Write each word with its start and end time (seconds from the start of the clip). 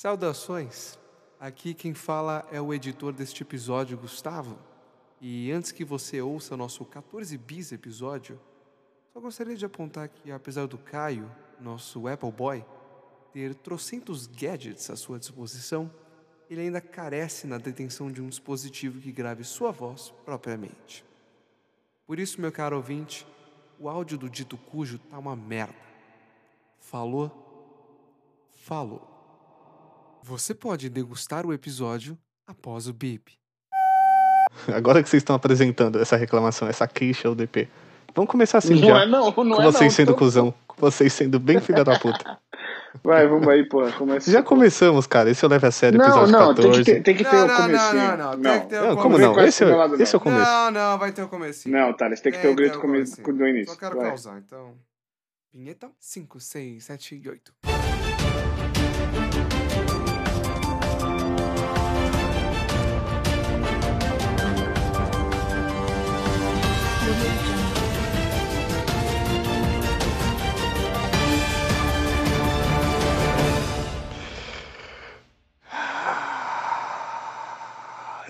Saudações! 0.00 0.96
Aqui 1.40 1.74
quem 1.74 1.92
fala 1.92 2.46
é 2.52 2.60
o 2.60 2.72
editor 2.72 3.12
deste 3.12 3.42
episódio, 3.42 3.98
Gustavo. 3.98 4.56
E 5.20 5.50
antes 5.50 5.72
que 5.72 5.84
você 5.84 6.22
ouça 6.22 6.56
nosso 6.56 6.84
14 6.84 7.36
bis 7.36 7.72
episódio, 7.72 8.40
só 9.12 9.18
gostaria 9.18 9.56
de 9.56 9.66
apontar 9.66 10.08
que, 10.08 10.30
apesar 10.30 10.68
do 10.68 10.78
Caio, 10.78 11.28
nosso 11.60 12.06
Apple 12.06 12.30
Boy, 12.30 12.64
ter 13.32 13.56
trocentos 13.56 14.28
gadgets 14.28 14.88
à 14.88 14.94
sua 14.94 15.18
disposição, 15.18 15.90
ele 16.48 16.60
ainda 16.60 16.80
carece 16.80 17.48
na 17.48 17.58
detenção 17.58 18.08
de 18.08 18.22
um 18.22 18.28
dispositivo 18.28 19.00
que 19.00 19.10
grave 19.10 19.42
sua 19.42 19.72
voz 19.72 20.14
propriamente. 20.24 21.04
Por 22.06 22.20
isso, 22.20 22.40
meu 22.40 22.52
caro 22.52 22.76
ouvinte, 22.76 23.26
o 23.80 23.88
áudio 23.88 24.16
do 24.16 24.30
dito 24.30 24.56
cujo 24.56 24.96
tá 24.96 25.18
uma 25.18 25.34
merda. 25.34 25.74
Falou? 26.78 28.46
Falou. 28.62 29.17
Você 30.22 30.54
pode 30.54 30.88
degustar 30.88 31.46
o 31.46 31.52
episódio 31.52 32.18
após 32.46 32.86
o 32.86 32.92
bip. 32.92 33.32
Agora 34.74 35.02
que 35.02 35.08
vocês 35.08 35.20
estão 35.22 35.36
apresentando 35.36 36.00
essa 36.00 36.16
reclamação, 36.16 36.68
essa 36.68 36.86
queixa 36.86 37.28
ao 37.28 37.34
DP, 37.34 37.68
vamos 38.14 38.30
começar 38.30 38.58
assim 38.58 38.74
Não 38.80 38.88
já. 38.88 39.02
é 39.02 39.06
não, 39.06 39.24
não 39.26 39.32
com 39.32 39.62
é 39.62 39.64
vocês 39.64 39.82
não. 39.92 39.96
sendo 39.96 40.12
Tô- 40.12 40.18
cuzão, 40.18 40.54
com 40.66 40.76
vocês 40.80 41.12
sendo 41.12 41.38
bem 41.38 41.60
filha 41.60 41.84
da 41.84 41.98
puta. 41.98 42.38
Vai, 43.04 43.28
vamos 43.28 43.46
aí, 43.46 43.68
porra. 43.68 43.92
Começa. 43.92 44.30
Já 44.30 44.42
começamos, 44.42 45.06
cara. 45.06 45.30
Esse 45.30 45.44
eu 45.44 45.48
levo 45.48 45.66
a 45.66 45.70
sério, 45.70 45.98
Não, 45.98 46.06
episódio 46.06 46.32
não, 46.32 46.48
14. 46.54 46.62
tem 46.72 46.72
que 46.72 46.84
ter, 46.84 47.02
tem 47.02 47.16
que 47.16 47.24
ter 47.24 47.36
Não, 47.36 47.44
o 47.46 47.56
comecinho. 47.56 47.94
não, 47.94 48.16
não, 48.16 48.32
não, 48.32 48.40
tem 48.42 48.60
que 48.60 48.66
ter 48.66 48.80
o 48.80 48.86
Não, 48.86 48.96
como 48.96 49.14
começo. 49.14 49.32
não? 49.34 49.44
Esse, 49.44 49.64
é- 49.64 50.02
esse 50.02 50.14
é 50.14 50.18
o 50.18 50.20
começo. 50.20 50.50
Não, 50.50 50.70
não, 50.70 50.98
vai 50.98 51.12
ter 51.12 51.22
o 51.22 51.28
comecinho. 51.28 51.76
Não, 51.78 51.92
Thales, 51.94 52.20
tem 52.20 52.32
que 52.32 52.38
ter 52.38 52.48
o 52.48 52.54
grito 52.54 52.78
o 52.78 52.80
começo 52.80 53.22
do 53.22 53.46
início. 53.46 53.74
Só 53.74 53.78
quero 53.78 53.96
Vai. 53.96 54.08
causar, 54.08 54.38
então. 54.38 54.74
Vinheta 55.52 55.90
5, 56.00 56.40
6, 56.40 56.84
7 56.84 57.20
e 57.22 57.28
8. 57.28 57.52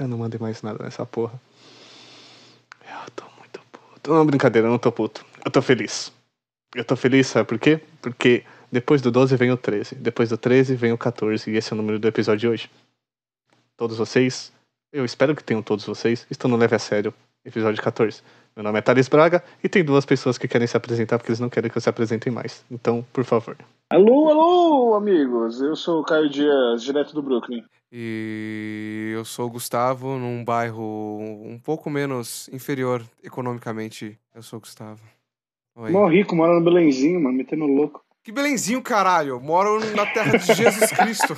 Não 0.08 0.18
mandei 0.18 0.38
mais 0.40 0.62
nada 0.62 0.82
nessa 0.82 1.04
porra. 1.06 1.40
Eu 2.82 3.10
tô 3.14 3.24
muito 3.38 3.60
puto. 3.70 4.12
Não, 4.12 4.26
brincadeira, 4.26 4.66
eu 4.66 4.72
não 4.72 4.78
tô 4.78 4.90
puto. 4.90 5.24
Eu 5.44 5.50
tô 5.50 5.62
feliz. 5.62 6.12
Eu 6.74 6.84
tô 6.84 6.96
feliz, 6.96 7.26
sabe 7.28 7.48
por 7.48 7.58
quê? 7.58 7.80
Porque 8.02 8.44
depois 8.70 9.00
do 9.00 9.10
12 9.10 9.36
vem 9.36 9.50
o 9.50 9.56
13. 9.56 9.94
Depois 9.94 10.28
do 10.28 10.36
13 10.36 10.74
vem 10.74 10.92
o 10.92 10.98
14. 10.98 11.50
E 11.50 11.56
esse 11.56 11.72
é 11.72 11.74
o 11.74 11.76
número 11.76 11.98
do 11.98 12.08
episódio 12.08 12.40
de 12.40 12.48
hoje. 12.48 12.70
Todos 13.76 13.96
vocês, 13.96 14.52
eu 14.92 15.04
espero 15.04 15.36
que 15.36 15.44
tenham 15.44 15.62
todos 15.62 15.84
vocês, 15.84 16.26
estão 16.30 16.50
no 16.50 16.56
Leve 16.56 16.74
a 16.74 16.78
Sério, 16.78 17.14
episódio 17.44 17.82
14. 17.82 18.22
Meu 18.56 18.64
nome 18.64 18.78
é 18.78 18.82
Thales 18.82 19.08
Braga 19.08 19.44
e 19.62 19.68
tem 19.68 19.84
duas 19.84 20.04
pessoas 20.04 20.36
que 20.36 20.48
querem 20.48 20.66
se 20.66 20.76
apresentar 20.76 21.16
porque 21.16 21.30
eles 21.30 21.38
não 21.38 21.48
querem 21.48 21.70
que 21.70 21.78
eu 21.78 21.80
se 21.80 21.88
apresentem 21.88 22.32
mais. 22.32 22.64
Então, 22.68 23.06
por 23.12 23.24
favor. 23.24 23.56
Alô, 23.90 24.28
alô, 24.28 24.94
amigos. 24.96 25.60
Eu 25.60 25.76
sou 25.76 26.00
o 26.00 26.04
Caio 26.04 26.28
Dias, 26.28 26.82
direto 26.82 27.14
do 27.14 27.22
Brooklyn. 27.22 27.64
E 27.90 29.12
eu 29.14 29.24
sou 29.24 29.46
o 29.46 29.50
Gustavo, 29.50 30.18
num 30.18 30.44
bairro 30.44 30.82
um 31.44 31.58
pouco 31.58 31.88
menos 31.88 32.48
inferior 32.52 33.02
economicamente. 33.24 34.18
Eu 34.34 34.42
sou 34.42 34.58
o 34.58 34.60
Gustavo. 34.60 35.00
Oi. 35.76 35.90
Mó 35.90 36.06
rico, 36.08 36.36
mora 36.36 36.54
no 36.54 36.64
Belenzinho, 36.64 37.20
mano, 37.20 37.36
metendo 37.36 37.64
louco. 37.66 38.04
Que 38.22 38.32
belenzinho, 38.32 38.82
caralho. 38.82 39.40
Moro 39.40 39.78
na 39.94 40.04
terra 40.04 40.36
de 40.36 40.52
Jesus 40.54 40.90
Cristo. 40.92 41.34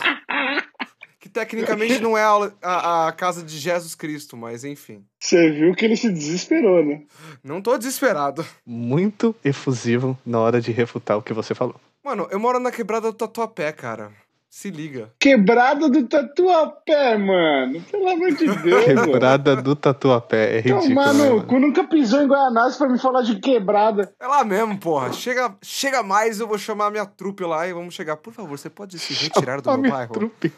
Que 1.21 1.29
tecnicamente 1.29 2.01
não 2.01 2.17
é 2.17 2.23
a, 2.25 2.51
a- 2.63 3.09
a 3.09 3.13
casa 3.13 3.45
de 3.45 3.57
Jesus 3.59 3.95
Cristo, 3.95 4.37
mas 4.37 4.65
enfim. 4.65 5.05
Você 5.23 5.51
viu 5.53 5.75
que 5.75 5.85
ele 5.85 5.95
se 5.97 6.11
desesperou, 6.11 6.83
né? 6.85 7.03
Não 7.45 7.61
tô 7.63 7.77
desesperado. 7.79 8.45
Muito 8.67 9.37
efusivo 9.45 10.19
na 10.27 10.41
hora 10.41 10.61
de 10.61 10.73
refutar 10.73 11.17
o 11.19 11.23
que 11.23 11.35
você 11.35 11.55
falou. 11.55 11.77
Mano, 12.03 12.27
eu 12.31 12.41
moro 12.41 12.59
na 12.59 12.73
quebrada 12.73 13.13
do 13.13 13.17
Tatuapé, 13.17 13.71
cara. 13.71 14.11
Se 14.51 14.69
liga. 14.69 15.09
Quebrada 15.17 15.89
do 15.89 16.03
Tatuapé, 16.09 17.17
mano. 17.17 17.81
Pelo 17.89 18.09
amor 18.09 18.33
de 18.33 18.47
Deus, 18.47 18.57
mano. 18.57 19.13
Quebrada 19.13 19.55
do 19.55 19.77
Tatuapé. 19.77 20.57
É 20.57 20.61
ridículo. 20.61 20.89
Tomar 20.89 21.15
né, 21.15 21.29
no 21.29 21.37
mano? 21.37 21.61
nunca 21.61 21.85
pisou 21.85 22.21
em 22.21 22.27
Guianazes 22.27 22.77
pra 22.77 22.89
me 22.89 22.99
falar 22.99 23.23
de 23.23 23.37
quebrada. 23.39 24.13
É 24.19 24.27
lá 24.27 24.43
mesmo, 24.45 24.77
porra. 24.77 25.13
Chega, 25.13 25.55
chega 25.63 26.03
mais, 26.03 26.41
eu 26.41 26.49
vou 26.49 26.59
chamar 26.59 26.87
a 26.87 26.91
minha 26.91 27.07
trupe 27.07 27.45
lá 27.45 27.69
e 27.69 27.73
vamos 27.73 27.95
chegar. 27.95 28.17
Por 28.17 28.33
favor, 28.33 28.59
você 28.59 28.69
pode 28.69 28.99
se 28.99 29.15
retirar 29.15 29.61
do 29.61 29.71
A 29.71 29.75
meu 29.75 29.83
minha 29.83 29.95
bairro? 29.95 30.13
trupe. 30.13 30.53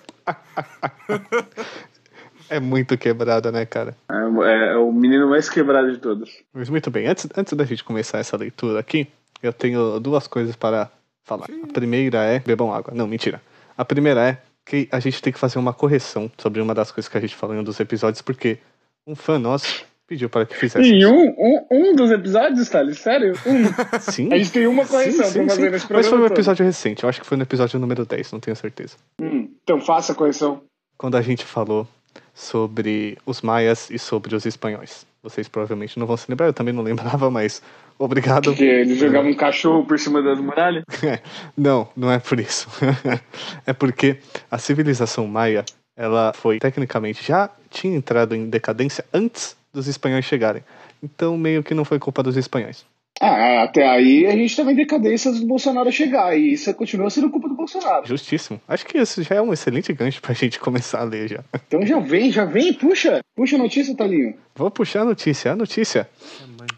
é 2.48 2.58
muito 2.58 2.96
quebrada, 2.96 3.52
né, 3.52 3.66
cara? 3.66 3.94
É, 4.10 4.72
é 4.72 4.76
o 4.78 4.90
menino 4.90 5.28
mais 5.28 5.50
quebrado 5.50 5.92
de 5.92 5.98
todos. 5.98 6.30
Mas 6.54 6.70
muito 6.70 6.90
bem, 6.90 7.06
antes, 7.08 7.28
antes 7.36 7.52
da 7.52 7.64
gente 7.66 7.84
começar 7.84 8.20
essa 8.20 8.38
leitura 8.38 8.80
aqui, 8.80 9.06
eu 9.42 9.52
tenho 9.52 10.00
duas 10.00 10.26
coisas 10.26 10.56
para 10.56 10.90
falar. 11.24 11.46
A 11.62 11.72
primeira 11.74 12.24
é. 12.24 12.38
Bebam 12.38 12.72
água. 12.72 12.94
Não, 12.96 13.06
mentira. 13.06 13.38
A 13.82 13.84
primeira 13.84 14.28
é 14.28 14.38
que 14.64 14.88
a 14.92 15.00
gente 15.00 15.20
tem 15.20 15.32
que 15.32 15.40
fazer 15.40 15.58
uma 15.58 15.72
correção 15.72 16.30
sobre 16.38 16.60
uma 16.60 16.72
das 16.72 16.92
coisas 16.92 17.10
que 17.10 17.18
a 17.18 17.20
gente 17.20 17.34
falou 17.34 17.56
em 17.56 17.58
um 17.58 17.64
dos 17.64 17.80
episódios, 17.80 18.22
porque 18.22 18.58
um 19.04 19.16
fã 19.16 19.40
nosso 19.40 19.84
pediu 20.06 20.30
para 20.30 20.46
que 20.46 20.54
fizesse. 20.54 20.88
Em 20.88 21.04
um, 21.04 21.34
um, 21.36 21.66
um 21.68 21.96
dos 21.96 22.12
episódios, 22.12 22.68
Thales? 22.68 23.00
Sério? 23.00 23.32
Um. 23.44 23.64
Sim. 23.98 24.32
A 24.32 24.38
gente 24.38 24.52
tem 24.52 24.68
uma 24.68 24.86
correção 24.86 25.24
sim, 25.26 25.32
sim, 25.32 25.38
pra 25.40 25.48
fazer 25.48 25.62
sim. 25.64 25.70
nesse 25.70 25.72
Mas 25.72 25.86
programa. 25.88 26.08
foi 26.10 26.18
um 26.18 26.22
todo. 26.28 26.32
episódio 26.32 26.64
recente, 26.64 27.02
eu 27.02 27.08
acho 27.08 27.20
que 27.20 27.26
foi 27.26 27.36
no 27.36 27.42
episódio 27.42 27.80
número 27.80 28.06
10, 28.06 28.30
não 28.30 28.38
tenho 28.38 28.54
certeza. 28.54 28.96
Hum, 29.20 29.48
então 29.64 29.80
faça 29.80 30.12
a 30.12 30.14
correção. 30.14 30.62
quando 30.96 31.16
a 31.16 31.22
gente 31.22 31.44
falou 31.44 31.88
sobre 32.42 33.16
os 33.24 33.40
maias 33.40 33.88
e 33.90 33.98
sobre 33.98 34.34
os 34.34 34.44
espanhóis. 34.44 35.06
Vocês 35.22 35.48
provavelmente 35.48 35.98
não 35.98 36.06
vão 36.06 36.16
se 36.16 36.28
lembrar, 36.28 36.46
eu 36.46 36.52
também 36.52 36.74
não 36.74 36.82
lembrava, 36.82 37.30
mas 37.30 37.62
obrigado. 37.98 38.46
Porque 38.46 38.64
ele 38.64 38.96
jogava 38.96 39.28
um 39.28 39.34
cachorro 39.34 39.86
por 39.86 39.98
cima 39.98 40.20
das 40.20 40.40
muralhas. 40.40 40.84
Não, 41.56 41.88
não 41.96 42.10
é 42.10 42.18
por 42.18 42.40
isso. 42.40 42.68
é 43.64 43.72
porque 43.72 44.18
a 44.50 44.58
civilização 44.58 45.26
maia, 45.26 45.64
ela 45.96 46.32
foi 46.32 46.58
tecnicamente 46.58 47.24
já 47.24 47.48
tinha 47.70 47.96
entrado 47.96 48.34
em 48.34 48.48
decadência 48.48 49.04
antes 49.12 49.56
dos 49.72 49.86
espanhóis 49.86 50.24
chegarem. 50.24 50.64
Então 51.02 51.36
meio 51.36 51.62
que 51.62 51.74
não 51.74 51.84
foi 51.84 51.98
culpa 51.98 52.22
dos 52.22 52.36
espanhóis. 52.36 52.84
Ah, 53.20 53.62
até 53.62 53.86
aí 53.88 54.26
a 54.26 54.32
gente 54.32 54.56
tava 54.56 54.72
em 54.72 54.74
decadência 54.74 55.30
do 55.32 55.46
Bolsonaro 55.46 55.92
chegar. 55.92 56.36
E 56.36 56.54
isso 56.54 56.72
continua 56.74 57.08
sendo 57.10 57.30
culpa 57.30 57.48
do 57.48 57.54
Bolsonaro. 57.54 58.06
Justíssimo. 58.06 58.60
Acho 58.66 58.84
que 58.84 58.98
isso 58.98 59.22
já 59.22 59.36
é 59.36 59.42
um 59.42 59.52
excelente 59.52 59.92
gancho 59.92 60.20
pra 60.20 60.34
gente 60.34 60.58
começar 60.58 61.00
a 61.00 61.04
ler 61.04 61.28
já. 61.28 61.44
Então 61.54 61.86
já 61.86 61.98
vem, 62.00 62.32
já 62.32 62.44
vem, 62.44 62.72
puxa. 62.72 63.20
Puxa 63.36 63.56
a 63.56 63.58
notícia, 63.58 63.96
Talinho. 63.96 64.34
Vou 64.56 64.70
puxar 64.70 65.02
a 65.02 65.04
notícia. 65.04 65.52
A 65.52 65.56
notícia 65.56 66.08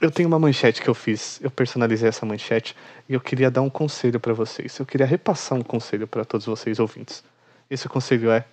Eu 0.00 0.10
tenho 0.10 0.28
uma 0.28 0.38
manchete 0.38 0.82
que 0.82 0.88
eu 0.88 0.94
fiz. 0.94 1.40
Eu 1.42 1.50
personalizei 1.50 2.08
essa 2.08 2.26
manchete 2.26 2.76
e 3.08 3.14
eu 3.14 3.20
queria 3.20 3.50
dar 3.50 3.62
um 3.62 3.70
conselho 3.70 4.20
pra 4.20 4.32
vocês. 4.34 4.78
Eu 4.78 4.86
queria 4.86 5.06
repassar 5.06 5.58
um 5.58 5.62
conselho 5.62 6.06
pra 6.06 6.24
todos 6.24 6.46
vocês 6.46 6.78
ouvintes. 6.78 7.24
Esse 7.70 7.88
conselho 7.88 8.30
é: 8.30 8.44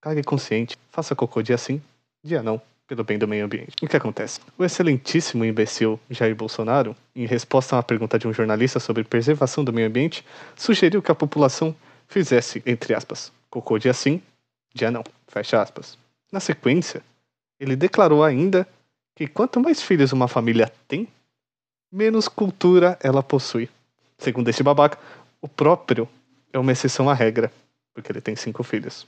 cague 0.00 0.22
consciente, 0.22 0.76
faça 0.90 1.16
cocô 1.16 1.42
dia 1.42 1.58
sim, 1.58 1.82
dia 2.22 2.42
não, 2.42 2.60
pelo 2.90 3.04
bem 3.04 3.16
do 3.16 3.28
meio 3.28 3.44
ambiente. 3.44 3.76
O 3.80 3.86
que 3.86 3.96
acontece? 3.96 4.40
O 4.58 4.64
excelentíssimo 4.64 5.44
imbecil 5.44 6.00
Jair 6.10 6.34
Bolsonaro, 6.34 6.96
em 7.14 7.24
resposta 7.24 7.76
a 7.76 7.78
uma 7.78 7.84
pergunta 7.84 8.18
de 8.18 8.26
um 8.26 8.32
jornalista 8.32 8.80
sobre 8.80 9.04
preservação 9.04 9.62
do 9.62 9.72
meio 9.72 9.86
ambiente, 9.86 10.26
sugeriu 10.56 11.00
que 11.00 11.12
a 11.12 11.14
população 11.14 11.72
fizesse, 12.08 12.60
entre 12.66 12.92
aspas, 12.92 13.30
cocô 13.48 13.78
dia 13.78 13.94
sim, 13.94 14.20
dia 14.74 14.90
não, 14.90 15.04
fecha 15.28 15.62
aspas. 15.62 15.96
Na 16.32 16.40
sequência, 16.40 17.00
ele 17.60 17.76
declarou 17.76 18.24
ainda 18.24 18.66
que 19.14 19.28
quanto 19.28 19.60
mais 19.60 19.80
filhos 19.80 20.12
uma 20.12 20.26
família 20.26 20.72
tem, 20.88 21.06
menos 21.92 22.26
cultura 22.26 22.98
ela 23.00 23.22
possui. 23.22 23.70
Segundo 24.18 24.48
este 24.48 24.64
babaca, 24.64 24.98
o 25.40 25.46
próprio 25.46 26.08
é 26.52 26.58
uma 26.58 26.72
exceção 26.72 27.08
à 27.08 27.14
regra, 27.14 27.52
porque 27.94 28.10
ele 28.10 28.20
tem 28.20 28.34
cinco 28.34 28.64
filhos. 28.64 29.06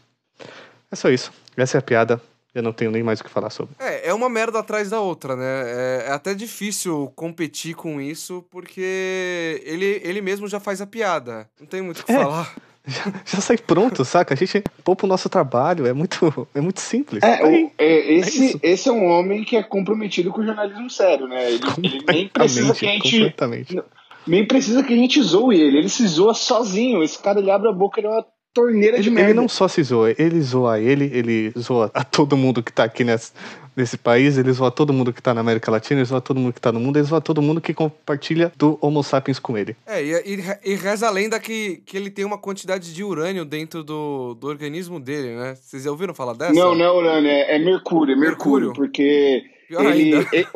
É 0.88 0.94
só 0.94 1.10
isso. 1.10 1.32
Essa 1.56 1.78
é 1.78 1.80
a 1.80 1.82
piada. 1.82 2.22
Eu 2.54 2.62
não 2.62 2.72
tenho 2.72 2.90
nem 2.90 3.02
mais 3.02 3.20
o 3.20 3.24
que 3.24 3.30
falar 3.30 3.48
sobre. 3.50 3.74
É, 3.78 4.10
é 4.10 4.14
uma 4.14 4.28
merda 4.28 4.58
atrás 4.58 4.90
da 4.90 5.00
outra, 5.00 5.34
né? 5.34 5.62
É, 5.64 6.04
é 6.08 6.12
até 6.12 6.34
difícil 6.34 7.10
competir 7.16 7.74
com 7.74 8.00
isso, 8.00 8.44
porque 8.50 9.62
ele, 9.64 10.00
ele 10.04 10.20
mesmo 10.20 10.46
já 10.48 10.60
faz 10.60 10.80
a 10.80 10.86
piada. 10.86 11.48
Não 11.58 11.66
tem 11.66 11.80
muito 11.80 12.00
o 12.00 12.04
que 12.04 12.12
É. 12.12 12.16
falar. 12.22 12.54
Já, 12.84 13.04
já 13.24 13.40
sai 13.40 13.56
pronto, 13.56 14.04
saca? 14.04 14.34
A 14.34 14.36
gente 14.36 14.60
poupa 14.82 15.06
o 15.06 15.08
nosso 15.08 15.28
trabalho. 15.28 15.86
É 15.86 15.92
muito, 15.92 16.48
é 16.52 16.60
muito 16.60 16.80
simples. 16.80 17.22
É, 17.22 17.36
Tá 17.36 17.46
o- 17.46 17.70
é, 17.78 18.12
esse, 18.14 18.44
isso. 18.46 18.60
esse 18.60 18.88
é 18.88 18.92
um 18.92 19.06
homem 19.06 19.44
que 19.44 19.56
é 19.56 19.62
comprometido 19.62 20.32
com 20.32 20.40
o 20.40 20.44
jornalismo 20.44 20.90
sério, 20.90 21.28
né? 21.28 21.48
Ele, 21.48 21.60
ele 21.80 22.04
nem 22.08 22.28
precisa 22.28 22.74
que 22.74 22.84
a 22.84 22.90
gente. 22.90 23.12
completamente. 23.18 23.80
Nem 24.26 24.44
precisa 24.44 24.82
que 24.82 24.92
a 24.92 24.96
gente 24.96 25.22
zoe 25.22 25.60
ele, 25.60 25.78
ele 25.78 25.88
se 25.88 26.04
zoa 26.08 26.34
sozinho. 26.34 27.04
Esse 27.04 27.20
cara 27.22 27.38
ele 27.38 27.52
abre 27.52 27.68
a 27.68 27.72
boca, 27.72 28.00
ele 28.00 28.08
é 28.08 28.10
uma 28.10 28.26
torneira 28.54 28.98
de 29.00 29.08
Ele, 29.08 29.14
merda. 29.14 29.30
ele 29.30 29.38
não 29.40 29.48
só 29.48 29.66
se 29.68 29.82
zoa, 29.82 30.14
ele 30.18 30.40
zoa 30.40 30.78
ele, 30.80 31.04
ele 31.12 31.52
zoa 31.58 31.90
a 31.94 32.04
todo 32.04 32.36
mundo 32.36 32.62
que 32.62 32.72
tá 32.72 32.84
aqui 32.84 33.02
nesse, 33.04 33.32
nesse 33.76 33.96
país, 33.96 34.36
ele 34.36 34.52
zoa 34.52 34.70
todo 34.70 34.92
mundo 34.92 35.12
que 35.12 35.22
tá 35.22 35.32
na 35.32 35.40
América 35.40 35.70
Latina, 35.70 36.00
ele 36.00 36.04
zoa 36.06 36.20
todo 36.20 36.38
mundo 36.38 36.52
que 36.52 36.60
tá 36.60 36.70
no 36.70 36.78
mundo, 36.80 36.98
ele 36.98 37.06
zoa 37.06 37.20
todo 37.20 37.40
mundo 37.40 37.60
que 37.60 37.72
compartilha 37.72 38.52
do 38.56 38.78
Homo 38.80 39.02
sapiens 39.02 39.38
com 39.38 39.56
ele. 39.56 39.74
É, 39.86 40.02
e, 40.04 40.12
e, 40.36 40.72
e 40.72 40.74
reza 40.74 41.06
a 41.06 41.10
lenda 41.10 41.40
que, 41.40 41.82
que 41.86 41.96
ele 41.96 42.10
tem 42.10 42.24
uma 42.24 42.36
quantidade 42.38 42.92
de 42.94 43.02
urânio 43.02 43.44
dentro 43.44 43.82
do, 43.82 44.34
do 44.34 44.46
organismo 44.46 45.00
dele, 45.00 45.34
né? 45.34 45.54
Vocês 45.54 45.84
já 45.84 45.90
ouviram 45.90 46.12
falar 46.14 46.34
dessa? 46.34 46.52
Não, 46.52 46.74
não 46.74 46.84
é 46.84 46.90
urânio, 46.90 47.30
é, 47.30 47.56
é 47.56 47.58
mercúrio, 47.58 48.14
é 48.14 48.16
mercúrio, 48.18 48.66
Mercúrio? 48.68 48.72
porque 48.74 49.42
Pior 49.68 49.84
ele, 49.86 50.14
ainda. 50.16 50.28
ele- 50.32 50.46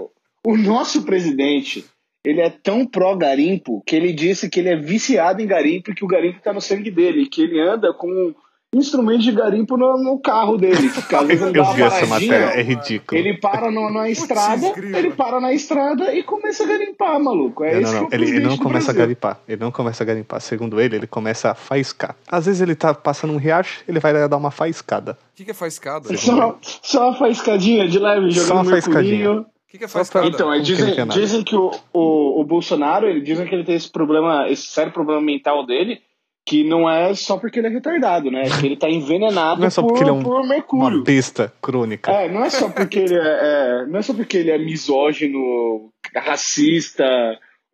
o 0.45 0.57
nosso 0.57 1.03
presidente, 1.03 1.85
ele 2.29 2.41
é 2.41 2.51
tão 2.51 2.85
pró-garimpo 2.85 3.81
que 3.87 3.95
ele 3.95 4.13
disse 4.13 4.51
que 4.51 4.59
ele 4.59 4.71
é 4.71 4.77
viciado 4.77 5.41
em 5.41 5.47
garimpo 5.47 5.93
e 5.93 5.95
que 5.95 6.05
o 6.05 6.09
garimpo 6.09 6.41
tá 6.43 6.53
no 6.53 6.61
sangue 6.61 6.91
dele, 6.91 7.27
que 7.27 7.41
ele 7.41 7.61
anda 7.61 7.93
com 7.95 8.35
instrumentos 8.75 9.23
de 9.25 9.31
garimpo 9.31 9.77
no, 9.77 9.97
no 9.97 10.19
carro 10.19 10.59
dele. 10.59 10.91
que 11.09 11.15
às 11.15 11.27
vezes 11.27 11.41
Eu 11.55 11.65
vi 11.73 11.83
essa 11.83 12.05
matéria, 12.05 12.47
é 12.47 12.63
ridículo. 12.63 13.19
Ele 13.19 13.39
para 13.39 13.71
no- 13.71 13.91
na 13.93 14.11
estrada, 14.11 14.67
ele 14.77 15.13
para 15.13 15.41
na 15.41 15.53
estrada 15.53 16.13
e 16.13 16.23
começa 16.25 16.65
a 16.65 16.67
garimpar, 16.67 17.19
maluco. 17.23 17.63
É 17.63 17.75
Não, 17.75 17.81
isso 17.81 17.93
não, 17.95 18.01
não. 18.03 18.09
é 18.11 18.15
Ele, 18.17 18.25
ele 18.29 18.41
não 18.41 18.59
começa 18.59 18.91
a 18.91 18.95
garimpar. 18.95 19.41
Ele 19.49 19.61
não 19.61 19.71
começa 19.71 20.03
a 20.03 20.07
garimpar. 20.07 20.41
Segundo 20.41 20.81
ele, 20.81 20.97
ele 20.97 21.07
começa 21.07 21.53
a 21.53 21.55
faiscar. 21.55 22.17
Às 22.29 22.47
vezes 22.47 22.61
ele 22.61 22.75
tá 22.75 22.93
passando 22.93 23.33
um 23.33 23.39
riacho, 23.39 23.85
ele 23.89 24.01
vai 24.01 24.13
dar 24.29 24.37
uma 24.37 24.51
faiscada. 24.51 25.13
O 25.13 25.37
que, 25.37 25.45
que 25.45 25.53
é 25.53 25.55
faiscada? 25.55 26.15
Só, 26.17 26.59
só 26.61 27.09
uma 27.11 27.17
faiscadinha 27.17 27.89
de 27.89 27.99
leve, 28.01 28.33
Só 28.33 28.41
jogando 28.43 28.63
uma 28.63 28.71
faiscadinha. 28.73 29.47
Que, 29.77 29.79
que 29.79 29.85
é 29.85 29.89
pra- 29.89 29.99
faiscada? 30.05 30.27
Então, 30.27 30.53
que 30.53 30.61
dizem, 30.61 30.91
ele 30.91 31.05
dizem 31.07 31.43
que 31.45 31.55
o, 31.57 31.71
o, 31.93 32.41
o 32.41 32.45
Bolsonaro, 32.45 33.07
ele 33.09 33.21
dizem 33.21 33.47
que 33.47 33.55
ele 33.55 33.65
tem 33.65 33.75
esse 33.75 33.91
problema, 33.91 34.49
esse 34.49 34.67
sério 34.67 34.93
problema 34.93 35.21
mental 35.21 35.65
dele, 35.67 36.01
que 36.49 36.63
não 36.63 36.89
é 36.89 37.13
só 37.15 37.37
porque 37.39 37.59
ele 37.59 37.67
é 37.67 37.71
retardado, 37.71 38.31
né? 38.31 38.45
Que 38.61 38.67
ele 38.67 38.77
tá 38.77 38.89
envenenado 38.89 39.59
Não 39.61 39.67
é 39.67 39.71
só 39.71 39.83
por, 39.83 39.89
porque 39.89 40.03
ele 40.05 40.11
é 40.11 40.13
um- 40.13 40.23
por 40.23 40.37
Uma 40.41 40.49
mercúrio. 40.49 41.03
besta 41.03 41.53
crônica. 41.61 42.11
É, 42.11 42.29
não 42.29 42.45
é 42.45 42.51
só 42.51 42.69
porque 42.69 43.01
ele 43.01 43.15
é, 43.15 43.19
é- 43.83 43.87
não 43.87 43.99
é 43.99 44.03
só 44.03 44.15
porque 44.15 44.37
ele 44.37 44.51
é 44.53 44.59
misógino, 44.59 45.91
racista, 46.15 47.05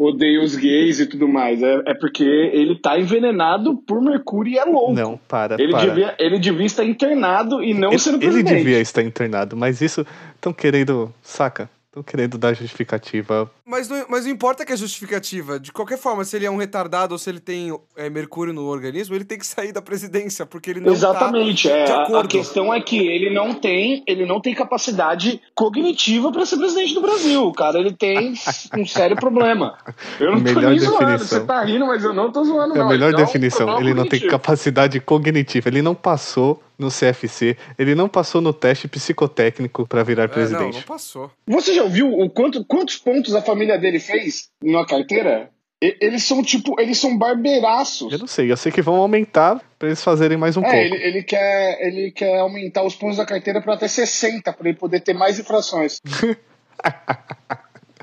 odeia 0.01 0.43
os 0.43 0.57
gays 0.57 1.01
e 1.01 1.07
tudo 1.07 1.29
mais. 1.29 1.63
É, 1.63 1.83
é 1.87 1.95
porque 1.95 2.25
ele 2.25 2.77
tá 2.81 2.99
envenenado 2.99 3.77
por 3.87 4.01
mercúrio 4.01 4.53
e 4.55 4.59
é 4.59 4.65
louco. 4.65 4.93
Não, 4.95 5.19
para, 5.29 5.57
ele, 5.61 5.71
para. 5.73 5.87
devia, 5.87 6.15
ele 6.19 6.39
devia 6.39 6.67
estar 6.67 6.85
internado 6.85 7.63
e 7.63 7.75
não 7.75 7.91
ele, 7.91 7.99
sendo 7.99 8.17
ele 8.17 8.25
presidente. 8.25 8.57
devia 8.59 8.81
estar 8.81 9.03
internado, 9.03 9.55
mas 9.57 9.81
isso 9.83 10.05
estão 10.35 10.53
querendo, 10.53 11.13
saca? 11.21 11.69
Estão 11.93 12.03
querendo 12.03 12.39
dar 12.39 12.55
justificativa. 12.55 13.51
Mas 13.73 13.89
não, 13.89 14.05
mas 14.07 14.27
não 14.27 14.31
importa 14.33 14.67
que 14.67 14.73
é 14.75 14.77
justificativa. 14.77 15.59
De 15.59 15.73
qualquer 15.73 15.97
forma, 15.97 16.23
se 16.27 16.37
ele 16.37 16.45
é 16.45 16.51
um 16.51 16.59
retardado 16.59 17.15
ou 17.15 17.19
se 17.19 17.31
ele 17.31 17.41
tem 17.41 17.75
é, 17.97 18.11
mercúrio 18.11 18.53
no 18.53 18.67
organismo, 18.67 19.15
ele 19.15 19.25
tem 19.25 19.39
que 19.39 19.47
sair 19.47 19.73
da 19.73 19.81
presidência, 19.81 20.45
porque 20.45 20.69
ele 20.69 20.81
não 20.81 20.93
Exatamente, 20.93 21.69
tá 21.71 21.75
é. 21.75 21.85
de 21.85 21.91
A- 21.93 22.21
A, 22.21 22.27
questão 22.27 22.75
é 22.75 22.83
que 22.83 22.99
ele 22.99 23.31
não 23.35 23.55
tem, 23.55 24.05
ele 24.07 24.27
não 24.27 24.43
tem 24.43 24.55
capacidade 24.55 25.41
cognitiva 25.55 26.31
para 26.31 26.45
ser 26.45 26.59
presidente 26.59 26.93
do 26.93 27.01
Brasil. 27.01 27.47
O 27.47 27.53
cara, 27.55 27.79
ele 27.79 27.95
tem 27.95 28.35
um 28.77 28.85
sério 28.85 29.17
problema. 29.17 29.79
Eu 30.21 30.33
não 30.33 30.39
tô 30.45 30.53
Melhor 30.53 30.71
nem 30.71 30.79
zoando, 30.79 30.99
definição. 31.07 31.41
você 31.41 31.47
tá 31.47 31.65
rindo, 31.65 31.87
mas 31.87 32.05
eu 32.05 32.13
não 32.13 32.31
tô 32.31 32.45
zoando 32.45 32.75
É 32.77 32.81
a 32.81 32.83
não. 32.83 32.89
melhor 32.91 33.07
Ele 33.09 33.17
tem 33.17 33.25
um 33.25 33.27
definição. 33.27 33.67
problema 33.67 33.91
Ele 33.91 33.95
não 33.99 34.07
tem 34.07 34.21
capacidade 34.29 35.01
cognitiva. 35.01 35.69
Ele 35.71 35.81
não 35.81 35.95
passou 35.95 36.63
no 36.79 36.89
CFC. 36.89 37.57
Ele 37.79 37.95
não 37.95 38.09
passou 38.09 38.41
no 38.41 38.53
teste 38.53 38.89
psicotécnico 38.89 39.87
para 39.87 40.03
virar 40.03 40.25
É, 40.25 40.27
não, 40.27 40.33
presidente. 40.35 40.75
não 40.75 40.83
passou. 40.83 41.31
Você 41.47 41.73
já 41.75 41.85
viu 41.85 42.13
o 42.13 42.29
quanto, 42.29 42.65
quantos 42.65 42.97
pontos 42.97 43.35
a 43.37 43.41
família 43.43 43.62
dele 43.79 43.99
fez 44.01 44.49
na 44.63 44.85
carteira? 44.87 45.51
E- 45.83 45.97
Eles 46.01 46.23
são 46.25 46.43
tipo, 46.43 46.81
eles 46.81 46.99
são 46.99 47.17
barbeiraços. 47.19 48.13
Eu 48.13 48.19
não 48.21 48.27
sei. 48.27 48.51
Eu 48.53 48.57
sei 48.57 48.71
que 48.71 48.81
vão 48.83 48.95
aumentar 48.97 49.61
para 49.79 49.89
eles 49.89 50.03
fazerem 50.03 50.37
mais 50.39 50.57
um 50.57 50.61
É, 50.65 50.71
pouco. 50.71 50.77
ele, 50.95 50.97
ele, 51.05 51.23
quer, 51.25 51.79
ele 51.87 52.13
quer 52.13 52.39
aumentar 52.39 52.83
os 52.85 52.95
pontos 52.95 53.17
da 53.17 53.27
carteira 53.27 53.61
para 53.61 53.75
até 53.75 53.89
60, 53.89 54.53
para 54.53 54.69
ele 54.69 54.79
poder 54.79 55.01
ter 55.01 55.13
mais 55.15 55.39
infrações. 55.39 55.99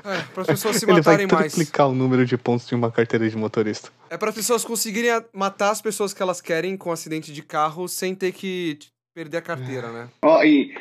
É, 0.02 0.22
para 0.32 0.40
as 0.42 0.46
pessoas 0.46 0.76
se 0.76 0.84
Ele 0.86 0.92
vai 0.92 1.00
matarem 1.14 1.26
mais. 1.26 1.52
triplicar 1.52 1.86
o 1.88 1.94
número 1.94 2.24
de 2.24 2.34
pontos 2.38 2.66
de 2.66 2.74
uma 2.74 2.90
carteira 2.90 3.28
de 3.28 3.36
motorista. 3.36 3.90
É 4.08 4.16
para 4.16 4.30
as 4.30 4.34
pessoas 4.34 4.64
conseguirem 4.64 5.10
matar 5.32 5.68
as 5.70 5.82
pessoas 5.82 6.14
que 6.14 6.22
elas 6.22 6.40
querem 6.40 6.74
com 6.74 6.90
acidente 6.90 7.30
de 7.32 7.42
carro 7.42 7.86
sem 7.86 8.14
ter 8.14 8.32
que 8.32 8.78
perder 9.14 9.36
a 9.38 9.42
carteira, 9.42 9.92
né? 9.92 10.08
Ó, 10.24 10.42
e 10.42 10.74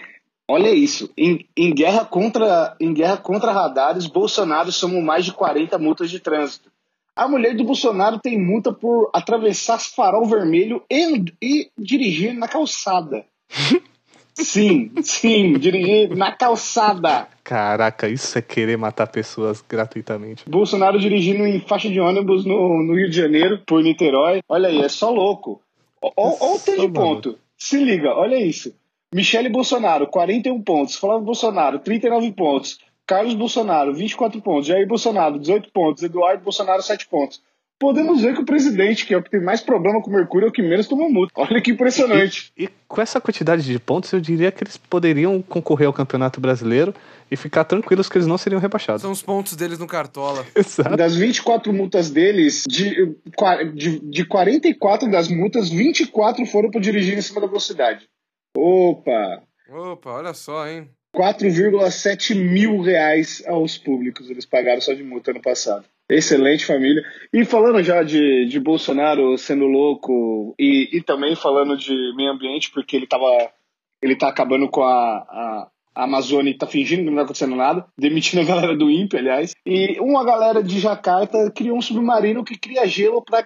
olha 0.50 0.69
isso. 0.74 1.10
Em, 1.18 1.46
em 1.56 1.74
guerra 1.74 2.04
contra, 2.04 2.75
em 2.80 2.94
guerra 2.94 3.18
contra 3.18 3.51
radares, 3.51 4.07
Bolsonaro 4.07 4.72
somou 4.72 5.01
mais 5.01 5.24
de 5.24 5.31
40 5.31 5.78
multas 5.78 6.10
de 6.10 6.19
trânsito. 6.19 6.69
A 7.16 7.28
mulher 7.28 7.56
do 7.56 7.63
Bolsonaro 7.63 8.19
tem 8.19 8.40
multa 8.40 8.72
por 8.72 9.10
atravessar 9.13 9.80
farol 9.80 10.25
vermelho 10.25 10.81
e, 10.90 11.25
e 11.42 11.69
dirigir 11.78 12.34
na 12.34 12.48
calçada. 12.48 13.25
Sim, 14.34 14.92
sim, 15.01 15.54
dirigir 15.60 16.16
na 16.16 16.31
calçada. 16.31 17.28
Caraca, 17.44 18.07
isso 18.07 18.38
é 18.38 18.42
querer 18.42 18.78
matar 18.78 19.07
pessoas 19.07 19.62
gratuitamente. 19.68 20.50
Bolsonaro 20.50 20.98
dirigindo 20.98 21.45
em 21.45 21.60
faixa 21.60 21.90
de 21.90 22.00
ônibus 22.00 22.45
no, 22.45 22.81
no 22.81 22.95
Rio 22.95 23.10
de 23.10 23.18
Janeiro, 23.18 23.62
por 23.66 23.84
Niterói. 23.84 24.42
Olha 24.48 24.69
aí, 24.69 24.80
é 24.80 24.88
só 24.88 25.10
louco. 25.10 25.62
Olha 26.02 26.13
o 26.16 26.60
tanto 26.60 26.80
de 26.80 26.88
ponto. 26.88 27.40
Se 27.57 27.84
liga, 27.84 28.13
olha 28.16 28.38
isso. 28.38 28.74
Michele 29.14 29.50
Bolsonaro, 29.50 30.08
41 30.08 30.62
pontos. 30.62 30.96
Flávio 30.96 31.26
Bolsonaro, 31.26 31.80
39 31.80 32.32
pontos. 32.34 32.80
Carlos 33.08 33.34
Bolsonaro, 33.34 33.94
24 33.94 34.40
pontos. 34.42 34.68
Jair 34.68 34.88
Bolsonaro, 34.88 35.40
18 35.40 35.72
pontos. 35.72 36.04
Eduardo 36.04 36.44
Bolsonaro, 36.44 36.82
7 36.82 37.08
pontos. 37.08 37.42
Podemos 37.80 38.22
ver 38.22 38.36
que 38.36 38.42
o 38.42 38.46
presidente, 38.46 39.06
que 39.06 39.14
é 39.14 39.18
o 39.18 39.24
que 39.24 39.32
tem 39.32 39.42
mais 39.42 39.62
problema 39.62 40.02
com 40.02 40.10
o 40.10 40.14
Mercúrio, 40.14 40.46
é 40.46 40.50
o 40.50 40.52
que 40.52 40.62
menos 40.62 40.86
tomou 40.86 41.10
multa. 41.10 41.32
Olha 41.38 41.62
que 41.62 41.72
impressionante. 41.72 42.52
E 42.58 42.70
com 42.88 43.02
essa 43.02 43.22
quantidade 43.22 43.64
de 43.64 43.80
pontos, 43.80 44.12
eu 44.12 44.20
diria 44.20 44.52
que 44.52 44.64
eles 44.64 44.76
poderiam 44.76 45.42
concorrer 45.42 45.88
ao 45.88 45.94
Campeonato 45.94 46.42
Brasileiro 46.42 46.94
e 47.32 47.38
ficar 47.38 47.64
tranquilos 47.64 48.10
que 48.10 48.18
eles 48.18 48.28
não 48.28 48.38
seriam 48.38 48.60
rebaixados. 48.60 49.02
São 49.02 49.12
os 49.12 49.22
pontos 49.22 49.56
deles 49.56 49.80
no 49.80 49.88
Cartola. 49.88 50.46
Exato. 50.54 50.98
Das 50.98 51.16
24 51.16 51.72
multas 51.72 52.12
deles, 52.12 52.66
de, 52.68 53.16
de, 53.74 54.00
de 54.00 54.26
44 54.26 55.10
das 55.10 55.30
multas, 55.30 55.70
24 55.70 56.46
foram 56.46 56.70
por 56.70 56.82
dirigir 56.82 57.18
em 57.18 57.22
cima 57.22 57.40
da 57.40 57.48
velocidade. 57.48 58.06
Opa! 58.60 59.44
Opa, 59.70 60.12
olha 60.12 60.34
só, 60.34 60.68
hein? 60.68 60.90
4,7 61.16 62.36
mil 62.36 62.82
reais 62.82 63.44
aos 63.48 63.78
públicos 63.78 64.30
eles 64.30 64.46
pagaram 64.46 64.82
só 64.82 64.94
de 64.94 65.04
multa 65.04 65.32
ano 65.32 65.42
passado. 65.42 65.86
Excelente 66.10 66.66
família. 66.66 67.04
E 67.32 67.46
falando 67.46 67.82
já 67.84 68.04
de, 68.04 68.46
de 68.48 68.60
Bolsonaro 68.60 69.38
sendo 69.38 69.66
louco 69.66 70.56
e, 70.58 70.90
e 70.92 71.02
também 71.02 71.36
falando 71.36 71.78
de 71.78 71.94
meio 72.16 72.32
ambiente, 72.32 72.72
porque 72.72 72.96
ele 72.96 73.08
tava. 73.08 73.52
Ele 74.02 74.16
tá 74.16 74.30
acabando 74.30 74.68
com 74.70 74.82
a, 74.82 75.18
a, 75.18 75.68
a 76.00 76.04
Amazônia 76.06 76.51
e 76.51 76.57
tá 76.57 76.66
fingindo 76.66 77.04
que 77.04 77.10
não 77.10 77.18
tá 77.18 77.24
acontecendo 77.24 77.56
nada, 77.56 77.86
demitindo 77.98 78.42
a 78.42 78.46
galera 78.46 78.75
do 78.75 78.90
INPE, 78.90 79.18
aliás. 79.18 79.54
E 79.66 80.00
uma 80.00 80.24
galera 80.24 80.63
de 80.63 80.80
Jacarta 80.80 81.51
criou 81.51 81.78
um 81.78 81.81
submarino 81.81 82.44
que 82.44 82.57
cria 82.57 82.88
gelo 82.88 83.22
para 83.22 83.44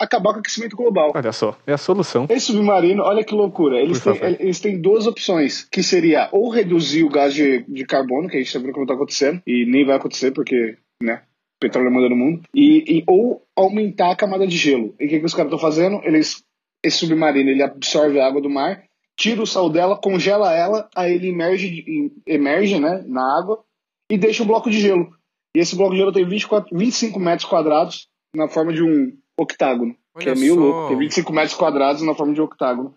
acabar 0.00 0.32
com 0.32 0.38
o 0.38 0.40
aquecimento 0.40 0.76
global. 0.76 1.12
Olha 1.14 1.32
só, 1.32 1.56
é 1.66 1.72
a 1.72 1.78
solução. 1.78 2.26
Esse 2.28 2.46
submarino, 2.46 3.02
olha 3.04 3.22
que 3.22 3.34
loucura. 3.34 3.80
Eles 3.80 4.00
têm, 4.02 4.12
eles 4.40 4.60
têm 4.60 4.80
duas 4.80 5.06
opções, 5.06 5.64
que 5.70 5.82
seria 5.82 6.28
ou 6.32 6.48
reduzir 6.50 7.04
o 7.04 7.08
gás 7.08 7.32
de, 7.32 7.64
de 7.68 7.84
carbono, 7.84 8.28
que 8.28 8.36
a 8.36 8.40
gente 8.40 8.52
tá 8.52 8.58
vendo 8.58 8.72
como 8.72 8.86
tá 8.86 8.94
acontecendo, 8.94 9.40
e 9.46 9.64
nem 9.66 9.86
vai 9.86 9.96
acontecer 9.96 10.32
porque, 10.32 10.76
né, 11.02 11.22
petróleo 11.60 11.90
manda 11.92 12.08
no 12.08 12.16
mundo, 12.16 12.42
e, 12.54 12.98
e- 12.98 13.04
ou 13.06 13.42
aumentar 13.56 14.10
a 14.10 14.16
camada 14.16 14.46
de 14.46 14.56
gelo. 14.56 14.94
E 14.98 15.06
o 15.06 15.08
que, 15.08 15.20
que 15.20 15.26
os 15.26 15.34
caras 15.34 15.52
estão 15.52 15.58
fazendo? 15.58 16.00
Eles, 16.04 16.42
esse 16.84 16.98
submarino, 16.98 17.50
ele 17.50 17.62
absorve 17.62 18.18
a 18.20 18.26
água 18.26 18.40
do 18.40 18.50
mar, 18.50 18.82
tira 19.18 19.42
o 19.42 19.46
sal 19.46 19.68
dela, 19.68 19.98
congela 20.00 20.54
ela, 20.54 20.88
aí 20.94 21.12
ele 21.12 21.28
emerge, 21.28 22.12
emerge 22.24 22.78
né, 22.78 23.04
na 23.06 23.20
água 23.38 23.64
e 24.08 24.16
deixa 24.16 24.44
o 24.44 24.46
bloco 24.46 24.70
de 24.70 24.80
gelo. 24.80 25.10
E 25.54 25.58
esse 25.58 25.74
bloco 25.76 25.92
de 25.92 25.98
gelo 25.98 26.12
tem 26.12 26.26
24, 26.26 26.74
25 26.74 27.18
metros 27.18 27.48
quadrados 27.48 28.08
na 28.34 28.48
forma 28.48 28.72
de 28.72 28.82
um 28.82 29.12
octágono. 29.36 29.94
que 30.18 30.28
Olha 30.28 30.36
é 30.36 30.38
meio 30.38 30.54
só. 30.54 30.60
louco. 30.60 30.88
Tem 30.88 30.98
25 30.98 31.32
metros 31.32 31.54
quadrados 31.54 32.02
na 32.02 32.14
forma 32.14 32.32
de 32.32 32.40
octágono. 32.40 32.94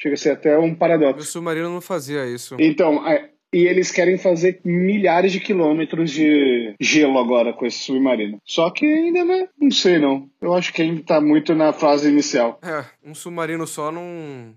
Chega 0.00 0.14
a 0.14 0.18
ser 0.18 0.30
até 0.30 0.58
um 0.58 0.74
paradoxo. 0.74 1.24
submarino 1.24 1.70
não 1.70 1.80
fazia 1.80 2.26
isso. 2.26 2.56
Então, 2.58 3.06
é, 3.06 3.30
e 3.54 3.66
eles 3.66 3.92
querem 3.92 4.18
fazer 4.18 4.60
milhares 4.64 5.30
de 5.30 5.38
quilômetros 5.38 6.10
de 6.10 6.74
gelo 6.80 7.18
agora 7.18 7.52
com 7.52 7.64
esse 7.66 7.78
submarino. 7.78 8.40
Só 8.44 8.68
que 8.70 8.84
ainda 8.84 9.24
né, 9.24 9.48
não 9.60 9.70
sei 9.70 9.98
não. 9.98 10.28
Eu 10.40 10.54
acho 10.54 10.72
que 10.72 10.82
ainda 10.82 11.02
tá 11.04 11.20
muito 11.20 11.54
na 11.54 11.72
fase 11.72 12.08
inicial. 12.08 12.58
É, 12.62 12.84
um 13.04 13.14
submarino 13.14 13.66
só 13.66 13.92
não, 13.92 14.54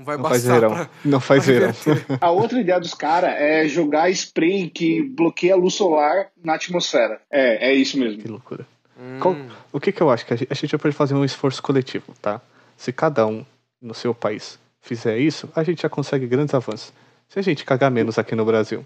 não 0.00 0.04
vai 0.04 0.16
Não 0.16 0.24
faz 0.24 0.44
verão. 0.44 0.70
pra... 0.74 0.90
Não 1.04 1.20
faz 1.20 1.46
verão. 1.46 1.72
A 2.20 2.30
outra 2.30 2.60
ideia 2.60 2.80
dos 2.80 2.94
caras 2.94 3.30
é 3.36 3.68
jogar 3.68 4.10
spray 4.10 4.68
que 4.70 5.02
bloqueia 5.02 5.54
a 5.54 5.56
luz 5.56 5.74
solar 5.74 6.28
na 6.42 6.54
atmosfera. 6.54 7.20
É, 7.30 7.70
é 7.70 7.74
isso 7.74 7.98
mesmo. 7.98 8.20
Que 8.22 8.28
loucura. 8.28 8.66
Hum, 8.98 9.18
Qual- 9.20 9.36
o 9.72 9.80
que, 9.80 9.92
que 9.92 10.00
eu 10.00 10.10
acho? 10.10 10.26
Que 10.26 10.34
a 10.34 10.36
gente, 10.36 10.48
a 10.50 10.54
gente 10.54 10.78
pode 10.78 10.94
fazer 10.94 11.14
um 11.14 11.24
esforço 11.24 11.62
coletivo, 11.62 12.14
tá? 12.20 12.40
Se 12.76 12.92
cada 12.92 13.26
um 13.26 13.44
no 13.80 13.94
seu 13.94 14.14
país 14.14 14.58
fizer 14.80 15.18
isso, 15.18 15.48
a 15.54 15.62
gente 15.62 15.82
já 15.82 15.88
consegue 15.88 16.26
grandes 16.26 16.54
avanços. 16.54 16.92
Se 17.28 17.38
a 17.38 17.42
gente 17.42 17.64
cagar 17.64 17.90
menos 17.90 18.18
aqui 18.18 18.34
no 18.34 18.44
Brasil, 18.44 18.84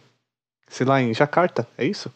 sei 0.68 0.84
lá, 0.86 1.00
em 1.00 1.14
Jacarta, 1.14 1.66
é 1.78 1.84
isso? 1.84 2.12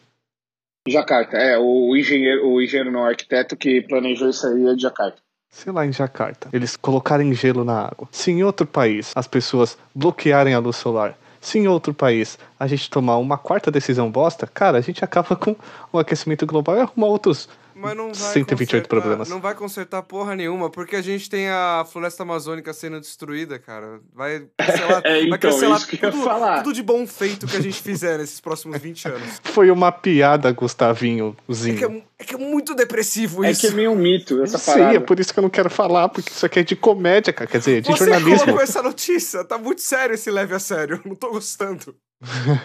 Jacarta, 0.87 1.37
é, 1.37 1.57
o 1.57 1.95
engenheiro, 1.95 2.47
o 2.47 2.61
engenheiro 2.61 2.91
não 2.91 3.01
o 3.01 3.05
arquiteto 3.05 3.55
que 3.55 3.81
planejou 3.81 4.29
isso 4.29 4.45
aí 4.47 4.67
é 4.67 4.75
de 4.75 4.81
Jacarta. 4.81 5.21
Sei 5.49 5.71
lá, 5.71 5.85
em 5.85 5.91
Jacarta, 5.91 6.49
eles 6.53 6.75
colocarem 6.75 7.33
gelo 7.33 7.63
na 7.63 7.81
água. 7.81 8.07
Se 8.11 8.31
em 8.31 8.43
outro 8.43 8.65
país 8.65 9.11
as 9.15 9.27
pessoas 9.27 9.77
bloquearem 9.93 10.53
a 10.53 10.59
luz 10.59 10.75
solar, 10.75 11.17
se 11.41 11.57
em 11.57 11.67
outro 11.67 11.93
país 11.93 12.37
a 12.59 12.67
gente 12.67 12.89
tomar 12.89 13.17
uma 13.17 13.37
quarta 13.37 13.71
decisão 13.71 14.11
bosta, 14.11 14.45
cara, 14.45 14.77
a 14.77 14.81
gente 14.81 15.03
acaba 15.03 15.35
com 15.35 15.55
o 15.91 15.99
aquecimento 15.99 16.45
global 16.45 16.77
e 16.77 16.81
arruma 16.81 17.07
outros 17.07 17.47
Mas 17.79 17.95
não 17.95 18.13
vai 18.13 18.33
128 18.33 18.57
consertar- 18.57 18.87
problemas. 18.89 19.29
Não 19.29 19.39
vai 19.39 19.55
consertar 19.55 20.01
porra 20.03 20.35
nenhuma, 20.35 20.69
porque 20.69 20.95
a 20.95 21.01
gente 21.01 21.29
tem 21.29 21.47
a 21.49 21.85
floresta 21.89 22.23
amazônica 22.23 22.73
sendo 22.73 22.99
destruída, 22.99 23.57
cara. 23.57 23.99
Vai 24.13 24.45
cancelar, 24.57 25.01
É, 25.05 25.11
vai 25.11 25.37
então, 25.37 25.37
cancelar 25.39 26.63
tudo, 26.63 26.73
de 26.73 26.83
bom 26.83 27.07
feito 27.07 27.47
que 27.47 27.55
a 27.57 27.61
gente 27.61 27.81
fizer 27.81 28.17
nesses 28.17 28.39
próximos 28.41 28.77
20 28.79 29.07
anos. 29.07 29.41
Foi 29.45 29.71
uma 29.71 29.91
piada, 29.91 30.51
Gustavinhozinho. 30.51 31.75
É 31.75 31.77
que 31.77 31.85
é, 31.85 32.03
é 32.19 32.23
que 32.25 32.35
é 32.35 32.37
muito 32.37 32.75
depressivo 32.75 33.43
É 33.43 33.51
isso. 33.51 33.61
que 33.61 33.67
é 33.67 33.71
meio 33.71 33.91
um 33.91 33.95
mito 33.95 34.35
Eu 34.37 34.43
essa 34.43 34.57
sei, 34.57 34.73
parada. 34.73 34.95
é 34.97 34.99
por 34.99 35.19
isso 35.19 35.33
que 35.33 35.39
eu 35.39 35.43
não 35.43 35.49
quero 35.49 35.69
falar, 35.69 36.09
porque 36.09 36.29
isso 36.31 36.45
aqui 36.45 36.59
é 36.59 36.63
de 36.63 36.75
comédia, 36.75 37.31
cara. 37.31 37.49
Quer 37.49 37.59
dizer, 37.59 37.81
de 37.81 37.87
Você 37.87 38.05
jornalismo. 38.05 38.39
colocou 38.39 38.61
essa 38.61 38.81
notícia, 38.83 39.43
tá 39.45 39.57
muito 39.57 39.81
sério 39.81 40.13
esse 40.15 40.29
leve 40.29 40.53
a 40.53 40.59
sério. 40.59 40.99
Não 41.05 41.15
tô 41.15 41.29
gostando. 41.31 41.95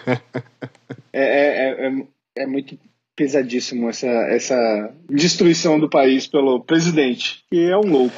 É, 0.07 1.23
é, 1.23 1.87
é, 1.87 1.89
é- 1.89 2.43
é 2.43 2.47
muito 2.47 2.77
pesadíssimo 3.17 3.89
essa, 3.89 4.07
essa 4.07 4.93
destruição 5.09 5.79
do 5.79 5.89
país 5.89 6.27
pelo 6.27 6.61
presidente, 6.65 7.45
que 7.51 7.65
é 7.71 7.77
um 7.77 7.87
louco. 7.91 8.17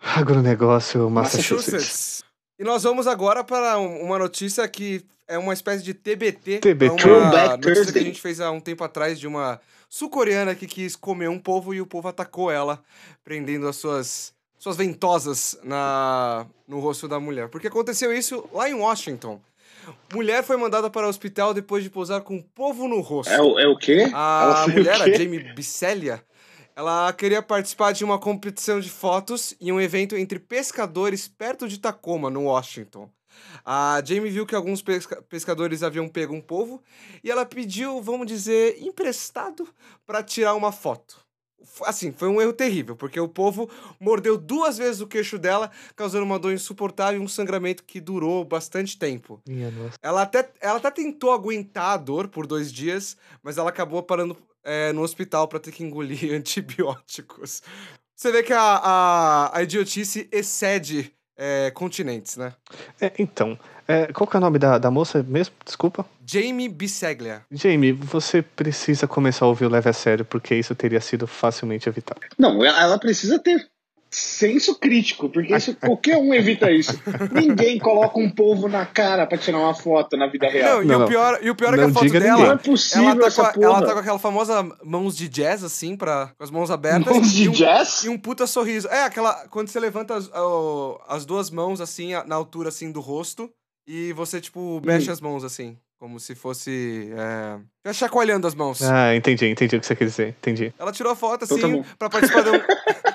Agronegócio, 0.00 1.08
Massachusetts. 1.10 1.66
Massachusetts. 1.66 2.24
E 2.58 2.64
nós 2.64 2.82
vamos 2.82 3.06
agora 3.06 3.42
para 3.44 3.78
um- 3.78 4.02
uma 4.02 4.18
notícia 4.18 4.66
que 4.68 5.02
é 5.28 5.38
uma 5.38 5.52
espécie 5.52 5.82
de 5.82 5.94
TBT. 5.94 6.58
TBT. 6.58 7.08
É 7.08 7.12
uma 7.12 7.56
notícia 7.56 7.92
que 7.92 7.98
a 7.98 8.02
gente 8.02 8.20
fez 8.20 8.40
há 8.40 8.50
um 8.50 8.60
tempo 8.60 8.84
atrás 8.84 9.18
de 9.18 9.26
uma 9.26 9.60
sul-coreana 9.88 10.54
que 10.54 10.66
quis 10.66 10.96
comer 10.96 11.28
um 11.28 11.38
povo 11.38 11.72
e 11.74 11.80
o 11.80 11.86
povo 11.86 12.08
atacou 12.08 12.50
ela, 12.50 12.82
prendendo 13.24 13.68
as 13.68 13.76
suas, 13.76 14.32
suas 14.58 14.76
ventosas 14.76 15.58
na, 15.62 16.46
no 16.66 16.80
rosto 16.80 17.06
da 17.08 17.18
mulher. 17.20 17.48
Porque 17.48 17.68
aconteceu 17.68 18.12
isso 18.12 18.44
lá 18.52 18.68
em 18.68 18.74
Washington. 18.74 19.40
Mulher 20.12 20.42
foi 20.44 20.56
mandada 20.56 20.88
para 20.90 21.06
o 21.06 21.10
hospital 21.10 21.52
depois 21.54 21.82
de 21.82 21.90
pousar 21.90 22.20
com 22.20 22.36
um 22.36 22.42
povo 22.42 22.86
no 22.86 23.00
rosto. 23.00 23.32
É, 23.32 23.40
o- 23.40 23.58
é 23.58 23.66
o 23.66 23.76
quê? 23.76 24.10
A 24.12 24.66
mulher, 24.68 24.96
a? 25.02 25.16
Jamie 25.18 25.52
Bisselia, 25.54 26.22
ela 26.76 27.12
queria 27.12 27.42
participar 27.42 27.92
de 27.92 28.04
uma 28.04 28.18
competição 28.18 28.78
de 28.80 28.88
fotos 28.90 29.54
em 29.60 29.72
um 29.72 29.80
evento 29.80 30.16
entre 30.16 30.38
pescadores 30.38 31.26
perto 31.28 31.68
de 31.68 31.78
Tacoma, 31.78 32.30
no 32.30 32.44
Washington. 32.44 33.10
A 33.64 34.02
Jamie 34.04 34.30
viu 34.30 34.46
que 34.46 34.54
alguns 34.54 34.82
pesca- 34.82 35.22
pescadores 35.22 35.82
haviam 35.82 36.06
pego 36.08 36.34
um 36.34 36.40
polvo 36.40 36.82
e 37.24 37.30
ela 37.30 37.46
pediu, 37.46 38.00
vamos 38.02 38.26
dizer, 38.26 38.76
emprestado 38.80 39.66
para 40.06 40.22
tirar 40.22 40.54
uma 40.54 40.70
foto. 40.70 41.21
Assim, 41.84 42.12
foi 42.12 42.28
um 42.28 42.40
erro 42.40 42.52
terrível, 42.52 42.96
porque 42.96 43.18
o 43.18 43.28
povo 43.28 43.68
mordeu 44.00 44.36
duas 44.36 44.78
vezes 44.78 45.00
o 45.00 45.06
queixo 45.06 45.38
dela, 45.38 45.70
causando 45.96 46.24
uma 46.24 46.38
dor 46.38 46.52
insuportável 46.52 47.20
e 47.20 47.24
um 47.24 47.28
sangramento 47.28 47.84
que 47.84 48.00
durou 48.00 48.44
bastante 48.44 48.98
tempo. 48.98 49.40
Minha 49.46 49.70
nossa. 49.70 49.96
Ela 50.02 50.22
até, 50.22 50.50
ela 50.60 50.78
até 50.78 50.90
tentou 50.90 51.32
aguentar 51.32 51.94
a 51.94 51.96
dor 51.96 52.28
por 52.28 52.46
dois 52.46 52.72
dias, 52.72 53.16
mas 53.42 53.58
ela 53.58 53.70
acabou 53.70 54.02
parando 54.02 54.36
é, 54.64 54.92
no 54.92 55.02
hospital 55.02 55.48
pra 55.48 55.58
ter 55.58 55.72
que 55.72 55.82
engolir 55.82 56.32
antibióticos. 56.34 57.62
Você 58.14 58.30
vê 58.30 58.42
que 58.42 58.52
a, 58.52 58.60
a, 58.60 59.58
a 59.58 59.62
idiotice 59.62 60.28
excede 60.30 61.12
é, 61.36 61.70
continentes, 61.70 62.36
né? 62.36 62.52
É, 63.00 63.12
então, 63.18 63.58
é, 63.86 64.12
qual 64.12 64.26
que 64.26 64.36
é 64.36 64.38
o 64.38 64.40
nome 64.40 64.58
da, 64.58 64.78
da 64.78 64.90
moça 64.90 65.22
mesmo? 65.22 65.54
Desculpa. 65.64 66.06
Jamie 66.24 66.68
Biseglia. 66.68 67.42
Jamie, 67.50 67.92
você 67.92 68.42
precisa 68.42 69.08
começar 69.08 69.44
a 69.44 69.48
ouvir 69.48 69.66
o 69.66 69.68
Leve 69.68 69.88
a 69.88 69.92
Sério, 69.92 70.24
porque 70.24 70.54
isso 70.54 70.74
teria 70.74 71.00
sido 71.00 71.26
facilmente 71.26 71.88
evitado. 71.88 72.20
Não, 72.38 72.64
ela 72.64 72.92
ela 72.92 72.98
precisa 72.98 73.38
ter 73.38 73.68
senso 74.14 74.78
crítico, 74.78 75.28
porque 75.30 75.56
isso, 75.56 75.74
qualquer 75.80 76.16
um 76.18 76.32
evita 76.34 76.70
isso. 76.70 76.92
Ninguém 77.32 77.78
coloca 77.78 78.18
um 78.20 78.30
povo 78.30 78.68
na 78.68 78.84
cara 78.86 79.26
pra 79.26 79.38
tirar 79.38 79.58
uma 79.58 79.74
foto 79.74 80.16
na 80.16 80.26
vida 80.26 80.48
real. 80.48 80.76
Não, 80.76 80.82
e, 80.82 80.86
Não, 80.86 80.96
o 80.96 80.98
não. 81.00 81.08
pior, 81.08 81.38
e 81.42 81.50
o 81.50 81.54
pior 81.54 81.74
é 81.74 81.78
que 81.78 81.82
a 81.84 81.88
foto 81.90 82.08
dela. 82.10 82.26
Não 82.38 82.44
é 82.44 82.48
ninguém. 82.50 82.58
possível 82.58 83.08
Ela 83.08 83.20
tá, 83.20 83.26
essa 83.26 83.42
com 83.42 83.48
a, 83.48 83.52
porra. 83.52 83.66
ela 83.66 83.86
tá 83.86 83.92
com 83.94 83.98
aquela 83.98 84.18
famosa 84.18 84.76
mãos 84.84 85.16
de 85.16 85.28
jazz, 85.28 85.64
assim, 85.64 85.96
pra, 85.96 86.30
com 86.36 86.44
as 86.44 86.50
mãos 86.50 86.70
abertas. 86.70 87.12
Mãos 87.12 87.32
de 87.32 87.44
e 87.44 87.48
um, 87.48 87.52
jazz? 87.52 88.04
E 88.04 88.08
um 88.08 88.18
puta 88.18 88.46
sorriso. 88.46 88.86
É, 88.88 89.04
aquela. 89.04 89.32
Quando 89.48 89.68
você 89.68 89.80
levanta 89.80 90.14
as, 90.14 90.30
ó, 90.34 91.00
as 91.08 91.24
duas 91.24 91.50
mãos, 91.50 91.80
assim, 91.80 92.12
na 92.26 92.34
altura, 92.36 92.68
assim, 92.68 92.92
do 92.92 93.00
rosto. 93.00 93.50
E 93.88 94.12
você, 94.12 94.40
tipo, 94.40 94.80
mexe 94.84 95.08
Hum. 95.08 95.12
as 95.12 95.20
mãos, 95.20 95.42
assim. 95.42 95.76
Como 95.98 96.18
se 96.20 96.34
fosse. 96.34 97.10
É... 97.16 97.58
já 97.86 97.92
chacoalhando 97.92 98.46
as 98.46 98.54
mãos. 98.56 98.82
Ah, 98.82 99.14
entendi, 99.14 99.46
entendi 99.46 99.76
o 99.76 99.80
que 99.80 99.86
você 99.86 99.94
quer 99.94 100.04
dizer, 100.04 100.28
entendi. 100.40 100.74
Ela 100.78 100.90
tirou 100.90 101.12
a 101.12 101.16
foto, 101.16 101.44
Então 101.44 101.56
assim, 101.56 101.66
tá 101.68 101.72
bom. 101.72 101.84
pra 101.98 102.10
participar 102.10 102.42
de 102.42 102.50
um. 102.50 102.60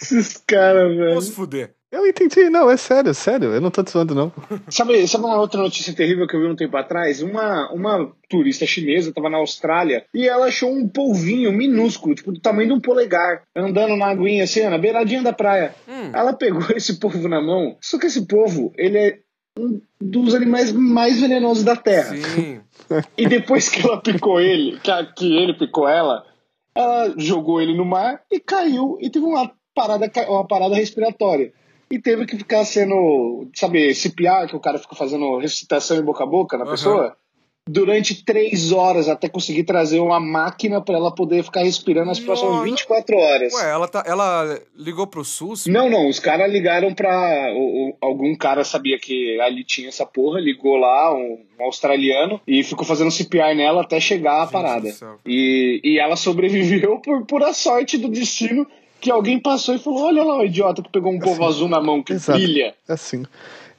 Esses 0.00 0.36
caras, 0.46 0.96
velho. 0.96 1.10
Vamos 1.10 1.28
fuder. 1.30 1.74
Eu 1.92 2.06
entendi, 2.06 2.48
não, 2.48 2.70
é 2.70 2.76
sério, 2.76 3.12
sério, 3.12 3.52
eu 3.52 3.60
não 3.60 3.70
tô 3.70 3.82
te 3.82 3.90
zoando, 3.90 4.14
não. 4.14 4.32
Sabe, 4.68 5.08
sabe 5.08 5.24
uma 5.24 5.40
outra 5.40 5.60
notícia 5.60 5.92
terrível 5.92 6.24
que 6.24 6.36
eu 6.36 6.40
vi 6.40 6.46
um 6.46 6.54
tempo 6.54 6.76
atrás? 6.76 7.20
Uma, 7.20 7.68
uma 7.72 8.12
turista 8.28 8.64
chinesa 8.64 9.08
estava 9.08 9.28
na 9.28 9.38
Austrália 9.38 10.04
e 10.14 10.28
ela 10.28 10.46
achou 10.46 10.70
um 10.70 10.88
polvinho 10.88 11.50
minúsculo, 11.50 12.14
tipo 12.14 12.30
do 12.30 12.40
tamanho 12.40 12.68
de 12.68 12.74
um 12.74 12.80
polegar, 12.80 13.42
andando 13.56 13.96
na 13.96 14.06
aguinha 14.06 14.44
assim, 14.44 14.62
na 14.68 14.78
beiradinha 14.78 15.20
da 15.20 15.32
praia. 15.32 15.74
Hum. 15.88 16.12
Ela 16.12 16.32
pegou 16.32 16.62
esse 16.76 17.00
polvo 17.00 17.28
na 17.28 17.40
mão, 17.40 17.76
só 17.80 17.98
que 17.98 18.06
esse 18.06 18.24
polvo, 18.24 18.72
ele 18.76 18.96
é 18.96 19.18
um 19.58 19.80
dos 20.00 20.32
animais 20.32 20.70
mais 20.70 21.20
venenosos 21.20 21.64
da 21.64 21.74
Terra. 21.74 22.16
Sim. 22.16 22.60
E 23.16 23.26
depois 23.26 23.68
que 23.68 23.84
ela 23.84 24.00
picou 24.00 24.40
ele, 24.40 24.78
que, 24.78 24.90
que 25.16 25.36
ele 25.36 25.54
picou 25.54 25.88
ela, 25.88 26.24
ela 26.74 27.14
jogou 27.16 27.60
ele 27.60 27.76
no 27.76 27.84
mar 27.84 28.22
e 28.30 28.38
caiu 28.40 28.98
e 29.00 29.10
teve 29.10 29.24
uma 29.24 29.52
parada, 29.74 30.10
uma 30.28 30.46
parada 30.46 30.74
respiratória. 30.74 31.52
E 31.90 31.98
teve 31.98 32.24
que 32.24 32.36
ficar 32.36 32.64
sendo, 32.64 33.48
sabe, 33.54 33.92
CPR, 33.94 34.46
que 34.48 34.54
o 34.54 34.60
cara 34.60 34.78
fica 34.78 34.94
fazendo 34.94 35.38
ressuscitação 35.38 35.96
em 35.96 36.02
boca 36.02 36.22
a 36.22 36.26
boca 36.26 36.56
na 36.56 36.62
Aham. 36.62 36.70
pessoa, 36.70 37.16
durante 37.70 38.24
três 38.24 38.72
horas 38.72 39.08
até 39.08 39.28
conseguir 39.28 39.64
trazer 39.64 40.00
uma 40.00 40.18
máquina 40.18 40.80
para 40.80 40.96
ela 40.96 41.14
poder 41.14 41.42
ficar 41.44 41.62
respirando 41.62 42.10
as 42.10 42.18
próximas 42.20 42.52
Nossa. 42.54 42.64
24 42.64 43.16
horas. 43.16 43.52
Ué, 43.54 43.70
ela, 43.70 43.86
tá, 43.88 44.02
ela 44.06 44.60
ligou 44.76 45.06
pro 45.06 45.24
SUS? 45.24 45.66
Não, 45.66 45.88
não, 45.88 46.08
os 46.08 46.18
caras 46.18 46.50
ligaram 46.50 46.92
pra. 46.94 47.52
o- 47.54 47.90
o- 47.90 47.96
algum 48.00 48.34
cara 48.36 48.64
sabia 48.64 48.98
que 48.98 49.40
ali 49.40 49.62
tinha 49.64 49.88
essa 49.88 50.04
porra, 50.06 50.40
ligou 50.40 50.76
lá, 50.76 51.14
um, 51.14 51.38
um 51.58 51.64
australiano, 51.64 52.40
e 52.46 52.62
ficou 52.64 52.84
fazendo 52.84 53.10
CPR 53.10 53.54
nela 53.54 53.82
até 53.82 54.00
chegar 54.00 54.38
a 54.40 54.42
Gente 54.44 54.52
parada. 54.52 54.88
E, 55.26 55.80
e 55.84 55.98
ela 55.98 56.16
sobreviveu 56.16 56.98
por 57.02 57.24
pura 57.26 57.52
sorte 57.52 57.96
do 57.98 58.08
destino 58.08 58.66
que 59.00 59.10
alguém 59.10 59.40
passou 59.40 59.74
e 59.74 59.78
falou: 59.78 60.04
Olha 60.04 60.22
lá 60.22 60.38
o 60.38 60.44
idiota 60.44 60.82
que 60.82 60.90
pegou 60.90 61.12
um 61.12 61.18
povo 61.18 61.44
azul 61.44 61.68
na 61.68 61.80
mão 61.80 62.02
que 62.02 62.12
Exato. 62.12 62.38
brilha. 62.38 62.74
Assim, 62.88 63.24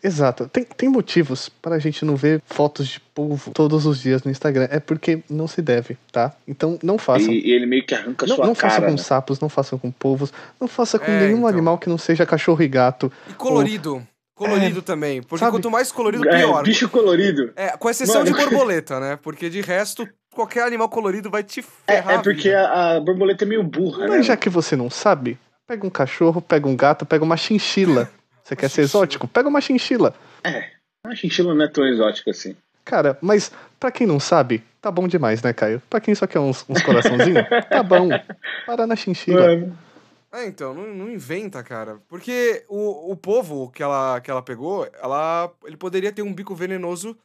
exato. 0.03 0.47
Tem, 0.47 0.63
tem 0.63 0.89
motivos 0.89 1.47
para 1.49 1.75
a 1.75 1.79
gente 1.79 2.03
não 2.03 2.15
ver 2.15 2.41
fotos 2.45 2.87
de 2.87 2.99
polvo 2.99 3.51
todos 3.51 3.85
os 3.85 4.01
dias 4.01 4.23
no 4.23 4.31
Instagram. 4.31 4.67
É 4.71 4.79
porque 4.79 5.21
não 5.29 5.47
se 5.47 5.61
deve, 5.61 5.97
tá? 6.11 6.33
Então 6.47 6.79
não 6.81 6.97
façam. 6.97 7.31
E, 7.31 7.47
e 7.47 7.51
ele 7.51 7.65
meio 7.65 7.85
que 7.85 7.93
arranca 7.93 8.25
a 8.25 8.27
Não, 8.27 8.35
sua 8.35 8.45
não 8.47 8.55
façam 8.55 8.69
cara. 8.79 8.85
com 8.91 8.97
né? 8.97 9.03
sapos, 9.03 9.39
não 9.39 9.49
façam 9.49 9.77
com 9.79 9.91
polvos, 9.91 10.33
não 10.59 10.67
faça 10.67 10.97
com 10.97 11.11
É, 11.11 11.19
nenhum 11.21 11.37
então. 11.39 11.47
animal 11.47 11.77
que 11.77 11.87
não 11.89 11.97
seja 11.97 12.25
cachorro 12.25 12.61
e 12.63 12.67
gato. 12.67 13.11
E 13.29 13.33
colorido. 13.33 14.05
Colorido 14.33 14.81
também. 14.81 15.21
Porque 15.21 15.37
sabe? 15.45 15.51
quanto 15.51 15.69
mais 15.69 15.91
colorido, 15.91 16.27
É, 16.27 16.39
pior. 16.39 16.63
bicho 16.63 16.89
colorido. 16.89 17.51
É, 17.55 17.77
com 17.77 17.87
exceção 17.87 18.23
Mano. 18.23 18.35
de 18.35 18.43
borboleta, 18.43 18.99
né? 18.99 19.19
Porque 19.21 19.51
de 19.51 19.61
resto, 19.61 20.07
qualquer 20.33 20.63
animal 20.63 20.89
colorido 20.89 21.29
vai 21.29 21.43
te 21.43 21.59
É, 21.87 21.95
ferrar. 21.97 22.13
é 22.13 22.17
a 22.17 22.21
porque 22.21 22.49
a, 22.49 22.95
a 22.95 22.99
borboleta 22.99 23.43
é 23.43 23.47
meio 23.47 23.63
burra, 23.63 23.99
né? 23.99 24.07
Mas 24.07 24.25
já 24.25 24.35
que 24.37 24.49
você 24.49 24.75
não 24.75 24.89
sabe, 24.89 25.37
pega 25.67 25.85
um 25.85 25.89
cachorro, 25.89 26.41
pega 26.41 26.67
um 26.67 26.75
gato, 26.75 27.05
pega 27.05 27.23
uma 27.23 27.37
chinchila. 27.37 28.09
Você 28.43 28.55
quer 28.55 28.69
ser 28.69 28.81
chinchila. 28.83 28.85
exótico? 28.85 29.27
Pega 29.27 29.47
uma 29.47 29.61
chinchila. 29.61 30.13
A 31.05 31.15
chinchila 31.15 31.53
não 31.53 31.65
é 31.65 31.67
tão 31.67 31.85
exótica 31.87 32.31
assim. 32.31 32.55
Cara, 32.83 33.17
mas 33.21 33.51
pra 33.79 33.91
quem 33.91 34.07
não 34.07 34.19
sabe, 34.19 34.63
tá 34.81 34.89
bom 34.89 35.07
demais, 35.07 35.41
né, 35.41 35.53
Caio? 35.53 35.81
Pra 35.89 35.99
quem 36.01 36.15
só 36.15 36.25
quer 36.25 36.39
uns, 36.39 36.65
uns 36.67 36.81
coraçãozinhos, 36.81 37.45
tá 37.69 37.83
bom. 37.83 38.09
Para 38.65 38.87
na 38.87 38.95
chinchila. 38.95 39.41
Mano. 39.47 39.77
É, 40.33 40.45
então, 40.45 40.73
não, 40.73 40.87
não 40.87 41.11
inventa, 41.11 41.61
cara. 41.61 41.97
Porque 42.07 42.63
o, 42.69 43.11
o 43.11 43.15
povo 43.17 43.69
que 43.69 43.83
ela, 43.83 44.19
que 44.21 44.31
ela 44.31 44.41
pegou, 44.41 44.87
ela, 45.01 45.51
ele 45.65 45.75
poderia 45.77 46.11
ter 46.11 46.21
um 46.21 46.33
bico 46.33 46.55
venenoso, 46.55 47.17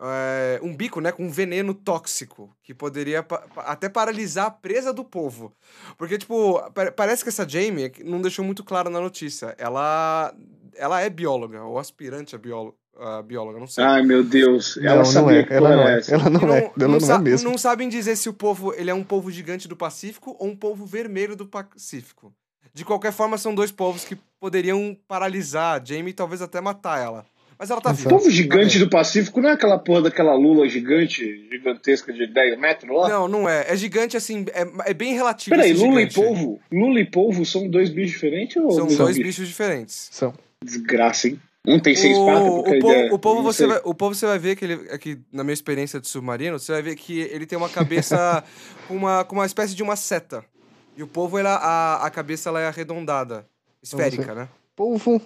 é, 0.00 0.60
um 0.62 0.74
bico, 0.76 1.00
né, 1.00 1.10
com 1.12 1.28
veneno 1.30 1.74
tóxico, 1.74 2.54
que 2.62 2.72
poderia 2.74 3.22
pa- 3.22 3.44
até 3.58 3.88
paralisar 3.88 4.46
a 4.46 4.50
presa 4.50 4.92
do 4.92 5.04
povo. 5.04 5.52
Porque, 5.96 6.16
tipo, 6.18 6.60
pa- 6.72 6.92
parece 6.92 7.22
que 7.22 7.28
essa 7.28 7.48
Jamie 7.48 7.92
não 8.04 8.20
deixou 8.20 8.44
muito 8.44 8.62
claro 8.62 8.88
na 8.90 9.00
notícia. 9.00 9.54
Ela, 9.58 10.32
ela 10.76 11.00
é 11.00 11.10
bióloga, 11.10 11.62
ou 11.64 11.78
aspirante 11.78 12.34
a 12.36 12.38
bióloga, 12.38 12.76
a 12.96 13.22
bióloga, 13.22 13.58
não 13.60 13.66
sei. 13.66 13.84
Ai, 13.84 14.02
meu 14.02 14.22
Deus. 14.24 14.76
Não, 14.76 14.84
ela 14.84 14.96
não 14.98 15.04
sabia 15.04 15.40
é. 15.40 15.42
que 15.44 15.52
Ela 15.52 15.68
porra 15.70 15.82
não 15.82 15.88
é. 15.88 16.00
Ela 16.08 16.30
não, 16.30 16.54
é. 16.54 16.72
Ela 16.78 16.88
não, 16.88 16.96
é 16.96 17.00
sa- 17.00 17.18
mesmo. 17.18 17.50
não 17.50 17.58
sabem 17.58 17.88
dizer 17.88 18.16
se 18.16 18.28
o 18.28 18.32
povo 18.32 18.72
ele 18.74 18.90
é 18.90 18.94
um 18.94 19.04
povo 19.04 19.30
gigante 19.30 19.66
do 19.68 19.76
Pacífico 19.76 20.36
ou 20.38 20.48
um 20.48 20.56
povo 20.56 20.84
vermelho 20.86 21.34
do 21.36 21.46
Pacífico. 21.46 22.32
De 22.74 22.84
qualquer 22.84 23.12
forma, 23.12 23.36
são 23.38 23.54
dois 23.54 23.72
povos 23.72 24.04
que 24.04 24.16
poderiam 24.38 24.96
paralisar 25.08 25.80
a 25.80 25.84
Jamie 25.84 26.10
e 26.10 26.14
talvez 26.14 26.40
até 26.42 26.60
matar 26.60 27.00
ela. 27.02 27.26
Mas 27.58 27.70
ela 27.70 27.80
tá 27.80 27.90
O 27.90 27.94
viva. 27.94 28.08
povo 28.10 28.30
gigante 28.30 28.78
bem. 28.78 28.86
do 28.86 28.90
Pacífico 28.90 29.40
não 29.40 29.48
é 29.48 29.52
aquela 29.52 29.78
porra 29.78 30.02
daquela 30.02 30.32
lula 30.34 30.68
gigante, 30.68 31.48
gigantesca 31.50 32.12
de 32.12 32.26
10 32.26 32.58
metros 32.58 32.94
lá? 32.94 33.08
Não, 33.08 33.26
não 33.26 33.48
é. 33.48 33.66
É 33.68 33.76
gigante 33.76 34.16
assim, 34.16 34.46
é, 34.52 34.90
é 34.90 34.94
bem 34.94 35.14
relativo. 35.14 35.56
Peraí, 35.56 35.72
esse 35.72 35.80
Lula 35.82 36.00
gigante. 36.00 36.12
e 36.20 36.22
polvo? 36.22 36.60
Lula 36.70 37.00
e 37.00 37.04
polvo 37.04 37.44
são 37.44 37.68
dois 37.68 37.90
bichos 37.90 38.12
diferentes 38.12 38.56
ou 38.56 38.70
São 38.70 38.86
o 38.86 38.96
dois 38.96 39.16
bicho? 39.16 39.26
bichos 39.26 39.48
diferentes. 39.48 40.08
São. 40.12 40.32
Desgraça, 40.64 41.28
hein? 41.28 41.40
Um 41.66 41.78
tem 41.80 41.94
seis 41.96 42.16
patas, 42.16 42.42
O, 42.48 42.62
porque 42.62 42.70
a 42.70 42.76
o, 42.76 42.80
povo, 42.80 42.92
ideia- 42.94 43.14
o, 43.14 43.18
povo 43.18 43.42
você 43.42 43.58
sei. 43.58 43.66
vai, 43.66 43.80
o 43.84 43.94
povo 43.94 44.14
você 44.14 44.26
vai 44.26 44.38
ver 44.38 44.56
que 44.56 44.64
ele, 44.64 44.74
aqui 44.92 45.18
na 45.32 45.42
minha 45.44 45.52
experiência 45.52 46.00
de 46.00 46.06
submarino, 46.08 46.58
você 46.58 46.72
vai 46.72 46.80
ver 46.82 46.94
que 46.94 47.20
ele 47.20 47.44
tem 47.44 47.58
uma 47.58 47.68
cabeça 47.68 48.42
com 48.88 48.94
uma, 48.94 49.24
com 49.24 49.34
uma 49.36 49.44
espécie 49.46 49.74
de 49.74 49.82
uma 49.82 49.96
seta. 49.96 50.44
E 50.96 51.02
o 51.02 51.06
povo, 51.06 51.36
ela, 51.38 51.56
a, 51.56 52.06
a 52.06 52.10
cabeça 52.10 52.48
ela 52.48 52.60
é 52.60 52.68
arredondada, 52.68 53.44
esférica, 53.82 54.34
né? 54.34 54.48
Polvo 54.74 55.20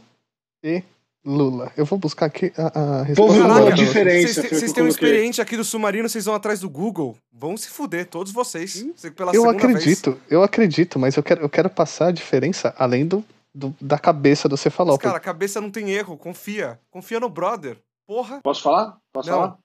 e 0.65 0.83
Lula. 1.25 1.73
Eu 1.77 1.85
vou 1.85 1.99
buscar 1.99 2.27
aqui 2.27 2.53
a, 2.57 2.81
a 3.01 3.03
resposta. 3.05 3.37
e 3.39 3.41
Lula, 3.43 3.73
diferença, 3.73 4.43
Vocês 4.43 4.73
têm 4.73 4.83
um 4.85 4.89
experiente 4.89 5.41
aqui 5.41 5.57
do 5.57 5.65
submarino, 5.65 6.09
vocês 6.09 6.25
vão 6.25 6.35
atrás 6.35 6.61
do 6.61 6.69
Google. 6.69 7.17
Vão 7.33 7.57
se 7.57 7.69
fuder, 7.69 8.07
todos 8.09 8.33
vocês. 8.33 8.85
Você- 8.97 9.11
Pela 9.11 9.33
Eu 9.35 9.49
acredito, 9.49 10.21
eu 10.29 10.43
acredito, 10.43 10.99
mas 10.99 11.17
eu 11.17 11.23
quero, 11.23 11.41
eu 11.43 11.49
quero 11.49 11.71
passar 11.71 12.09
a 12.09 12.13
diferença 12.13 12.75
além 12.77 13.07
do, 13.07 13.25
do- 13.55 13.75
da 13.81 13.99
cabeça 13.99 14.49
do 14.49 14.53
Vez. 14.57 14.61
Mas, 14.65 14.73
cefalópodo. 14.73 15.03
cara, 15.05 15.17
a 15.19 15.21
cabeça 15.21 15.61
não 15.61 15.71
tem 15.71 15.91
erro, 15.91 16.17
confia. 16.17 16.79
Confia 16.91 17.21
no 17.21 17.29
brother. 17.29 17.79
Porra. 18.07 18.41
Posso 18.43 18.63
falar? 18.63 18.97
Posso 19.13 19.31
Não. 19.31 19.37
falar? 19.39 19.59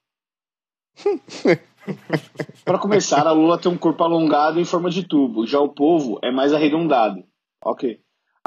Para 2.66 2.78
começar, 2.80 3.26
a 3.26 3.32
lula 3.32 3.58
tem 3.60 3.72
um 3.72 3.78
corpo 3.78 4.04
alongado 4.04 4.60
em 4.60 4.66
forma 4.66 4.90
de 4.90 5.04
tubo, 5.08 5.48
já 5.48 5.60
o 5.60 5.70
polvo 5.70 6.20
é 6.24 6.32
mais 6.32 6.54
arredondado. 6.54 7.24
Ok. 7.64 8.00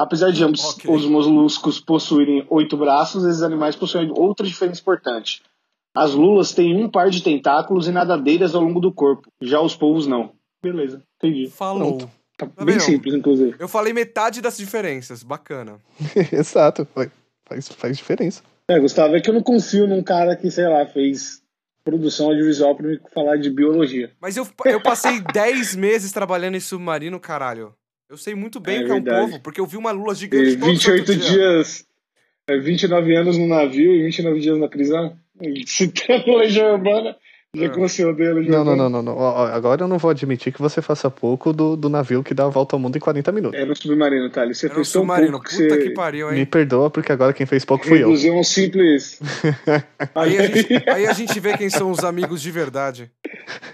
Apesar 0.03 0.31
de 0.33 0.43
ambos 0.43 0.65
Ok. 0.65 0.91
os 0.91 1.05
moluscos 1.05 1.79
possuírem 1.79 2.47
oito 2.49 2.75
braços, 2.77 3.23
esses 3.25 3.43
animais 3.43 3.77
possuem 3.77 4.11
outra 4.11 4.47
diferença 4.47 4.81
importante. 4.81 5.43
As 5.95 6.15
lulas 6.15 6.53
têm 6.55 6.75
um 6.83 6.89
par 6.91 7.11
de 7.11 7.23
tentáculos 7.23 7.87
e 7.87 7.93
nadadeiras 7.93 8.55
ao 8.55 8.63
longo 8.63 8.81
do 8.81 8.91
corpo, 8.93 9.29
já 9.43 9.61
os 9.61 9.77
polvos 9.77 10.07
não. 10.07 10.33
Beleza, 10.63 11.03
entendi. 11.17 11.51
Falou. 11.51 11.99
Pronto. 11.99 12.11
Tá 12.39 12.47
Tá 12.47 12.65
bem 12.65 12.81
simples, 12.81 13.13
inclusive. 13.15 13.57
Eu 13.59 13.69
falei 13.69 13.93
metade 13.93 14.41
das 14.41 14.57
diferenças. 14.57 15.23
Bacana. 15.23 15.79
Exato, 16.33 16.89
vai- 16.95 17.11
faz, 17.45 17.69
faz 17.69 17.99
diferença. 17.99 18.43
É, 18.71 18.81
Gustavo, 18.81 19.15
é 19.17 19.21
que 19.21 19.29
eu 19.29 19.35
não 19.35 19.43
confio 19.43 19.87
num 19.87 20.03
cara 20.03 20.35
que, 20.35 20.51
sei 20.51 20.67
lá, 20.67 20.87
fez 20.87 21.43
produção 21.85 22.29
audiovisual 22.29 22.75
pra 22.75 22.87
me 22.87 22.99
falar 23.13 23.37
de 23.37 23.51
biologia. 23.51 24.13
Mas 24.19 24.37
eu, 24.39 24.47
eu 24.65 24.81
passei 24.83 25.21
10 25.35 25.75
meses 25.77 26.11
trabalhando 26.13 26.55
em 26.57 26.61
submarino, 26.61 27.21
caralho. 27.21 27.75
Eu 28.11 28.17
sei 28.17 28.35
muito 28.35 28.59
bem 28.59 28.79
É 28.79 28.81
o 28.81 28.85
que 28.87 28.91
é 28.91 28.95
um 28.95 29.03
verdade. 29.03 29.21
povo, 29.31 29.41
porque 29.41 29.61
eu 29.61 29.67
vi 29.67 29.77
uma 29.77 29.93
lula 29.93 30.13
E 30.13 30.17
gigante 30.17 30.57
todo 30.57 30.67
28 30.71 31.07
santo 31.07 31.19
dia. 31.21 31.31
dias, 31.31 31.87
é, 32.49 32.59
29 32.59 33.15
anos 33.17 33.39
no 33.39 33.47
navio 33.47 33.95
e 33.95 34.03
29 34.03 34.41
dias 34.41 34.59
na 34.59 34.67
prisão. 34.69 35.17
Se 35.67 35.87
tem 35.87 36.17
a 36.17 36.37
Legião 36.39 36.73
Urbana, 36.75 37.17
já 37.55 37.67
É. 37.67 37.69
que 37.69 37.79
você 37.79 38.05
odeia 38.05 38.31
a 38.31 38.35
Legião 38.35 38.53
Não, 38.53 38.65
não, 38.65 38.73
Urbana. 38.73 38.91
não, 38.91 39.03
não, 39.03 39.15
não. 39.15 39.37
Agora 39.47 39.83
eu 39.85 39.89
não 39.89 39.97
vou 39.97 40.11
admitir 40.11 40.53
que 40.53 40.61
você 40.61 40.83
faça 40.83 41.09
pouco 41.09 41.53
do, 41.53 41.77
do 41.77 41.89
navio 41.89 42.25
que 42.25 42.35
dá 42.35 42.47
a 42.47 42.49
volta 42.49 42.75
ao 42.75 42.81
mundo 42.81 42.97
em 42.97 43.01
40 43.01 43.31
minutos. 43.31 43.61
É 43.61 43.65
no 43.65 43.77
submarino, 43.77 44.29
Thales. 44.29 44.59
Você 44.59 44.67
Era 44.67 44.73
um 44.73 44.77
fez 44.79 44.91
tão 44.93 45.03
submarino. 45.03 45.31
pouco 45.33 45.47
que 45.49 45.57
Puta 45.57 45.75
você 45.77 45.83
que 45.83 45.91
pariu, 45.91 46.31
Me 46.33 46.41
hein? 46.41 46.47
perdoa, 46.47 46.91
porque 46.91 47.13
agora 47.13 47.33
quem 47.33 47.47
fez 47.47 47.65
pouco 47.65 47.87
fui 47.87 48.03
eu. 48.03 48.09
reduziu 48.09 48.35
um 48.37 48.43
simples... 48.43 49.21
Aí 50.17 50.37
a, 50.37 50.47
gente, 50.49 50.91
aí 50.91 51.07
a 51.07 51.13
gente 51.13 51.39
vê 51.39 51.57
quem 51.57 51.71
são 51.71 51.93
os 51.93 52.03
amigos 52.03 52.43
de 52.43 52.51
verdade. 52.51 53.09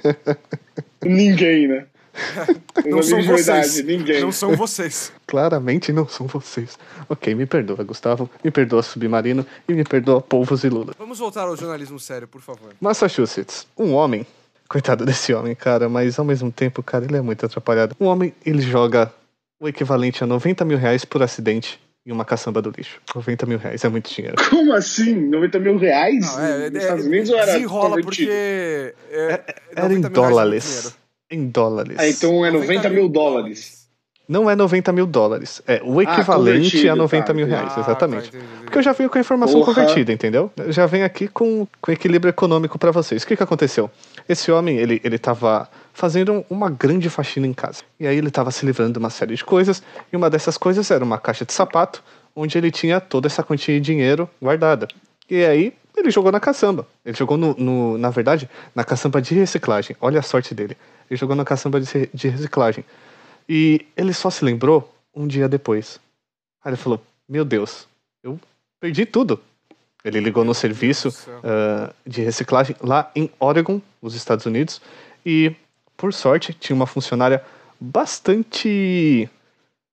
Ninguém, 1.03 1.69
né? 1.69 1.87
Não 2.85 3.03
são 3.03 3.23
vocês. 3.23 3.47
verdade, 3.47 3.83
ninguém. 3.83 4.21
Não 4.21 4.33
são 4.33 4.57
vocês. 4.57 5.13
Claramente 5.27 5.93
não 5.93 6.09
são 6.09 6.27
vocês. 6.27 6.79
Ok, 7.09 7.35
me 7.35 7.47
perdoa, 7.47 7.83
Gustavo. 7.85 8.31
Me 8.43 8.51
perdoa, 8.51 8.83
Submarino. 8.83 9.47
E 9.69 9.73
me 9.73 9.85
perdoa, 9.85 10.21
Polvos 10.21 10.65
e 10.65 10.69
Lula. 10.69 10.93
Vamos 10.99 11.19
voltar 11.19 11.43
ao 11.43 11.57
jornalismo 11.57 11.99
sério, 11.99 12.27
por 12.29 12.41
favor. 12.41 12.75
Massachusetts. 12.81 13.67
Um 13.77 13.93
homem. 13.93 14.27
Coitado 14.69 15.07
desse 15.07 15.33
homem, 15.33 15.55
cara, 15.55 15.89
mas 15.89 16.19
ao 16.19 16.25
mesmo 16.25 16.51
tempo, 16.51 16.83
cara, 16.83 17.05
ele 17.05 17.17
é 17.17 17.21
muito 17.21 17.47
atrapalhado. 17.47 17.95
Um 18.01 18.07
homem, 18.07 18.35
ele 18.45 18.61
joga 18.61 19.13
o 19.61 19.69
equivalente 19.69 20.25
a 20.25 20.27
90 20.27 20.65
mil 20.65 20.77
reais 20.77 21.05
por 21.05 21.23
acidente 21.23 21.81
em 22.07 22.13
uma 22.13 22.25
caçamba 22.25 22.63
do 22.63 22.71
lixo. 22.71 23.01
90 23.15 23.47
mil 23.47 23.59
reais 23.59 23.85
é 23.85 23.89
muito 23.89 24.13
dinheiro. 24.13 24.37
Como 24.49 24.73
assim? 24.73 25.29
90 25.29 25.59
mil 25.59 25.77
reais? 25.77 26.25
Não, 26.25 26.41
é, 26.41 26.71
Nos 26.71 26.75
é, 26.75 26.83
Estados 26.83 27.07
Unidos 27.07 27.31
ou 27.31 27.37
era 27.37 27.53
desenrola 27.53 28.01
porque. 28.01 28.29
É, 28.31 28.95
Era 29.75 29.89
90 29.89 29.95
em 29.95 30.11
é 30.11 30.15
dólares. 30.15 30.97
Em 31.31 31.49
dólares. 31.49 31.97
Ah, 31.99 32.09
então 32.09 32.45
é 32.45 32.51
90 32.51 32.89
mil 32.89 33.09
dólares. 33.09 33.87
Não 34.29 34.51
é 34.51 34.57
90 34.57 34.93
mil 34.93 35.07
dólares. 35.07 35.63
É 35.69 35.81
o 35.85 36.01
Ah, 36.01 36.03
equivalente 36.03 36.71
convertido, 36.71 36.91
a 36.93 36.97
90 36.97 37.27
tá, 37.27 37.33
mil 37.35 37.47
reais, 37.47 37.73
Ah, 37.77 37.81
exatamente. 37.81 38.33
tá. 38.33 38.39
Porque 38.65 38.79
eu 38.79 38.83
já 38.83 38.93
venho 38.93 39.09
com 39.09 39.19
a 39.19 39.21
informação 39.21 39.61
Porra. 39.61 39.73
convertida, 39.75 40.13
entendeu? 40.13 40.51
Eu 40.57 40.73
já 40.73 40.85
venho 40.85 41.05
aqui 41.07 41.29
com, 41.29 41.65
com 41.81 41.93
equilíbrio 41.93 42.31
econômico 42.31 42.77
pra 42.77 42.91
vocês. 42.91 43.23
O 43.23 43.27
que, 43.27 43.37
que 43.37 43.43
aconteceu? 43.43 43.89
Esse 44.29 44.51
homem, 44.51 44.79
ele, 44.79 45.01
ele 45.05 45.17
tava 45.17 45.69
fazendo 45.95 46.33
um- 46.33 46.45
uma 46.51 46.69
grande 46.69 47.09
faxina 47.09 47.47
em 47.47 47.53
casa. 47.55 47.83
E 48.01 48.07
aí 48.07 48.17
ele 48.19 48.31
tava 48.31 48.51
se 48.51 48.67
livrando 48.67 48.95
de 48.95 48.99
uma 48.99 49.11
série 49.11 49.37
de 49.37 49.45
coisas. 49.45 49.81
E 50.13 50.17
uma 50.17 50.29
dessas 50.29 50.59
coisas 50.59 50.91
era 50.91 51.05
uma 51.05 51.19
caixa 51.19 51.45
de 51.45 51.53
sapato, 51.53 52.03
onde 52.35 52.59
ele 52.59 52.73
tinha 52.73 53.01
toda 53.01 53.29
essa 53.29 53.45
quantia 53.45 53.75
de 53.77 53.81
dinheiro 53.81 54.29
guardada. 54.43 54.89
E 55.29 55.45
aí 55.45 55.73
ele 55.97 56.11
jogou 56.11 56.31
na 56.31 56.39
caçamba. 56.41 56.87
Ele 57.05 57.17
jogou, 57.17 57.37
no, 57.37 57.55
no- 57.55 57.99
na 57.99 58.11
verdade, 58.11 58.49
na 58.75 58.85
caçamba 58.85 59.21
de 59.21 59.35
reciclagem. 59.35 59.97
Olha 60.01 60.21
a 60.21 60.23
sorte 60.23 60.55
dele. 60.55 60.77
Ele 61.11 61.19
jogou 61.19 61.35
na 61.35 61.45
caçamba 61.45 61.81
de, 61.81 62.09
de 62.13 62.29
reciclagem. 62.29 62.85
E 63.49 63.87
ele 63.97 64.13
só 64.13 64.29
se 64.31 64.45
lembrou 64.45 64.93
um 65.15 65.27
dia 65.27 65.49
depois. 65.49 65.99
Aí 66.65 66.71
ele 66.71 66.77
falou: 66.77 67.01
Meu 67.29 67.45
Deus, 67.45 67.87
eu 68.23 68.39
perdi 68.81 69.07
tudo. 69.07 69.41
Ele 70.05 70.21
ligou 70.21 70.45
no 70.45 70.55
serviço 70.55 71.09
ah, 71.43 71.93
de 72.07 72.23
reciclagem 72.23 72.77
lá 72.81 73.11
em 73.15 73.29
Oregon, 73.41 73.81
nos 74.01 74.15
Estados 74.15 74.47
Unidos, 74.47 74.81
e 75.25 75.53
por 75.97 76.13
sorte 76.13 76.53
tinha 76.53 76.77
uma 76.77 76.87
funcionária 76.87 77.43
bastante 77.81 79.29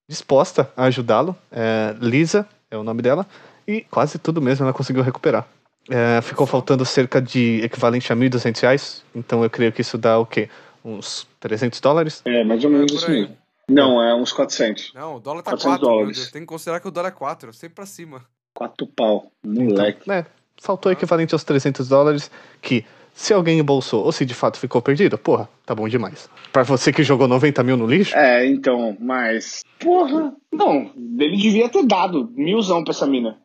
disposta 0.08 0.72
a 0.78 0.84
ajudá-lo. 0.86 1.36
É, 1.52 1.96
Lisa 2.00 2.48
é 2.70 2.78
o 2.78 2.84
nome 2.84 3.02
dela, 3.02 3.26
e 3.68 3.82
quase 3.90 4.18
tudo 4.20 4.42
mesmo 4.42 4.66
ela 4.66 4.74
conseguiu 4.74 5.04
recuperar. 5.04 5.48
É, 5.90 6.22
ficou 6.22 6.48
faltando 6.48 6.86
cerca 6.86 7.22
de 7.22 7.62
equivalente 7.62 8.12
a 8.12 8.16
1.200 8.16 8.62
reais, 8.62 9.04
então 9.14 9.44
eu 9.44 9.50
creio 9.50 9.72
que 9.72 9.82
isso 9.82 9.98
dá 9.98 10.18
o 10.18 10.26
quê? 10.26 10.50
Uns 10.84 11.28
300 11.40 11.80
dólares? 11.82 12.22
É, 12.26 12.44
mais 12.44 12.64
ou 12.64 12.70
menos 12.70 12.92
por 12.92 12.98
isso 12.98 13.10
mesmo. 13.12 13.38
Não, 13.70 14.02
é 14.02 14.14
uns 14.16 14.32
400. 14.34 14.92
Não, 14.94 15.16
o 15.16 15.20
dólar 15.20 15.42
tá 15.42 15.52
400 15.52 15.64
4, 15.80 15.88
meu 15.88 15.98
dólares. 15.98 16.18
Deus. 16.18 16.32
Tem 16.32 16.42
que 16.42 16.48
considerar 16.48 16.80
que 16.80 16.88
o 16.88 16.92
dólar 16.92 17.10
é 17.10 17.12
4, 17.12 17.54
sempre 17.54 17.76
pra 17.76 17.86
cima. 17.86 18.22
Quatro 18.54 18.86
pau. 18.88 19.32
Moleque. 19.46 20.08
né, 20.08 20.26
faltou 20.62 20.92
equivalente 20.92 21.34
aos 21.34 21.44
300 21.44 21.88
dólares, 21.88 22.30
que 22.62 22.86
se 23.14 23.34
alguém 23.34 23.60
embolsou 23.60 24.04
ou 24.04 24.12
se 24.12 24.26
de 24.26 24.34
fato 24.34 24.58
ficou 24.58 24.82
perdido, 24.82 25.18
porra, 25.18 25.48
tá 25.66 25.74
bom 25.76 25.88
demais. 25.88 26.30
Pra 26.52 26.64
você 26.64 26.92
que 26.92 27.04
jogou 27.04 27.28
90 27.28 27.64
mil 27.64 27.78
no 27.78 27.86
lixo, 27.88 28.16
É, 28.16 28.46
então, 28.46 28.96
mas. 29.00 29.64
Porra. 29.80 30.34
Não, 30.52 30.92
ele 31.20 31.38
devia 31.38 31.70
ter 31.70 31.86
dado 31.86 32.32
milzão 32.36 32.84
pra 32.84 32.92
essa 32.92 33.06
mina. 33.08 33.38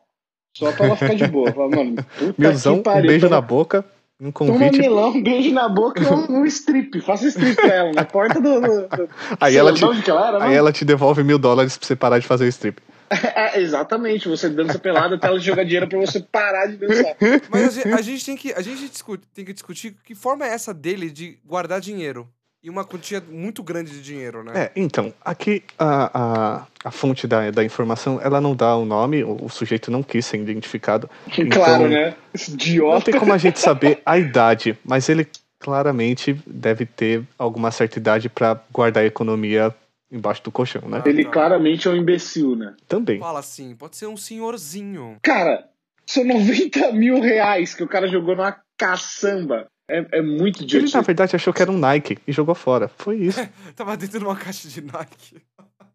Só 0.55 0.71
pra 0.71 0.85
ela 0.87 0.95
ficar 0.95 1.15
de 1.15 1.27
boa. 1.27 1.51
Fala, 1.53 1.69
mano, 1.69 1.95
puta 2.17 2.33
milzão, 2.37 2.73
que 2.75 2.79
um 2.79 2.83
pariu. 2.83 3.07
beijo 3.09 3.25
toma, 3.27 3.35
na 3.35 3.41
boca, 3.41 3.85
um 4.21 4.31
Toma 4.31 4.51
convite. 4.59 4.79
melão, 4.79 5.09
um 5.09 5.23
beijo 5.23 5.53
na 5.53 5.69
boca 5.69 6.01
e 6.01 6.05
um, 6.05 6.39
um 6.41 6.45
strip. 6.45 6.99
Faça 7.01 7.27
strip 7.27 7.55
pra 7.55 7.73
ela, 7.73 7.91
na 7.93 8.03
porta 8.05 8.41
do. 8.41 8.59
do, 8.59 8.87
do... 8.87 9.09
Aí 9.39 9.51
Sei 9.53 9.59
ela 9.59 9.73
te- 9.73 10.09
ela 10.09 10.27
era, 10.27 10.43
Aí 10.43 10.55
ela 10.55 10.71
te 10.73 10.83
devolve 10.83 11.23
mil 11.23 11.39
dólares 11.39 11.77
pra 11.77 11.87
você 11.87 11.95
parar 11.95 12.19
de 12.19 12.27
fazer 12.27 12.45
o 12.45 12.49
strip. 12.49 12.81
É, 13.35 13.59
exatamente, 13.59 14.29
você 14.29 14.47
dança 14.49 14.77
pelada 14.77 15.15
até 15.15 15.25
ela 15.25 15.39
jogar 15.39 15.63
dinheiro 15.63 15.87
pra 15.87 15.97
você 15.97 16.19
parar 16.19 16.67
de 16.67 16.77
dançar. 16.77 17.15
Mas 17.49 17.63
a 17.63 17.71
gente, 17.81 17.87
a 17.87 18.01
gente 18.03 18.23
tem, 18.25 18.35
que, 18.37 18.53
a 18.53 18.61
gente 18.61 18.87
discu- 18.87 19.17
tem 19.33 19.43
que 19.43 19.51
discutir 19.51 19.95
que 20.03 20.13
forma 20.13 20.45
é 20.45 20.49
essa 20.49 20.71
dele 20.75 21.09
de 21.09 21.39
guardar 21.43 21.81
dinheiro. 21.81 22.27
E 22.61 22.69
uma 22.69 22.83
quantia 22.83 23.23
muito 23.29 23.63
grande 23.63 23.91
de 23.91 24.01
dinheiro, 24.01 24.43
né? 24.43 24.51
É, 24.65 24.71
então, 24.75 25.13
aqui 25.23 25.63
a, 25.77 26.57
a, 26.57 26.67
a 26.83 26.91
fonte 26.91 27.25
da, 27.25 27.49
da 27.51 27.63
informação, 27.63 28.19
ela 28.21 28.41
não 28.41 28.53
dá 28.53 28.75
o 28.75 28.83
nome, 28.83 29.23
o, 29.23 29.45
o 29.45 29.49
sujeito 29.49 29.89
não 29.89 30.03
quis 30.03 30.25
ser 30.25 30.37
identificado. 30.41 31.09
Claro, 31.51 31.85
Então, 31.85 31.87
né? 31.87 32.15
Esse 32.33 32.51
Não 32.51 32.55
idiota. 32.55 33.11
tem 33.11 33.19
como 33.19 33.31
a 33.31 33.37
gente 33.37 33.59
saber 33.59 34.01
a 34.05 34.17
idade, 34.17 34.77
mas 34.83 35.07
ele 35.07 35.25
claramente 35.57 36.33
deve 36.45 36.85
ter 36.85 37.23
alguma 37.37 37.71
certa 37.71 37.97
idade 37.97 38.27
pra 38.27 38.59
guardar 38.71 39.03
a 39.03 39.07
economia 39.07 39.73
embaixo 40.11 40.43
do 40.43 40.51
colchão, 40.51 40.81
né? 40.89 41.01
Ele 41.05 41.23
claramente 41.23 41.87
é 41.87 41.91
um 41.91 41.95
imbecil, 41.95 42.57
né? 42.57 42.75
Também. 42.89 43.19
Fala 43.19 43.39
assim, 43.39 43.73
pode 43.73 43.95
ser 43.95 44.07
um 44.07 44.17
senhorzinho. 44.17 45.17
Cara, 45.21 45.65
são 46.05 46.25
90 46.25 46.91
mil 46.91 47.21
reais 47.21 47.73
que 47.73 47.83
o 47.83 47.87
cara 47.87 48.07
jogou 48.07 48.35
numa 48.35 48.57
caçamba. 48.77 49.67
É, 49.89 50.19
é 50.19 50.21
muito 50.21 50.59
Ele, 50.63 50.65
idiota. 50.65 50.97
na 50.97 51.01
verdade, 51.01 51.35
achou 51.35 51.53
que 51.53 51.61
era 51.61 51.71
um 51.71 51.77
Nike 51.77 52.17
e 52.27 52.31
jogou 52.31 52.55
fora. 52.55 52.89
Foi 52.97 53.15
isso. 53.17 53.39
Tava 53.75 53.97
dentro 53.97 54.19
de 54.19 54.25
uma 54.25 54.35
caixa 54.35 54.67
de 54.67 54.81
Nike. 54.81 55.37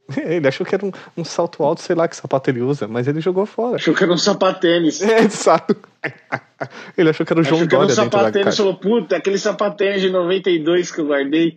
ele 0.26 0.46
achou 0.46 0.66
que 0.66 0.74
era 0.74 0.84
um, 0.84 0.92
um 1.16 1.24
salto 1.24 1.62
alto, 1.62 1.80
sei 1.80 1.96
lá 1.96 2.06
que 2.06 2.14
sapato 2.14 2.50
ele 2.50 2.60
usa, 2.60 2.86
mas 2.86 3.08
ele 3.08 3.20
jogou 3.22 3.46
fora. 3.46 3.76
Achou 3.76 3.94
que 3.94 4.02
era 4.04 4.12
um 4.12 4.18
sapatênis. 4.18 5.00
É, 5.02 5.20
exato. 5.20 5.74
Ele 6.96 7.08
achou 7.08 7.24
que 7.24 7.32
era 7.32 7.40
o 7.40 7.44
João 7.44 7.56
Achou 7.62 7.68
que 7.68 7.74
era 7.74 7.84
um 7.84 7.86
Dória 7.86 8.02
dentro 8.02 8.10
da 8.10 8.18
sapatênis. 8.18 8.56
Falou, 8.56 8.74
puta, 8.74 9.16
aquele 9.16 9.38
sapatênis 9.38 10.02
de 10.02 10.10
92 10.10 10.90
que 10.90 11.00
eu 11.00 11.06
guardei. 11.06 11.56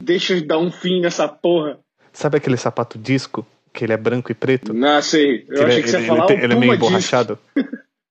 Deixa 0.00 0.34
eu 0.34 0.46
dar 0.46 0.58
um 0.58 0.70
fim 0.70 1.00
nessa 1.02 1.28
porra. 1.28 1.78
Sabe 2.12 2.38
aquele 2.38 2.56
sapato 2.56 2.98
disco, 2.98 3.46
que 3.74 3.84
ele 3.84 3.92
é 3.92 3.96
branco 3.98 4.32
e 4.32 4.34
preto? 4.34 4.72
Não, 4.72 5.02
sei. 5.02 5.40
Eu 5.40 5.46
Que 5.46 5.52
ele, 5.52 5.64
achei 5.64 5.82
que 5.82 5.90
você 5.90 5.96
ele- 5.96 6.04
ia 6.06 6.08
falar 6.16 6.30
ele, 6.30 6.44
ele 6.44 6.52
é 6.54 6.56
meio 6.56 6.78
Puma 6.78 6.96
Disc. 6.98 7.12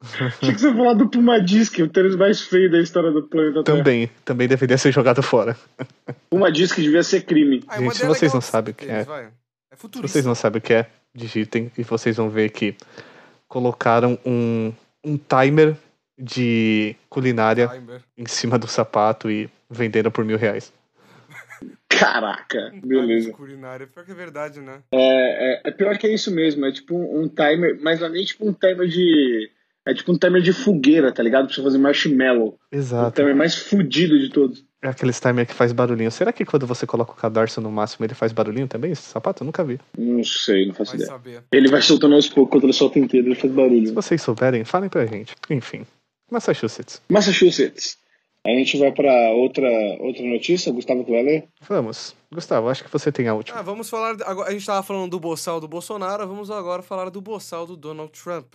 Tinha 0.39 0.53
que 0.53 0.59
você 0.61 0.73
falar 0.73 0.93
do 0.93 1.09
Puma 1.09 1.41
Disc, 1.41 1.77
o 1.79 1.87
tênis 1.87 2.15
mais 2.15 2.41
feio 2.41 2.71
da 2.71 2.79
história 2.79 3.11
do 3.11 3.23
planeta 3.23 3.63
Terra. 3.63 3.77
Também, 3.77 4.09
também 4.23 4.47
deveria 4.47 4.77
ser 4.77 4.91
jogado 4.91 5.21
fora. 5.23 5.57
Puma 6.29 6.51
Disc 6.51 6.75
devia 6.79 7.03
ser 7.03 7.21
crime. 7.21 7.63
Ah, 7.67 7.75
Gente, 7.75 7.83
uma 7.83 7.93
se 7.93 8.05
vocês 8.05 8.33
não 8.33 8.41
sabem 8.41 8.71
o 8.71 8.75
que 8.75 8.85
é. 8.85 8.99
É 9.71 9.75
Se 9.75 10.01
vocês 10.01 10.25
não 10.25 10.35
sabem 10.35 10.59
o 10.59 10.61
que 10.61 10.73
é, 10.73 10.87
digitem 11.13 11.71
e 11.77 11.83
vocês 11.83 12.17
vão 12.17 12.29
ver 12.29 12.49
que 12.51 12.75
colocaram 13.47 14.17
um, 14.25 14.71
um 15.03 15.17
timer 15.17 15.75
de 16.17 16.95
culinária 17.09 17.67
Timer. 17.67 18.01
em 18.17 18.25
cima 18.25 18.57
do 18.57 18.67
sapato 18.67 19.29
e 19.29 19.49
venderam 19.69 20.11
por 20.11 20.23
mil 20.23 20.37
reais. 20.37 20.71
Caraca, 21.89 22.71
Um 22.73 22.81
beleza. 22.81 23.07
timer 23.07 23.21
de 23.25 23.31
Culinária. 23.31 23.87
Pior 23.87 24.05
que 24.05 24.11
é 24.11 24.15
verdade, 24.15 24.59
né? 24.59 24.81
É, 24.91 24.97
é, 24.97 25.61
é 25.65 25.71
pior 25.71 25.97
que 25.97 26.05
é 26.07 26.13
isso 26.13 26.29
mesmo, 26.31 26.65
é 26.65 26.71
tipo 26.71 26.95
um, 26.95 27.21
um 27.23 27.27
timer, 27.29 27.79
mas 27.81 27.99
não 27.99 28.07
é 28.07 28.11
nem 28.11 28.25
tipo 28.25 28.47
um 28.47 28.53
timer 28.53 28.87
de. 28.87 29.49
É 29.87 29.93
tipo 29.93 30.11
um 30.11 30.17
timer 30.17 30.41
de 30.41 30.51
fogueira, 30.51 31.11
tá 31.13 31.21
ligado? 31.21 31.45
Pra 31.45 31.55
você 31.55 31.61
fazer 31.61 31.77
marshmallow. 31.77 32.57
O 32.71 32.75
Exato. 32.75 33.15
timer 33.15 33.35
mais 33.35 33.55
fudido 33.55 34.17
de 34.19 34.29
todos. 34.29 34.63
É 34.81 34.87
aqueles 34.87 35.19
timer 35.19 35.45
que 35.45 35.53
faz 35.53 35.71
barulhinho. 35.71 36.11
Será 36.11 36.31
que 36.33 36.43
quando 36.45 36.65
você 36.67 36.85
coloca 36.87 37.11
o 37.11 37.15
cadarço 37.15 37.59
no 37.61 37.71
máximo 37.71 38.05
ele 38.05 38.13
faz 38.13 38.31
barulhinho 38.31 38.67
também, 38.67 38.91
esse 38.91 39.03
sapato? 39.03 39.43
Eu 39.43 39.45
nunca 39.45 39.63
vi. 39.63 39.79
Não 39.97 40.23
sei, 40.23 40.67
não 40.67 40.73
faço 40.73 40.91
Vai 40.91 41.01
ideia. 41.01 41.11
saber. 41.11 41.43
Ele 41.51 41.67
vai 41.69 41.81
soltando 41.81 42.15
aos 42.15 42.27
poucos, 42.27 42.51
quando 42.51 42.63
ele 42.65 42.73
solta 42.73 42.99
inteiro, 42.99 43.27
ele 43.27 43.35
faz 43.35 43.51
Se 43.51 43.55
barulho. 43.57 43.93
vocês 43.93 44.21
souberem, 44.21 44.63
falem 44.63 44.89
pra 44.89 45.05
gente. 45.05 45.35
Enfim. 45.49 45.85
Massachusetts. 46.31 47.01
Massachusetts. 47.09 47.97
A 48.45 48.49
gente 48.49 48.77
vai 48.77 48.91
pra 48.91 49.11
outra, 49.31 49.67
outra 49.99 50.23
notícia, 50.23 50.71
Gustavo 50.71 51.03
que 51.03 51.11
vai 51.11 51.23
ler? 51.23 51.47
Vamos. 51.67 52.15
Gustavo, 52.31 52.69
acho 52.69 52.83
que 52.83 52.91
você 52.91 53.11
tem 53.11 53.27
a 53.27 53.33
última. 53.33 53.57
Ah, 53.57 53.63
vamos 53.63 53.89
falar. 53.89 54.15
Agora, 54.23 54.49
a 54.49 54.51
gente 54.51 54.65
tava 54.65 54.83
falando 54.83 55.09
do 55.09 55.19
boçal 55.19 55.59
do 55.59 55.67
Bolsonaro, 55.67 56.27
vamos 56.27 56.51
agora 56.51 56.83
falar 56.83 57.09
do 57.09 57.19
boçal 57.21 57.65
do 57.65 57.75
Donald 57.75 58.11
Trump. 58.11 58.45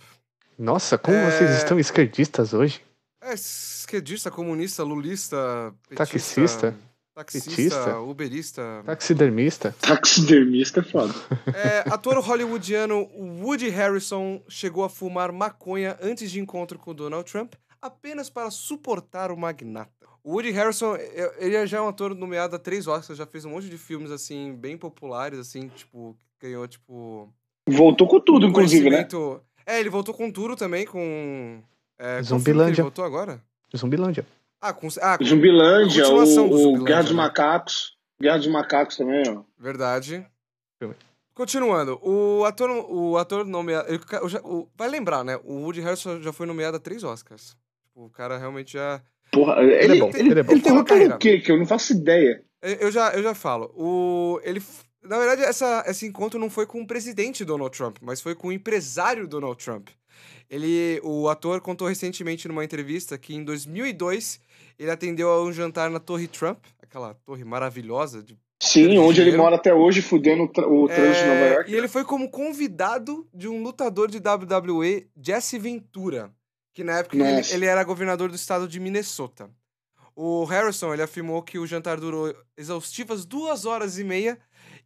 Nossa, 0.61 0.95
como 0.95 1.17
É. 1.17 1.31
vocês 1.31 1.49
estão 1.57 1.79
esquerdistas 1.79 2.53
hoje? 2.53 2.81
É 3.19 3.33
esquerdista, 3.33 4.29
comunista, 4.29 4.83
lulista, 4.83 5.73
petista, 5.89 5.95
Taxista? 5.95 6.75
taxista, 7.15 7.49
Petista? 7.49 7.99
uberista. 7.99 8.83
Taxidermista? 8.85 9.75
Taxidermista 9.81 10.79
é 10.81 10.83
foda. 10.83 11.13
É, 11.47 11.79
ator 11.91 12.19
hollywoodiano 12.19 13.09
Woody 13.43 13.69
Harrison 13.69 14.39
chegou 14.47 14.83
a 14.83 14.89
fumar 14.89 15.31
maconha 15.31 15.97
antes 15.99 16.29
de 16.29 16.39
encontro 16.39 16.77
com 16.77 16.93
Donald 16.93 17.29
Trump, 17.29 17.53
apenas 17.81 18.29
para 18.29 18.51
suportar 18.51 19.31
o 19.31 19.37
magnata. 19.37 19.89
O 20.23 20.33
Woody 20.33 20.51
Harrison, 20.51 20.95
é- 20.95 21.33
ele 21.39 21.65
já 21.65 21.79
é 21.79 21.81
um 21.81 21.87
ator 21.87 22.13
nomeado 22.13 22.55
a 22.55 22.59
três 22.59 22.85
Oscars, 22.85 23.17
já 23.17 23.25
fez 23.25 23.45
um 23.45 23.49
monte 23.49 23.67
de 23.67 23.79
filmes, 23.79 24.11
assim, 24.11 24.53
bem 24.55 24.77
populares, 24.77 25.39
assim, 25.39 25.69
tipo, 25.69 26.15
ganhou, 26.39 26.67
tipo... 26.67 27.33
Voltou 27.67 28.07
com 28.07 28.19
tudo, 28.19 28.45
inclusive, 28.45 28.89
né? 28.89 29.03
É, 29.65 29.79
ele 29.79 29.89
voltou 29.89 30.13
com 30.13 30.31
tudo 30.31 30.55
também, 30.55 30.85
com... 30.85 31.61
É, 31.99 32.21
Zumbilândia. 32.23 32.73
Ele 32.73 32.81
voltou 32.83 33.05
agora? 33.05 33.41
Zumbilândia. 33.75 34.25
Ah, 34.59 34.73
com... 34.73 34.87
Ah, 35.01 35.17
com... 35.17 35.23
Zumbilândia, 35.25 36.07
o, 36.07 36.15
o 36.17 36.25
Zumbilândia, 36.25 36.83
Guerra 36.85 37.03
dos? 37.03 37.11
Macacos. 37.11 37.97
Guerra 38.21 38.37
dos 38.37 38.47
Macacos 38.47 38.97
também, 38.97 39.23
ó. 39.27 39.41
Verdade. 39.57 40.25
Filme. 40.79 40.95
Continuando, 41.33 41.99
o 42.03 42.43
ator, 42.45 42.69
o 42.69 43.17
ator 43.17 43.45
nomeado. 43.45 43.87
ele- 43.89 44.01
o 44.21 44.29
já- 44.29 44.41
o- 44.41 44.67
vai 44.75 44.89
lembrar, 44.89 45.23
né? 45.23 45.39
O 45.43 45.61
Woody 45.63 45.79
Harrison 45.81 46.21
já 46.21 46.31
foi 46.33 46.45
nomeado 46.45 46.77
a 46.77 46.79
três 46.79 47.03
Oscars. 47.03 47.55
Tipo, 47.87 48.05
O 48.05 48.09
cara 48.09 48.37
realmente 48.37 48.73
já. 48.73 49.01
Porra, 49.31 49.61
Ele 49.63 49.73
ele, 49.73 49.97
é 49.97 49.99
bom, 49.99 50.09
ele, 50.13 50.29
ele 50.31 50.39
é 50.39 50.43
bom. 50.43 50.51
ele 50.51 50.61
tem 50.61 50.83
carreira. 50.83 51.17
quê? 51.17 51.39
Que 51.39 51.51
eu 51.51 51.57
não 51.57 51.65
faço 51.65 51.93
ideia. 51.93 52.43
Eu 52.61 52.73
eu 52.75 52.91
já, 52.91 53.11
eu 53.13 53.23
já 53.23 53.33
falo. 53.33 53.71
O, 53.75 54.39
ele, 54.43 54.61
na 55.03 55.17
verdade, 55.17 55.41
essa, 55.43 55.83
esse 55.87 56.05
encontro 56.05 56.39
não 56.39 56.49
foi 56.49 56.65
com 56.65 56.81
o 56.81 56.87
presidente 56.87 57.43
Donald 57.45 57.75
Trump, 57.75 57.97
mas 58.01 58.21
foi 58.21 58.35
com 58.35 58.47
o 58.49 58.51
empresário 58.51 59.27
Donald 59.27 59.63
Trump. 59.63 59.89
Ele, 60.49 60.99
o 61.03 61.29
ator 61.29 61.61
contou 61.61 61.87
recentemente 61.87 62.47
numa 62.47 62.63
entrevista 62.63 63.17
que 63.17 63.33
em 63.33 63.43
2002 63.43 64.39
ele 64.77 64.91
atendeu 64.91 65.29
a 65.29 65.43
um 65.43 65.51
jantar 65.51 65.89
na 65.89 65.99
Torre 65.99 66.27
Trump, 66.27 66.59
aquela 66.81 67.13
torre 67.25 67.43
maravilhosa 67.43 68.21
de 68.21 68.37
Sim, 68.61 68.95
onde 68.99 69.21
ele 69.21 69.35
mora 69.35 69.55
até 69.55 69.73
hoje, 69.73 70.03
fudendo 70.03 70.43
o, 70.43 70.47
tra- 70.47 70.67
o 70.67 70.87
trânsito 70.87 71.23
de 71.23 71.27
Nova 71.29 71.39
É, 71.39 71.53
York. 71.55 71.71
E 71.71 71.75
ele 71.75 71.87
foi 71.87 72.03
como 72.03 72.29
convidado 72.29 73.27
de 73.33 73.47
um 73.47 73.63
lutador 73.63 74.07
de 74.11 74.19
WWE, 74.19 75.07
Jesse 75.19 75.57
Ventura, 75.57 76.31
que 76.73 76.83
na 76.83 76.99
época 76.99 77.17
ele, 77.17 77.41
ele 77.53 77.65
era 77.65 77.83
governador 77.83 78.29
do 78.29 78.35
estado 78.35 78.67
de 78.67 78.79
Minnesota. 78.79 79.49
O 80.15 80.43
Harrison 80.43 80.93
ele 80.93 81.01
afirmou 81.01 81.41
que 81.41 81.57
o 81.57 81.65
jantar 81.65 81.99
durou 81.99 82.35
exaustivas 82.55 83.25
duas 83.25 83.65
horas 83.65 83.97
e 83.97 84.03
meia 84.03 84.37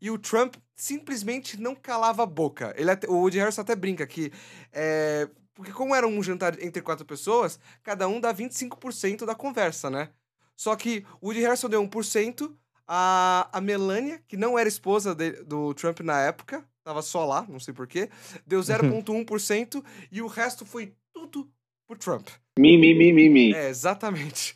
e 0.02 0.10
o 0.12 0.18
Trump 0.18 0.56
simplesmente 0.76 1.60
não 1.60 1.76
calava 1.76 2.24
a 2.24 2.26
boca. 2.26 2.74
Ele 2.78 2.92
até- 2.92 3.08
o 3.08 3.14
Woody 3.16 3.38
Harrison 3.40 3.62
até 3.62 3.76
brinca 3.76 4.06
que 4.06 4.32
é, 4.74 5.28
porque 5.54 5.72
como 5.72 5.96
era 5.96 6.06
um 6.08 6.22
jantar 6.22 6.62
entre 6.62 6.82
quatro 6.82 7.06
pessoas, 7.06 7.60
cada 7.82 8.08
um 8.08 8.20
dá 8.20 8.34
25% 8.34 9.26
da 9.26 9.34
conversa, 9.36 9.90
né? 9.90 10.10
Só 10.56 10.76
que 10.76 11.06
o 11.22 11.28
Woody 11.28 11.42
Harrison 11.42 11.70
deu 11.70 11.82
1%, 11.82 12.56
a, 12.88 13.50
a 13.52 13.60
Melania, 13.62 14.22
que 14.28 14.38
não 14.38 14.60
era 14.60 14.70
esposa 14.70 15.16
de- 15.16 15.44
do 15.44 15.74
Trump 15.74 16.02
na 16.02 16.20
época, 16.22 16.64
tava 16.84 17.02
só 17.02 17.26
lá, 17.26 17.46
não 17.50 17.60
sei 17.60 17.74
porquê, 17.74 18.10
deu 18.46 18.60
0,1% 18.64 19.84
e 20.12 20.22
o 20.22 20.28
resto 20.28 20.66
foi 20.66 20.94
tudo 21.14 21.50
pro 21.88 21.98
Trump. 21.98 22.28
Mi, 22.60 22.78
mi, 22.78 22.94
mi, 22.94 23.12
mi, 23.12 23.30
mi. 23.30 23.54
É, 23.54 23.70
exatamente. 23.70 24.56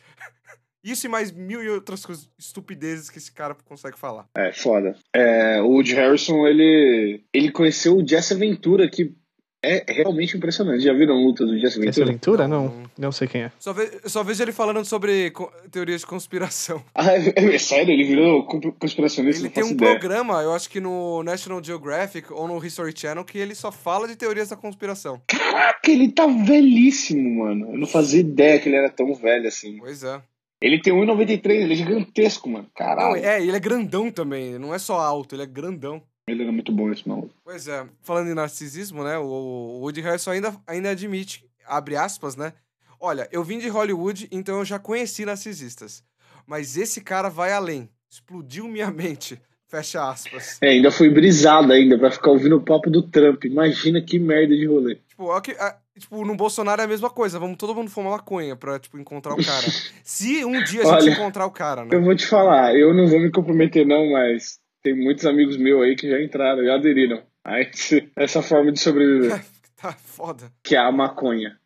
Isso 0.82 1.06
e 1.06 1.08
mais 1.08 1.30
mil 1.30 1.62
e 1.62 1.68
outras 1.68 2.04
coisas, 2.04 2.28
estupidezes 2.38 3.10
que 3.10 3.18
esse 3.18 3.30
cara 3.30 3.54
consegue 3.64 3.98
falar. 3.98 4.26
É, 4.36 4.52
foda. 4.52 4.96
É, 5.14 5.60
o 5.60 5.68
Woody 5.68 5.94
Harrison, 5.94 6.46
ele, 6.46 7.22
ele 7.32 7.50
conheceu 7.50 7.96
o 7.96 8.06
Jesse 8.06 8.34
Ventura, 8.34 8.88
que 8.88 9.14
é 9.62 9.84
realmente 9.92 10.36
impressionante. 10.36 10.82
Já 10.82 10.92
viram 10.92 11.14
luta 11.22 11.44
do 11.44 11.58
Jesse 11.58 11.78
Ventura? 11.78 12.06
aventura? 12.06 12.48
Não, 12.48 12.64
Não, 12.64 12.90
não 12.96 13.12
sei 13.12 13.28
quem 13.28 13.42
é. 13.42 13.52
Só, 13.58 13.72
ve 13.72 13.90
só 14.06 14.22
vejo 14.22 14.42
ele 14.42 14.52
falando 14.52 14.84
sobre 14.84 15.32
teorias 15.70 16.00
de 16.00 16.06
conspiração. 16.06 16.82
Ah, 16.94 17.14
é, 17.14 17.54
é 17.54 17.58
sério? 17.58 17.92
Ele 17.92 18.04
virou 18.04 18.44
conspiracionista? 18.78 19.42
Ele 19.42 19.50
tem 19.50 19.64
um 19.64 19.70
ideia. 19.70 19.98
programa, 19.98 20.42
eu 20.42 20.52
acho 20.52 20.68
que 20.68 20.80
no 20.80 21.22
National 21.22 21.62
Geographic 21.62 22.30
ou 22.30 22.46
no 22.46 22.64
History 22.64 22.92
Channel, 22.94 23.24
que 23.24 23.38
ele 23.38 23.54
só 23.54 23.72
fala 23.72 24.06
de 24.06 24.16
teorias 24.16 24.50
da 24.50 24.56
conspiração. 24.56 25.20
Caraca, 25.26 25.90
ele 25.90 26.12
tá 26.12 26.26
velhíssimo, 26.26 27.44
mano. 27.44 27.72
Eu 27.72 27.78
não 27.78 27.86
fazia 27.86 28.20
ideia 28.20 28.58
que 28.58 28.68
ele 28.68 28.76
era 28.76 28.90
tão 28.90 29.14
velho 29.14 29.48
assim. 29.48 29.78
Pois 29.78 30.02
é. 30.02 30.20
Ele 30.62 30.80
tem 30.80 30.92
1,93, 30.92 31.50
ele 31.62 31.72
é 31.72 31.76
gigantesco, 31.76 32.48
mano. 32.48 32.64
Não, 32.64 32.70
Caralho. 32.74 33.16
é, 33.16 33.40
ele 33.42 33.56
é 33.56 33.60
grandão 33.60 34.10
também. 34.10 34.58
Não 34.58 34.74
é 34.74 34.78
só 34.78 34.98
alto, 35.00 35.34
ele 35.34 35.42
é 35.42 35.46
grandão. 35.46 36.02
Ele 36.28 36.42
era 36.42 36.52
muito 36.52 36.70
bom 36.70 36.90
esse 36.92 37.08
maluco. 37.08 37.34
Pois 37.42 37.66
é, 37.66 37.86
falando 38.02 38.30
em 38.30 38.34
narcisismo, 38.34 39.02
né? 39.02 39.18
O, 39.18 39.80
Woody 39.80 40.00
Harrison 40.00 40.30
ainda, 40.32 40.54
ainda 40.66 40.90
admite, 40.90 41.44
abre 41.66 41.96
aspas, 41.96 42.36
né? 42.36 42.52
Olha, 43.00 43.26
eu 43.32 43.42
vim 43.42 43.58
de 43.58 43.68
Hollywood, 43.68 44.28
então 44.30 44.58
eu 44.58 44.64
já 44.64 44.78
conheci 44.78 45.24
narcisistas. 45.24 46.04
Mas 46.46 46.76
esse 46.76 47.00
cara 47.00 47.28
vai 47.30 47.52
além. 47.52 47.88
Explodiu 48.10 48.68
minha 48.68 48.90
mente. 48.90 49.40
Fecha 49.66 50.08
aspas. 50.10 50.58
É, 50.60 50.68
ainda 50.70 50.90
fui 50.90 51.08
brisado 51.08 51.72
ainda 51.72 51.96
pra 51.96 52.10
ficar 52.10 52.30
ouvindo 52.32 52.56
o 52.56 52.60
papo 52.64 52.90
do 52.90 53.02
Trump. 53.02 53.44
Imagina 53.44 54.02
que 54.02 54.18
merda 54.18 54.54
de 54.54 54.66
rolê. 54.66 54.96
Tipo, 55.08 55.40
que- 55.40 55.52
a- 55.52 55.78
tipo, 56.00 56.24
no 56.24 56.34
Bolsonaro 56.34 56.80
é 56.82 56.84
a 56.84 56.88
mesma 56.88 57.08
coisa. 57.10 57.38
Vamos 57.38 57.56
todo 57.56 57.74
mundo 57.74 57.90
fumar 57.90 58.12
maconha 58.12 58.56
pra, 58.56 58.78
tipo, 58.78 58.98
encontrar 58.98 59.34
o 59.34 59.44
cara. 59.44 59.66
Se 60.02 60.44
um 60.44 60.62
dia 60.64 60.82
a 60.82 60.84
gente 60.84 61.04
Olha, 61.04 61.10
encontrar 61.10 61.46
o 61.46 61.50
cara, 61.50 61.84
né? 61.84 61.90
Eu 61.92 62.02
vou 62.02 62.16
te 62.16 62.26
falar, 62.26 62.74
eu 62.76 62.92
não 62.92 63.06
vou 63.06 63.20
me 63.20 63.30
comprometer 63.30 63.86
não, 63.86 64.10
mas 64.12 64.58
tem 64.82 64.94
muitos 64.94 65.24
amigos 65.26 65.56
meus 65.56 65.82
aí 65.82 65.94
que 65.94 66.08
já 66.10 66.20
entraram, 66.20 66.64
já 66.64 66.74
aderiram. 66.74 67.22
a 67.44 67.60
esse- 67.60 68.10
essa 68.16 68.42
forma 68.42 68.70
de 68.72 68.80
sobreviver, 68.80 69.42
tá 69.80 69.92
foda. 69.92 70.50
que 70.62 70.74
é 70.76 70.78
a 70.78 70.92
maconha. 70.92 71.56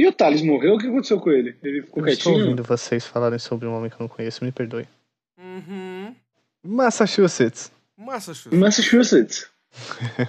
E 0.00 0.06
o 0.06 0.12
Thales 0.12 0.42
morreu? 0.42 0.74
O 0.74 0.78
que 0.78 0.86
aconteceu 0.86 1.18
com 1.18 1.30
ele? 1.30 1.56
Ele 1.62 1.82
ficou 1.82 2.06
Eu 2.06 2.12
estou 2.12 2.32
ouvindo 2.34 2.62
vocês 2.62 3.04
falarem 3.04 3.38
sobre 3.40 3.66
um 3.66 3.74
homem 3.74 3.90
que 3.90 3.96
eu 3.96 4.00
não 4.00 4.08
conheço, 4.08 4.44
me 4.44 4.52
perdoe. 4.52 4.86
Uhum. 5.36 6.14
Massachusetts. 6.64 7.72
Massachusetts. 7.96 8.56
Massachusetts. 8.58 9.50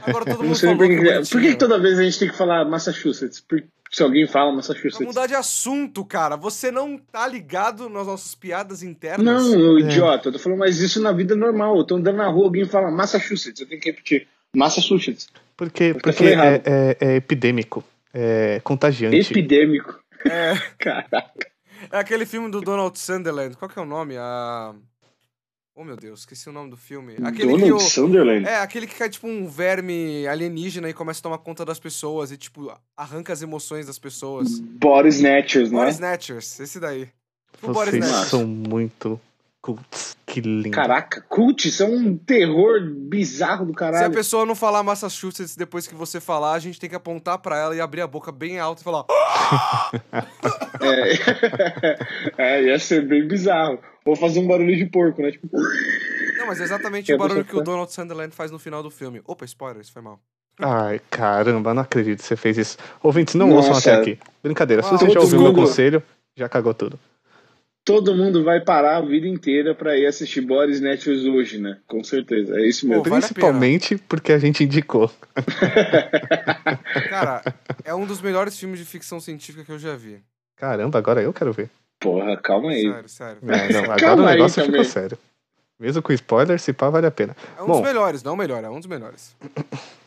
Agora 0.06 0.26
todo 0.26 0.44
mundo 0.44 0.56
falou 0.60 0.78
que, 0.78 1.30
por 1.32 1.42
que 1.42 1.52
que 1.52 1.56
toda 1.56 1.80
vez 1.80 1.98
a 1.98 2.04
gente 2.04 2.20
tem 2.20 2.30
que 2.30 2.36
falar 2.38 2.66
Massachusetts? 2.66 3.40
Por- 3.42 3.64
se 3.92 4.04
alguém 4.04 4.28
fala 4.28 4.48
Pra 4.50 4.58
Massachusetts. 4.58 5.00
mudar 5.08 5.26
de 5.26 5.34
assunto, 5.34 6.06
cara. 6.06 6.36
Você 6.38 6.70
não 6.70 6.96
tá 6.96 7.28
ligado 7.28 7.90
nas 7.90 8.06
nossas 8.06 8.36
piadas 8.36 8.84
internas? 8.84 9.26
Não, 9.52 9.78
É. 9.78 9.82
idiota, 9.82 10.28
eu 10.30 10.34
tô 10.34 10.38
falando, 10.40 10.60
mas 10.60 10.78
isso 10.80 11.02
na 11.02 11.12
vida 11.12 11.34
é 11.34 11.38
normal. 11.38 11.76
Eu 11.78 11.84
tô 11.84 11.96
andando 11.96 12.18
na 12.18 12.28
rua, 12.28 12.46
alguém 12.46 12.66
fala 12.66 12.92
Massachusetts, 12.92 13.60
eu 13.60 13.68
tenho 13.68 13.82
que 13.82 13.90
repetir. 13.90 14.28
Massachusetts. 14.56 15.28
Porque, 15.58 15.96
porque 15.96 16.24
é, 16.26 16.62
é- 16.66 16.98
é 17.00 17.16
epidêmico. 17.16 17.84
É 18.14 18.62
contagiante. 18.64 19.18
Epidêmico. 19.32 20.00
É, 20.24 20.54
Caraca. 20.78 21.48
é 21.92 21.98
aquele 21.98 22.26
filme 22.28 22.52
do 22.52 22.62
Donald 22.62 22.98
Sunderland. 23.00 23.58
Qual 23.58 23.70
que 23.70 23.80
é 23.80 23.82
o 23.82 23.86
nome? 23.86 24.16
A... 24.18 24.74
Oh, 25.82 25.84
meu 25.86 25.96
Deus, 25.96 26.20
esqueci 26.20 26.50
o 26.50 26.52
nome 26.52 26.70
do 26.70 26.76
filme. 26.76 27.16
Aquele 27.24 27.54
que 27.54 27.60
Donald 27.62 27.72
o... 27.72 27.80
Sunderland. 27.80 28.46
É, 28.46 28.58
aquele 28.58 28.86
que 28.86 28.96
cai 28.96 29.10
tipo 29.10 29.26
um 29.26 29.48
verme 29.48 30.28
alienígena 30.28 30.90
e 30.90 30.94
começa 30.94 31.22
a 31.22 31.24
tomar 31.24 31.38
conta 31.38 31.64
das 31.64 31.80
pessoas 31.80 32.34
e, 32.34 32.38
tipo, 32.38 32.70
arranca 32.98 33.32
as 33.32 33.42
emoções 33.42 33.88
das 33.88 33.98
pessoas. 33.98 34.60
Body 34.60 35.08
Snatchers, 35.08 35.72
não 35.72 35.80
Body? 35.80 35.92
Snatchers, 35.92 36.60
esse 36.60 36.82
daí. 36.82 37.08
Tipo 37.54 37.72
Vocês 37.72 38.06
são 38.28 38.46
muito 38.46 39.22
cults. 39.62 40.18
Que 40.26 40.42
lindo. 40.42 40.70
Caraca, 40.72 41.22
cult, 41.28 41.68
isso 41.68 41.82
é 41.82 41.86
um 41.88 42.16
terror 42.16 42.82
bizarro 43.10 43.66
do 43.66 43.72
Se 43.72 43.76
a 43.78 43.80
caralho. 43.80 44.14
pessoa 44.14 44.46
não 44.46 44.54
falar 44.54 44.84
Massachusetts 44.84 45.56
depois 45.56 45.88
que 45.88 45.96
você 45.96 46.20
falar, 46.22 46.54
a 46.54 46.60
gente 46.60 46.80
tem 46.80 46.88
que 46.90 46.96
apontar 46.96 47.40
pra 47.40 47.58
ela 47.58 47.76
e 47.76 47.82
abrir 47.82 48.02
a 48.02 48.08
boca 48.08 48.32
bem 48.32 48.60
alta 48.60 48.82
e 48.82 48.84
falar. 48.84 49.06
É. 52.38 52.38
é, 52.60 52.64
ia 52.64 52.80
ser 52.80 53.06
bem 53.08 53.28
bizarro. 53.28 53.80
Vou 54.06 54.16
fazer 54.16 54.40
um 54.40 54.48
barulho 54.48 54.76
de 54.78 54.86
porco, 54.86 55.22
né? 55.22 55.32
Tipo, 55.32 55.50
Não, 56.38 56.48
mas 56.48 56.60
é 56.62 56.64
exatamente 56.64 57.12
É, 57.12 57.16
o 57.16 57.18
barulho 57.18 57.44
que 57.46 57.56
o 57.56 57.62
Donald 57.62 57.92
Sunderland 57.92 58.34
faz 58.36 58.52
no 58.52 58.60
final 58.60 58.84
do 58.84 58.92
filme. 58.92 59.22
Opa, 59.26 59.46
spoiler, 59.46 59.82
isso 59.82 59.92
foi 59.92 60.02
mal. 60.02 60.20
Ai, 60.62 61.00
caramba, 61.10 61.74
não 61.74 61.82
acredito 61.84 62.20
que 62.20 62.26
você 62.26 62.36
fez 62.36 62.58
isso. 62.58 62.78
Ouvintes, 63.02 63.34
não 63.36 63.48
Nossa. 63.50 63.70
ouçam 63.70 63.94
até 63.94 64.02
aqui. 64.02 64.20
Brincadeira, 64.44 64.84
se 64.84 64.90
Ah, 64.94 64.98
você 64.98 65.10
já 65.10 65.20
ouviu 65.22 65.40
meu 65.40 65.48
mundo- 65.54 65.62
conselho, 65.62 66.04
já 66.36 66.50
cagou 66.50 66.74
tudo. 66.74 67.00
Todo 67.90 68.14
mundo 68.14 68.44
vai 68.44 68.62
parar 68.62 68.98
a 68.98 69.02
vida 69.02 69.28
inteira 69.28 69.74
pra 69.74 69.98
ir 69.98 70.06
assistir 70.06 70.42
Boris 70.42 70.80
Netflix 70.80 71.26
hoje, 71.26 71.58
né? 71.58 71.80
Com 71.88 72.04
certeza. 72.04 72.56
É 72.60 72.68
isso 72.68 72.88
mesmo. 72.88 73.02
Pô, 73.02 73.10
vale 73.10 73.26
a 73.26 73.28
Principalmente 73.28 73.98
porque 73.98 74.32
a 74.32 74.38
gente 74.38 74.64
indicou. 74.64 75.12
Cara, 77.10 77.42
é 77.84 77.96
um 77.96 78.06
dos 78.06 78.22
melhores 78.22 78.60
filmes 78.60 78.78
de 78.78 78.86
ficção 78.86 79.20
científica 79.20 79.64
que 79.66 79.72
eu 79.72 79.80
já 79.80 79.96
vi. 79.96 80.22
Caramba, 80.56 81.00
agora 81.00 81.24
eu 81.24 81.34
quero 81.34 81.52
ver. 81.52 81.72
Porra, 82.00 82.38
calma 82.38 82.70
aí. 82.70 82.84
Sério, 82.84 83.10
sério. 83.10 83.38
Não, 83.42 83.58
não, 83.58 83.84
agora 83.86 84.00
Calma 84.00 84.22
o 84.22 84.26
negócio 84.28 84.64
ficou 84.64 84.84
sério. 84.84 85.18
Mesmo 85.80 86.04
com 86.04 86.14
spoiler, 86.14 86.60
se 86.60 86.72
pá, 86.72 86.92
vale 86.92 87.08
a 87.08 87.12
pena. 87.12 87.36
É 87.58 87.64
um 87.64 87.66
Bom. 87.66 87.72
dos 87.72 87.82
melhores, 87.82 88.22
não 88.22 88.34
o 88.34 88.38
melhor, 88.38 88.64
é 88.64 88.70
um 88.70 88.78
dos 88.78 88.88
melhores. 88.88 89.36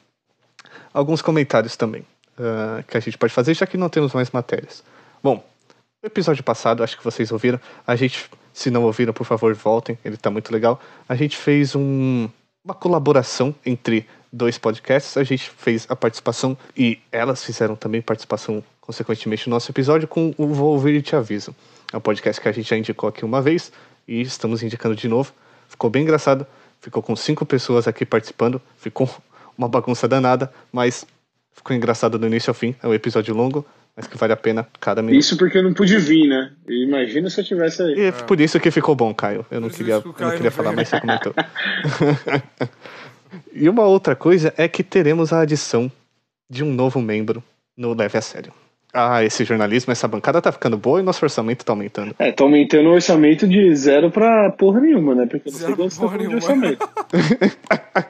alguns 0.95 1.21
comentários 1.21 1.77
também 1.77 2.07
ah, 2.38 2.85
que 2.87 2.97
a 2.97 3.01
gente 3.01 3.18
pode 3.18 3.33
fazer, 3.33 3.55
já 3.55 3.66
que 3.66 3.77
não 3.77 3.88
temos 3.88 4.12
mais 4.12 4.31
matérias. 4.31 4.85
Bom, 5.21 5.42
no 6.03 6.09
episódio 6.09 6.43
passado, 6.43 6.83
acho 6.83 6.99
que 6.99 7.05
vocês 7.05 7.31
ouviram, 7.31 7.61
a 7.87 7.95
gente, 7.95 8.29
se 8.53 8.71
não 8.71 8.83
ouviram, 8.83 9.12
por 9.12 9.25
favor, 9.25 9.55
voltem, 9.55 9.97
ele 10.05 10.17
tá 10.17 10.31
muito 10.31 10.53
legal. 10.53 10.81
A 11.09 11.15
gente 11.15 11.37
fez 11.37 11.77
um, 11.77 12.29
uma 12.65 12.75
colaboração 12.75 13.55
entre 13.65 14.05
dois 14.33 14.59
podcasts, 14.59 15.17
a 15.17 15.23
gente 15.23 15.49
fez 15.51 15.87
a 15.88 15.95
participação 15.95 16.59
e 16.77 16.99
elas 17.12 17.45
fizeram 17.45 17.77
também 17.77 18.03
participação, 18.03 18.65
consequentemente, 18.81 19.49
no 19.49 19.55
nosso 19.55 19.71
episódio 19.71 20.09
com 20.09 20.35
o 20.37 20.49
Vou 20.49 20.73
Ouvir 20.73 20.95
e 20.95 21.03
Te 21.03 21.15
Aviso. 21.15 21.55
É 21.93 21.97
um 21.97 22.01
podcast 22.01 22.43
que 22.43 22.49
a 22.49 22.53
gente 22.53 22.69
já 22.69 22.77
indicou 22.77 23.09
aqui 23.09 23.25
uma 23.25 23.41
vez 23.41 23.71
e 24.09 24.21
estamos 24.23 24.61
indicando 24.62 24.97
de 24.97 25.07
novo. 25.07 25.33
Ficou 25.69 25.88
bem 25.88 26.03
engraçado, 26.03 26.45
ficou 26.81 27.01
com 27.01 27.15
cinco 27.15 27.47
pessoas 27.47 27.87
aqui 27.87 28.05
participando, 28.05 28.61
ficou 28.77 29.09
uma 29.57 29.69
bagunça 29.69 30.09
danada, 30.09 30.53
mas 30.73 31.07
ficou 31.53 31.77
engraçado 31.77 32.19
do 32.19 32.27
início 32.27 32.51
ao 32.51 32.55
fim. 32.55 32.75
É 32.83 32.88
um 32.88 32.95
episódio 32.95 33.33
longo, 33.35 33.65
mas 33.96 34.07
que 34.07 34.16
vale 34.16 34.33
a 34.33 34.37
pena 34.37 34.66
cada 34.81 35.02
minuto. 35.02 35.20
Isso 35.20 35.37
porque 35.37 35.59
eu 35.59 35.62
não 35.62 35.74
pude 35.74 35.98
vir, 35.98 36.26
né? 36.26 36.52
Imagina 36.68 37.28
se 37.28 37.40
eu 37.40 37.44
tivesse 37.44 37.83
aí. 37.83 37.94
E 37.94 38.00
é 38.07 38.12
por 38.12 38.40
isso 38.40 38.59
que 38.59 38.70
ficou 38.70 38.94
bom, 38.94 39.14
Caio. 39.14 39.44
Eu 39.50 39.61
não 39.61 39.68
Por 39.68 39.76
queria, 39.76 39.94
eu 39.94 40.14
não 40.18 40.31
queria 40.31 40.50
falar, 40.50 40.70
veio. 40.70 40.76
mas 40.76 40.88
você 40.88 41.00
comentou. 41.00 41.35
e 43.52 43.68
uma 43.68 43.85
outra 43.85 44.16
coisa 44.16 44.52
é 44.57 44.66
que 44.66 44.83
teremos 44.83 45.33
a 45.33 45.40
adição 45.40 45.90
de 46.48 46.64
um 46.64 46.72
novo 46.72 47.00
membro 47.00 47.42
no 47.76 47.94
Leve 47.94 48.18
a 48.18 48.22
Sério. 48.22 48.52
Ah, 48.94 49.24
esse 49.24 49.42
jornalismo, 49.44 49.90
essa 49.90 50.07
bancada 50.07 50.42
tá 50.42 50.52
ficando 50.52 50.76
boa 50.76 51.00
e 51.00 51.02
nosso 51.02 51.24
orçamento 51.24 51.64
tá 51.64 51.72
aumentando. 51.72 52.14
É, 52.18 52.31
tá 52.31 52.44
aumentando 52.44 52.90
o 52.90 52.92
orçamento 52.92 53.48
de 53.48 53.74
zero 53.74 54.11
pra 54.11 54.50
porra 54.50 54.81
nenhuma, 54.81 55.14
né? 55.14 55.26
Porque 55.26 55.48
eu 55.48 55.52
não 55.52 55.59
sei 55.59 55.74
quanto 55.74 55.96
tá 55.98 56.07
de 56.09 56.18
nenhuma. 56.18 56.37
orçamento. 56.37 56.88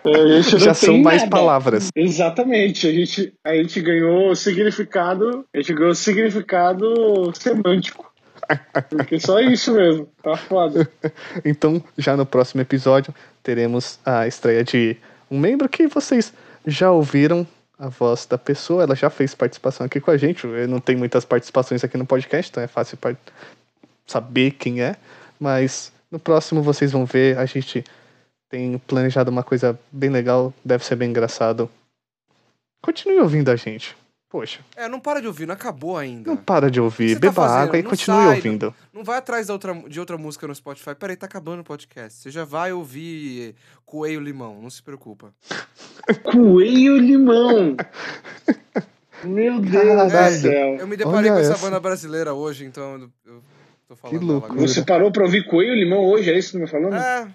É, 0.05 0.11
a 0.11 0.41
gente 0.41 0.53
não 0.53 0.59
Já 0.61 0.75
tem 0.75 0.75
são 0.75 0.99
mais 0.99 1.23
nada. 1.23 1.31
palavras. 1.31 1.89
Exatamente, 1.95 2.87
a 2.87 2.93
gente, 2.93 3.33
a 3.45 3.55
gente 3.55 3.81
ganhou 3.81 4.35
significado, 4.37 5.45
a 5.53 5.59
gente 5.59 5.75
ganhou 5.75 5.95
significado 5.95 7.33
semântico. 7.35 8.11
Porque 8.91 9.19
só 9.19 9.41
isso 9.41 9.75
mesmo, 9.75 10.09
tá 10.23 10.37
foda. 10.37 10.89
Então, 11.45 11.83
já 11.99 12.17
no 12.17 12.25
próximo 12.27 12.61
episódio, 12.61 13.13
teremos 13.43 13.99
a 14.05 14.27
estreia 14.27 14.63
de 14.63 14.97
um 15.31 15.39
membro 15.39 15.69
que 15.69 15.87
vocês 15.89 16.33
já 16.67 16.91
ouviram 16.91 17.47
a 17.83 17.89
voz 17.89 18.27
da 18.27 18.39
pessoa. 18.39 18.85
Ela 18.85 18.95
já 18.95 19.11
fez 19.11 19.35
participação 19.35 19.85
aqui 19.85 20.01
com 20.01 20.13
a 20.13 20.17
gente. 20.17 20.47
Eu 20.47 20.69
não 20.69 20.79
tem 20.79 20.95
muitas 20.95 21.25
participações 21.25 21.83
aqui 21.83 21.99
no 21.99 22.07
podcast, 22.07 22.49
então 22.49 22.63
é 22.63 22.69
fácil 22.69 22.97
saber 24.07 24.53
quem 24.53 24.81
é. 24.81 24.95
Mas 25.39 25.93
no 26.09 26.21
próximo 26.21 26.63
vocês 26.63 26.93
vão 26.93 27.05
ver. 27.05 27.37
A 27.37 27.45
gente 27.45 27.83
tem 28.49 28.79
planejado 28.79 29.33
uma 29.33 29.43
coisa 29.43 29.77
bem 29.91 30.11
legal. 30.11 30.55
Deve 30.65 30.85
ser 30.85 30.95
bem 30.95 31.11
engraçado. 31.11 31.69
Continue 32.81 33.19
ouvindo 33.19 33.51
a 33.51 33.57
gente. 33.57 33.97
Poxa, 34.33 34.61
É, 34.75 34.89
não 34.89 34.99
para 34.99 35.21
de 35.21 35.27
ouvir, 35.27 35.45
não 35.47 35.53
acabou 35.53 35.99
ainda. 35.99 36.31
não 36.31 36.37
para 36.39 36.71
de 36.71 36.81
ouvir. 36.81 37.13
tá 37.15 37.21
Beba 37.21 37.35
fazendo? 37.35 37.59
água 37.65 37.79
e 37.79 37.83
Não 37.83 37.91
continue 37.91 38.17
sai, 38.17 38.37
ouvindo. 38.37 38.75
Não 38.91 39.05
vai 39.05 39.19
atrás 39.19 39.51
outra, 39.51 39.75
de 39.87 40.01
outra 40.01 40.17
música 40.17 40.49
no 40.49 40.55
Spotify. 40.55 40.95
Peraí, 40.95 41.17
tá 41.17 41.27
acabando 41.27 41.61
o 41.61 41.65
podcast. 41.65 42.19
Você 42.19 42.31
já 42.31 42.43
vai 42.43 42.73
ouvir 42.73 43.55
Coelho 43.85 44.21
Limão, 44.21 44.59
não 44.63 44.71
se 44.71 44.83
preocupa. 44.83 45.35
Coelho 46.25 46.97
limão. 46.97 47.77
Meu 49.23 49.61
Deus 49.61 50.13
do 50.13 50.41
céu. 50.41 50.77
Eu 50.81 50.87
me 50.87 50.97
deparei 50.97 51.19
Olha 51.31 51.33
com 51.35 51.39
essa 51.39 51.53
essa. 51.53 51.65
banda 51.65 51.79
brasileira 51.79 52.33
hoje, 52.35 52.65
então 52.65 52.95
eu, 52.95 53.11
eu 53.35 53.43
tô 53.87 53.95
falando 53.97 54.19
Que 54.19 54.25
agora. 54.47 54.61
Você 54.61 54.83
parou 54.83 55.13
pra 55.13 55.25
ouvir 55.25 55.47
coelho 55.47 55.75
limão 55.75 56.07
hoje? 56.07 56.31
É 56.31 56.39
isso 56.39 56.53
que 56.53 56.59
você 56.59 56.65
tá 56.65 56.71
falando? 56.79 56.95
É, 56.97 57.29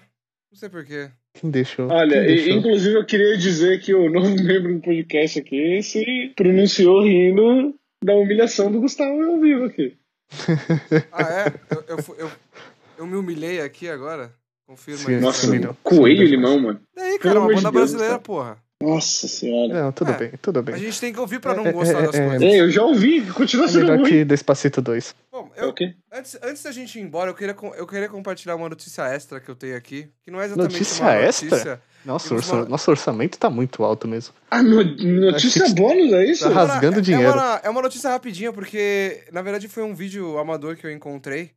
não 0.50 0.58
sei 0.58 0.68
porquê. 0.68 1.10
Quem 1.34 1.50
deixou? 1.50 1.88
Olha, 1.88 2.12
Quem 2.12 2.22
e- 2.22 2.26
deixou? 2.26 2.52
inclusive 2.54 2.96
eu 2.96 3.04
queria 3.06 3.36
dizer 3.36 3.80
que 3.80 3.94
o 3.94 4.10
novo 4.10 4.30
membro 4.42 4.74
do 4.74 4.80
podcast 4.80 5.38
aqui 5.38 5.82
se 5.82 6.32
pronunciou 6.36 7.02
rindo 7.04 7.74
da 8.02 8.14
humilhação 8.14 8.70
do 8.70 8.80
Gustavo 8.80 9.22
ao 9.22 9.40
vivo 9.40 9.64
aqui. 9.64 9.96
Ah, 11.12 11.22
é? 11.22 11.54
Eu, 11.74 11.84
eu, 11.96 12.16
eu, 12.18 12.30
eu 12.98 13.06
me 13.06 13.16
humilhei 13.16 13.60
aqui 13.60 13.88
agora? 13.88 14.32
Confirma 14.66 14.98
Sim, 15.00 15.14
aí. 15.14 15.20
Nossa, 15.20 15.46
mano, 15.46 15.76
coelho 15.82 16.26
Sim, 16.26 16.30
limão, 16.32 16.58
mano. 16.58 16.80
Daí, 16.94 17.18
cara, 17.18 17.40
uma 17.40 17.48
de 17.48 17.54
banda 17.54 17.62
Deus, 17.70 17.72
brasileira, 17.72 18.10
cara. 18.14 18.22
porra. 18.22 18.58
Nossa 18.82 19.26
senhora. 19.26 19.82
Não, 19.84 19.92
tudo 19.92 20.10
É. 20.12 20.16
bem, 20.18 20.30
tudo 20.40 20.62
bem. 20.62 20.74
A 20.74 20.78
gente 20.78 21.00
tem 21.00 21.12
que 21.12 21.18
ouvir 21.18 21.40
pra 21.40 21.54
não 21.54 21.66
É, 21.66 21.72
gostar 21.72 21.98
é, 22.00 22.06
das 22.06 22.14
é, 22.14 22.28
coisas. 22.28 22.42
É, 22.42 22.60
eu 22.60 22.70
já 22.70 22.82
ouvi, 22.84 23.22
continua 23.32 23.64
É 23.64 23.68
sendo 23.68 23.80
melhor 23.80 23.98
ruim. 24.00 24.08
que 24.08 24.24
Despacito 24.24 24.80
2. 24.82 25.14
Bom, 25.42 25.50
É 25.56 25.62
eu, 25.64 25.74
antes, 26.12 26.36
antes 26.42 26.62
da 26.64 26.72
gente 26.72 26.98
ir 26.98 27.02
embora, 27.02 27.30
eu 27.30 27.34
queria, 27.34 27.54
eu 27.76 27.86
queria 27.86 28.08
compartilhar 28.08 28.56
uma 28.56 28.68
notícia 28.68 29.02
extra 29.06 29.38
que 29.40 29.48
eu 29.48 29.54
tenho 29.54 29.76
aqui. 29.76 30.08
Que 30.24 30.30
não 30.30 30.40
é 30.40 30.46
exatamente 30.46 30.72
Notícia 30.72 31.04
uma 31.04 31.14
extra? 31.14 31.48
notícia. 31.50 31.82
Nossa, 32.04 32.34
orça- 32.34 32.50
falar- 32.50 32.68
nosso 32.68 32.90
orçamento 32.90 33.38
tá 33.38 33.48
muito 33.50 33.84
alto 33.84 34.08
mesmo. 34.08 34.34
Ah, 34.50 34.62
no- 34.62 34.82
notícia 34.82 35.64
que- 35.64 35.74
bônus, 35.74 36.12
é 36.12 36.24
isso? 36.24 36.44
Tá 36.44 36.50
É 36.50 36.52
uma- 36.52 36.64
rasgando 36.64 36.98
é 36.98 37.02
dinheiro. 37.02 37.32
uma- 37.32 37.60
é 37.62 37.68
uma 37.70 37.82
notícia 37.82 38.10
rapidinha, 38.10 38.52
porque 38.52 39.24
na 39.32 39.42
verdade 39.42 39.68
foi 39.68 39.82
um 39.82 39.94
vídeo 39.94 40.38
amador 40.38 40.76
que 40.76 40.86
eu 40.86 40.90
encontrei 40.90 41.50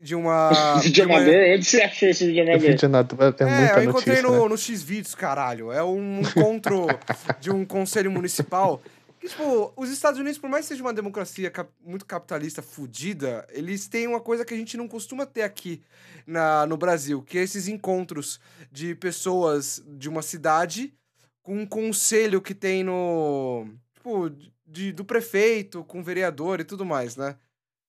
de 0.00 0.14
uma. 0.14 0.50
De 0.92 1.02
uma- 1.02 1.16
amador? 1.16 1.34
Onde 1.56 1.64
você 1.64 1.82
achou 1.82 2.08
esse 2.08 2.24
vídeo 2.26 2.44
Eu 2.44 2.54
amador? 2.54 2.88
nada, 2.90 3.16
é, 3.18 3.24
É, 3.26 3.28
muita 3.30 3.44
eu 3.44 3.84
encontrei 3.84 4.16
notícia. 4.22 4.22
no, 4.22 4.42
né? 4.44 4.48
no 4.50 4.58
X-Vídeos, 4.58 5.14
caralho. 5.14 5.72
É 5.72 5.82
um 5.82 6.20
encontro 6.20 6.86
de 7.40 7.50
um 7.50 7.64
conselho 7.64 8.10
municipal. 8.10 8.80
Que, 9.18 9.28
tipo, 9.28 9.72
os 9.76 9.90
Estados 9.90 10.20
Unidos, 10.20 10.38
por 10.38 10.48
mais 10.48 10.64
que 10.64 10.68
seja 10.68 10.82
uma 10.82 10.94
democracia 10.94 11.50
cap- 11.50 11.72
muito 11.84 12.06
capitalista 12.06 12.62
fudida, 12.62 13.46
eles 13.50 13.88
têm 13.88 14.06
uma 14.06 14.20
coisa 14.20 14.44
que 14.44 14.54
a 14.54 14.56
gente 14.56 14.76
não 14.76 14.86
costuma 14.86 15.26
ter 15.26 15.42
aqui 15.42 15.82
na, 16.26 16.64
no 16.66 16.76
Brasil, 16.76 17.22
que 17.22 17.36
é 17.38 17.42
esses 17.42 17.66
encontros 17.66 18.38
de 18.70 18.94
pessoas 18.94 19.82
de 19.86 20.08
uma 20.08 20.22
cidade 20.22 20.94
com 21.42 21.58
um 21.58 21.66
conselho 21.66 22.40
que 22.40 22.54
tem 22.54 22.84
no. 22.84 23.66
Tipo, 23.94 24.30
de, 24.66 24.92
do 24.92 25.04
prefeito, 25.04 25.82
com 25.84 26.00
o 26.00 26.04
vereador 26.04 26.60
e 26.60 26.64
tudo 26.64 26.84
mais, 26.84 27.16
né? 27.16 27.36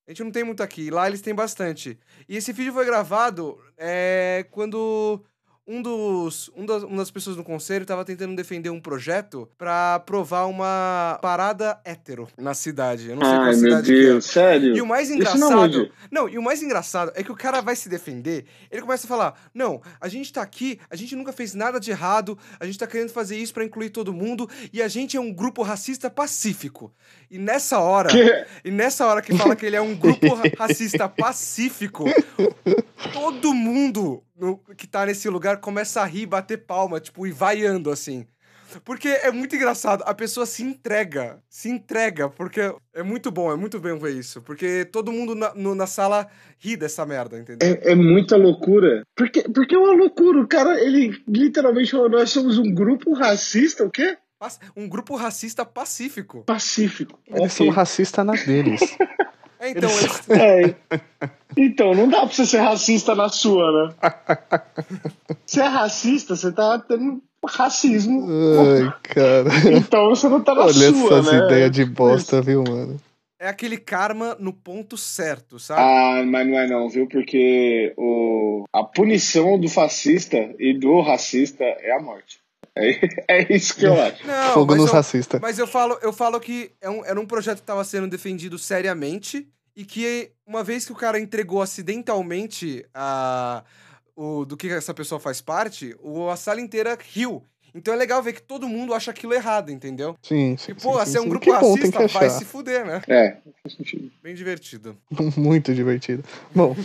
A 0.08 0.12
gente 0.12 0.24
não 0.24 0.32
tem 0.32 0.44
muito 0.44 0.64
aqui. 0.64 0.90
Lá 0.90 1.08
eles 1.08 1.22
têm 1.22 1.36
bastante. 1.36 2.00
E 2.28 2.36
esse 2.38 2.52
vídeo 2.52 2.74
foi 2.74 2.86
gravado 2.86 3.62
é, 3.78 4.48
quando 4.50 5.24
um 5.72 5.84
dos, 5.84 6.50
um 6.58 6.66
das, 6.66 6.82
uma 6.82 6.98
das 6.98 7.12
pessoas 7.12 7.38
no 7.38 7.44
conselho 7.44 7.84
estava 7.84 8.04
tentando 8.04 8.36
defender 8.36 8.72
um 8.72 8.80
projeto 8.82 9.48
para 9.56 9.94
aprovar 9.96 10.48
uma 10.48 11.20
parada 11.22 11.80
hétero 11.86 12.28
na 12.36 12.56
cidade. 12.56 13.10
Eu 13.10 13.16
não 13.16 13.22
sei 13.22 13.32
qual 13.36 13.42
Ai, 13.44 13.52
meu 13.52 13.60
cidade 13.60 13.86
que 13.86 14.00
é. 14.00 14.02
Deus, 14.06 14.26
sério? 14.26 14.76
E 14.76 14.82
o 14.82 14.86
mais 14.88 15.10
Isso 15.10 15.18
engraçado. 15.18 15.78
não? 16.12 16.24
Não, 16.24 16.30
e 16.30 16.40
o 16.40 16.42
mais 16.42 16.64
engraçado 16.64 17.12
é 17.14 17.24
que 17.24 17.32
o 17.32 17.36
cara 17.36 17.62
vai 17.62 17.76
se 17.76 17.88
defender, 17.88 18.46
ele 18.72 18.82
começa 18.82 19.06
a 19.06 19.08
falar: 19.08 19.40
Não, 19.54 19.80
a 20.02 20.08
gente 20.08 20.34
tá 20.34 20.42
aqui, 20.42 20.80
a 20.90 20.96
gente 20.96 21.16
nunca 21.16 21.32
fez 21.32 21.54
nada 21.54 21.80
de 21.80 21.92
errado, 21.92 22.36
a 22.60 22.66
gente 22.66 22.80
tá 22.80 22.88
querendo 22.88 23.12
fazer 23.12 23.38
isso 23.38 23.54
pra 23.54 23.64
incluir 23.64 23.92
todo 23.92 24.12
mundo, 24.12 24.50
e 24.74 24.82
a 24.82 24.88
gente 24.88 25.16
é 25.16 25.20
um 25.20 25.32
grupo 25.32 25.62
racista 25.62 26.10
pacífico. 26.10 26.92
E 27.30 27.38
nessa 27.38 27.78
hora, 27.78 28.10
Que- 28.10 28.46
e 28.66 28.72
nessa 28.72 29.06
hora 29.06 29.22
que 29.22 29.38
fala 29.38 29.56
que 29.56 29.68
ele 29.68 29.76
é 29.76 29.82
um 29.82 29.94
grupo 29.96 30.34
ra- 30.34 30.44
racista 30.58 31.08
pacífico, 31.08 32.06
todo 33.14 33.54
mundo 33.54 34.24
no- 34.40 34.58
que 34.78 34.88
tá 34.88 35.06
nesse 35.06 35.28
lugar 35.30 35.58
começa 35.58 36.02
a 36.02 36.06
rir, 36.06 36.26
bater 36.26 36.58
palma, 36.66 37.00
tipo, 37.00 37.28
e 37.28 37.32
vaiando 37.32 37.92
assim. 37.92 38.26
Porque 38.86 39.08
é 39.08 39.32
muito 39.32 39.56
engraçado, 39.56 40.04
a 40.06 40.14
pessoa 40.14 40.46
se 40.46 40.62
entrega, 40.62 41.42
se 41.50 41.70
entrega, 41.70 42.30
porque 42.30 42.62
é 42.94 43.02
muito 43.02 43.32
bom, 43.32 43.52
é 43.52 43.56
muito 43.56 43.80
bem 43.80 43.98
ver 43.98 44.12
isso. 44.14 44.44
Porque 44.44 44.86
todo 44.86 45.12
mundo 45.12 45.34
na, 45.34 45.54
no- 45.56 45.74
na 45.74 45.88
sala 45.88 46.28
ri 46.60 46.78
dessa 46.78 47.04
merda, 47.04 47.40
entendeu? 47.40 47.68
É, 47.84 47.94
é 47.94 47.96
muita 47.96 48.38
loucura. 48.38 49.02
Porque, 49.16 49.42
porque 49.50 49.74
é 49.74 49.78
uma 49.78 49.94
loucura. 49.94 50.40
O 50.40 50.48
cara, 50.48 50.80
ele 50.80 51.20
literalmente 51.28 51.90
falou: 51.90 52.10
nós 52.10 52.30
somos 52.30 52.60
um 52.60 52.72
grupo 52.72 53.12
racista, 53.14 53.84
o 53.84 53.90
quê? 53.90 54.18
Um 54.78 54.88
grupo 54.88 55.16
racista 55.16 55.66
pacífico. 55.66 56.44
Pacífico. 56.44 57.20
Eles 57.28 57.40
Ok. 57.42 57.50
são 57.50 57.70
racistas 57.70 58.26
na 58.26 58.34
deles. 58.34 58.80
É, 59.60 59.72
então, 59.72 59.90
eles... 59.90 60.30
É. 60.30 60.76
Então, 61.58 61.94
não 61.94 62.08
dá 62.08 62.20
pra 62.20 62.30
você 62.30 62.46
ser 62.46 62.60
racista 62.60 63.16
na 63.16 63.28
sua, 63.28 63.72
né? 63.72 63.96
Você 65.46 65.62
é 65.62 65.68
racista, 65.68 66.36
você 66.36 66.52
tá 66.52 66.80
tendo 66.80 67.22
racismo. 67.46 68.28
Ai, 68.30 68.94
cara. 69.04 69.50
Então 69.76 70.10
você 70.10 70.30
não 70.30 70.42
tá 70.42 70.54
na 70.54 70.62
Olha 70.62 70.74
sua, 70.74 71.20
essas 71.20 71.32
né? 71.32 71.46
ideias 71.46 71.72
de 71.72 71.86
bosta, 71.86 72.42
viu, 72.42 72.64
mano? 72.64 73.00
é 73.40 73.48
aquele 73.48 73.78
karma 73.78 74.36
no 74.38 74.52
ponto 74.52 74.98
certo, 74.98 75.58
sabe? 75.58 75.82
Ah, 75.82 76.24
mas 76.26 76.46
não 76.46 76.60
é 76.60 76.68
não, 76.68 76.90
viu? 76.90 77.08
Porque 77.08 77.94
o... 77.98 78.66
a 78.72 78.84
punição 78.84 79.58
do 79.58 79.70
fascista 79.70 80.54
e 80.60 80.78
do 80.78 81.00
racista 81.02 81.64
é 81.64 81.96
a 81.96 82.02
morte. 82.02 82.40
É, 82.80 83.40
é 83.40 83.54
isso 83.56 83.76
que 83.76 83.86
eu 83.86 84.00
acho. 84.02 84.26
Não, 84.26 84.54
Fogo 84.54 84.72
mas 84.72 84.78
nos 84.82 84.90
eu- 84.90 84.94
racistas. 84.96 85.42
Mas 85.42 85.60
eu 85.60 85.68
falo, 85.68 85.98
eu 86.02 86.14
falo 86.14 86.40
que 86.40 86.72
é 86.82 86.90
um- 86.90 87.04
era 87.06 87.20
um 87.20 87.26
projeto 87.26 87.58
que 87.58 87.64
estava 87.64 87.84
sendo 87.84 88.08
defendido 88.08 88.58
seriamente 88.58 89.48
e 89.76 89.86
que 89.86 90.32
uma 90.46 90.64
vez 90.64 90.86
que 90.86 90.92
o 90.92 90.96
cara 90.96 91.20
entregou 91.20 91.62
acidentalmente 91.62 92.86
a, 92.94 93.64
o, 94.16 94.46
do 94.46 94.58
que 94.58 94.68
essa 94.70 94.94
pessoa 94.94 95.20
faz 95.20 95.42
parte, 95.42 95.96
o, 96.02 96.30
a 96.30 96.36
sala 96.36 96.60
inteira 96.62 96.98
riu. 97.14 97.44
Então 97.76 97.94
é 97.94 97.98
legal 97.98 98.22
ver 98.24 98.34
que 98.34 98.42
todo 98.42 98.68
mundo 98.68 98.96
acha 98.96 99.12
aquilo 99.12 99.32
errado, 99.32 99.70
entendeu? 99.72 100.16
Sim, 100.24 100.58
sim. 100.58 100.72
E, 100.72 100.74
pô, 100.76 100.98
sim, 101.06 101.12
se 101.12 101.18
é 101.18 101.20
um 101.20 101.24
sim. 101.26 101.30
grupo 101.30 101.46
que 101.46 101.52
bom, 101.52 101.76
racista, 101.76 102.08
que 102.08 102.14
vai 102.14 102.28
se 102.32 102.44
fuder, 102.44 102.84
né? 102.84 103.00
É, 103.08 103.38
faz 103.62 103.76
sentido. 103.78 104.12
Bem 104.24 104.34
divertido. 104.34 104.98
Muito 105.38 105.72
divertido. 105.76 106.24
Bom, 106.54 106.76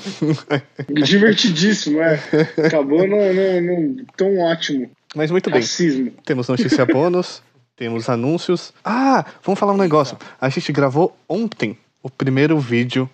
Divertidíssimo, 0.92 2.00
é. 2.00 2.20
Acabou 2.66 3.06
num, 3.06 3.32
num, 3.32 3.60
num 3.62 4.04
tão 4.16 4.36
ótimo. 4.38 4.90
Mas 5.14 5.30
muito 5.30 5.50
bem. 5.50 5.60
Racismo. 5.60 6.12
Temos 6.24 6.48
notícia 6.48 6.84
bônus, 6.86 7.42
temos 7.76 8.08
anúncios. 8.08 8.72
Ah, 8.84 9.24
vamos 9.42 9.58
falar 9.58 9.72
um 9.72 9.78
negócio. 9.78 10.16
A 10.40 10.48
gente 10.48 10.72
gravou 10.72 11.16
ontem 11.28 11.78
o 12.02 12.10
primeiro 12.10 12.58
vídeo 12.58 13.08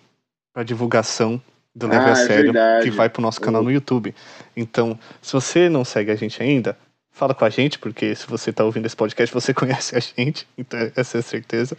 para 0.53 0.63
divulgação 0.63 1.41
do 1.73 1.87
Leve 1.87 2.05
Ah, 2.05 2.07
a 2.09 2.11
é 2.11 2.15
Sério, 2.15 2.53
verdade. 2.53 2.83
que 2.83 2.91
vai 2.91 3.09
pro 3.09 3.21
nosso 3.21 3.39
canal 3.39 3.63
no 3.63 3.71
YouTube. 3.71 4.13
Então, 4.55 4.99
se 5.21 5.33
você 5.33 5.69
não 5.69 5.85
segue 5.85 6.11
a 6.11 6.15
gente 6.15 6.41
ainda, 6.43 6.77
fala 7.11 7.33
com 7.33 7.45
a 7.45 7.49
gente, 7.49 7.79
porque 7.79 8.13
se 8.15 8.27
você 8.27 8.51
tá 8.51 8.63
ouvindo 8.63 8.85
esse 8.85 8.95
podcast, 8.95 9.33
você 9.33 9.53
conhece 9.55 9.95
a 9.95 9.99
gente, 9.99 10.47
então 10.57 10.79
essa 10.95 11.17
é 11.17 11.19
a 11.19 11.23
certeza. 11.23 11.77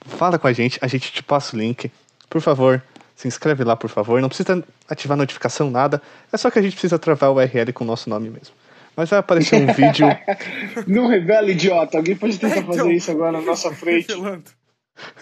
Fala 0.00 0.38
com 0.38 0.46
a 0.46 0.52
gente, 0.52 0.78
a 0.82 0.86
gente 0.86 1.12
te 1.12 1.22
passa 1.22 1.54
o 1.54 1.58
link. 1.58 1.90
Por 2.28 2.40
favor, 2.40 2.82
se 3.14 3.28
inscreve 3.28 3.64
lá, 3.64 3.76
por 3.76 3.90
favor. 3.90 4.20
Não 4.20 4.28
precisa 4.28 4.64
ativar 4.88 5.16
notificação, 5.16 5.70
nada. 5.70 6.00
É 6.32 6.36
só 6.36 6.50
que 6.50 6.58
a 6.58 6.62
gente 6.62 6.72
precisa 6.72 6.98
travar 6.98 7.30
o 7.30 7.34
URL 7.34 7.72
com 7.72 7.84
o 7.84 7.86
nosso 7.86 8.08
nome 8.08 8.28
mesmo. 8.30 8.54
Mas 8.98 9.10
vai 9.10 9.20
aparecer 9.20 9.54
um 9.54 9.66
vídeo 9.72 10.08
Não 10.88 11.06
revela, 11.06 11.48
idiota. 11.52 11.98
Alguém 11.98 12.16
pode 12.16 12.36
tentar 12.36 12.56
É, 12.56 12.58
então. 12.58 12.74
fazer 12.74 12.92
isso 12.92 13.10
agora 13.12 13.30
na 13.30 13.40
nossa 13.40 13.70
frente. 13.72 14.08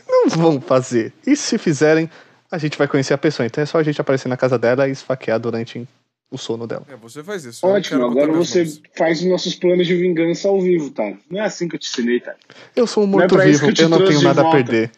Não 0.08 0.28
vão 0.30 0.58
fazer. 0.58 1.12
E 1.26 1.36
se 1.36 1.58
fizerem, 1.58 2.08
a 2.50 2.56
gente 2.56 2.78
vai 2.78 2.88
conhecer 2.88 3.12
a 3.12 3.18
pessoa. 3.18 3.44
Então 3.46 3.62
é 3.62 3.66
só 3.66 3.76
a 3.78 3.82
gente 3.82 4.00
aparecer 4.00 4.28
na 4.28 4.36
casa 4.38 4.58
dela 4.58 4.88
e 4.88 4.92
esfaquear 4.92 5.38
durante 5.38 5.86
o 6.30 6.38
sono 6.38 6.66
dela. 6.66 6.84
É, 6.88 6.96
você 6.96 7.22
faz 7.22 7.44
isso. 7.44 7.66
Ótimo, 7.66 8.02
agora 8.06 8.32
você 8.32 8.60
mãos. 8.64 8.82
faz 8.96 9.20
os 9.20 9.26
nossos 9.26 9.54
planos 9.54 9.86
de 9.86 9.94
vingança 9.94 10.48
ao 10.48 10.58
vivo, 10.58 10.88
tá? 10.90 11.12
Não 11.30 11.38
é 11.38 11.44
assim 11.44 11.68
que 11.68 11.76
eu 11.76 11.78
te 11.78 11.86
ensinei, 11.90 12.18
tá? 12.20 12.34
Eu 12.74 12.86
sou 12.86 13.04
um 13.04 13.06
é 13.06 13.10
morto-vivo, 13.10 13.72
que 13.74 13.82
eu 13.82 13.84
eu, 13.84 13.88
não 13.90 14.04
tenho 14.06 14.22
nada 14.22 14.40
a 14.40 14.44
volta. 14.44 14.56
perder. 14.56 14.90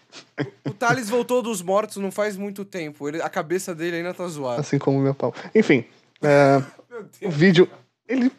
O 0.64 0.70
Thales 0.70 1.08
voltou 1.10 1.42
dos 1.42 1.60
mortos 1.60 1.96
não 1.96 2.12
faz 2.12 2.36
muito 2.36 2.64
tempo. 2.64 3.08
Ele, 3.08 3.20
a 3.20 3.28
cabeça 3.28 3.74
dele 3.74 3.96
ainda 3.96 4.14
tá 4.14 4.26
zoada. 4.28 4.60
Assim 4.60 4.78
como 4.78 4.98
o 4.98 5.02
meu 5.02 5.14
pau. 5.14 5.34
Enfim, 5.52 5.84
é, 6.22 6.62
Meu 6.88 7.28
o 7.28 7.32
vídeo. 7.32 7.68
Ele. 8.08 8.30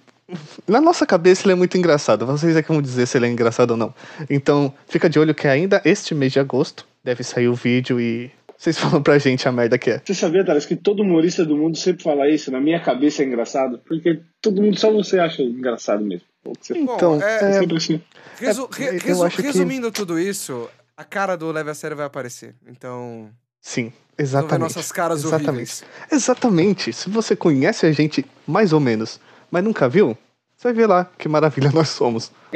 Na 0.68 0.80
nossa 0.80 1.06
cabeça 1.06 1.46
ele 1.46 1.54
é 1.54 1.56
muito 1.56 1.78
engraçado. 1.78 2.26
Vocês 2.26 2.56
é 2.56 2.62
que 2.62 2.68
vão 2.72 2.82
dizer 2.82 3.06
se 3.08 3.18
ele 3.18 3.26
é 3.26 3.30
engraçado 3.30 3.72
ou 3.72 3.78
não. 3.78 3.94
Então, 4.30 4.74
fica 4.88 5.10
de 5.10 5.18
olho 5.20 5.34
que 5.34 5.48
ainda 5.48 5.82
este 5.86 6.14
mês 6.14 6.32
de 6.32 6.40
agosto 6.40 6.86
deve 7.04 7.24
sair 7.24 7.48
o 7.48 7.56
vídeo 7.56 8.00
e. 8.00 8.32
Vocês 8.58 8.78
falam 8.80 9.02
pra 9.02 9.18
gente 9.18 9.48
a 9.48 9.52
merda 9.52 9.78
que 9.78 9.90
é. 9.90 10.02
Você 10.04 10.14
sabia, 10.14 10.44
Thales, 10.46 10.66
que 10.66 10.76
todo 10.76 11.02
humorista 11.02 11.46
do 11.46 11.56
mundo 11.56 11.78
sempre 11.78 12.04
fala 12.04 12.30
isso? 12.30 12.52
Na 12.52 12.60
minha 12.60 12.80
cabeça 12.82 13.24
é 13.24 13.26
engraçado. 13.26 13.80
Porque 13.88 14.20
todo 14.42 14.62
mundo, 14.62 14.78
só 14.80 14.92
você 14.92 15.18
acha 15.20 15.42
engraçado 15.42 16.04
mesmo. 16.04 16.26
Então, 16.72 17.18
Bom, 17.18 17.24
é- 17.24 17.56
É 17.56 17.76
assim. 17.76 18.02
Resu- 18.40 18.70
É, 18.78 18.84
re- 18.84 18.96
eu 18.96 19.00
resu- 19.00 19.24
acho 19.24 19.36
que- 19.38 19.42
Resumindo 19.44 19.92
tudo 19.92 20.20
isso, 20.20 20.70
a 20.98 21.04
cara 21.04 21.36
do 21.36 21.52
Leve 21.52 21.70
a 21.70 21.74
Sério 21.74 21.96
vai 21.98 22.06
aparecer. 22.06 22.54
Então, 22.68 23.30
sim, 23.62 23.84
vamos 23.84 23.94
ver 24.18 24.24
exatamente. 24.24 24.60
nossas 24.62 24.92
caras 24.92 25.20
Exatamente. 25.20 25.48
horríveis. 25.50 25.84
Exatamente. 26.12 26.94
Se 26.94 27.10
você 27.10 27.36
conhece 27.36 27.86
a 27.86 27.92
gente 27.92 28.26
mais 28.48 28.74
ou 28.74 28.80
menos, 28.80 29.20
mas 29.52 29.64
nunca 29.64 29.90
viu, 29.90 30.18
você 30.58 30.68
vai 30.68 30.74
ver 30.74 30.88
lá 30.88 31.10
que 31.18 31.28
maravilha 31.30 31.72
nós 31.74 31.90
somos. 31.90 32.32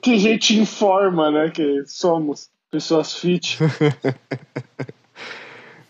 que 0.00 0.18
gente 0.18 0.58
informa, 0.58 1.30
né? 1.30 1.50
Que 1.50 1.84
somos 1.86 2.50
pessoas 2.70 3.14
fit. 3.14 3.58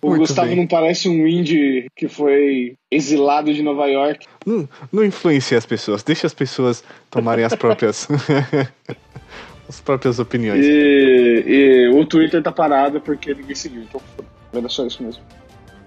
O 0.02 0.10
Muito 0.10 0.20
Gustavo 0.20 0.48
bem. 0.48 0.56
não 0.56 0.66
parece 0.68 1.08
um 1.08 1.26
indie 1.26 1.86
que 1.96 2.06
foi 2.06 2.76
exilado 2.90 3.52
de 3.52 3.60
Nova 3.60 3.86
York. 3.86 4.24
Não, 4.44 4.68
não 4.92 5.04
influencie 5.04 5.56
as 5.56 5.66
pessoas, 5.66 6.04
deixe 6.04 6.24
as 6.24 6.34
pessoas 6.34 6.84
tomarem 7.10 7.44
as 7.44 7.56
próprias 7.56 8.06
as 9.68 9.80
próprias 9.80 10.20
opiniões. 10.20 10.64
E, 10.64 11.44
e 11.46 11.88
o 11.88 12.04
Twitter 12.04 12.42
tá 12.42 12.52
parado 12.52 13.00
porque 13.00 13.34
ninguém 13.34 13.54
seguiu. 13.54 13.82
Então, 13.82 14.00
era 14.52 14.68
só 14.68 14.86
isso 14.86 15.02
mesmo. 15.02 15.22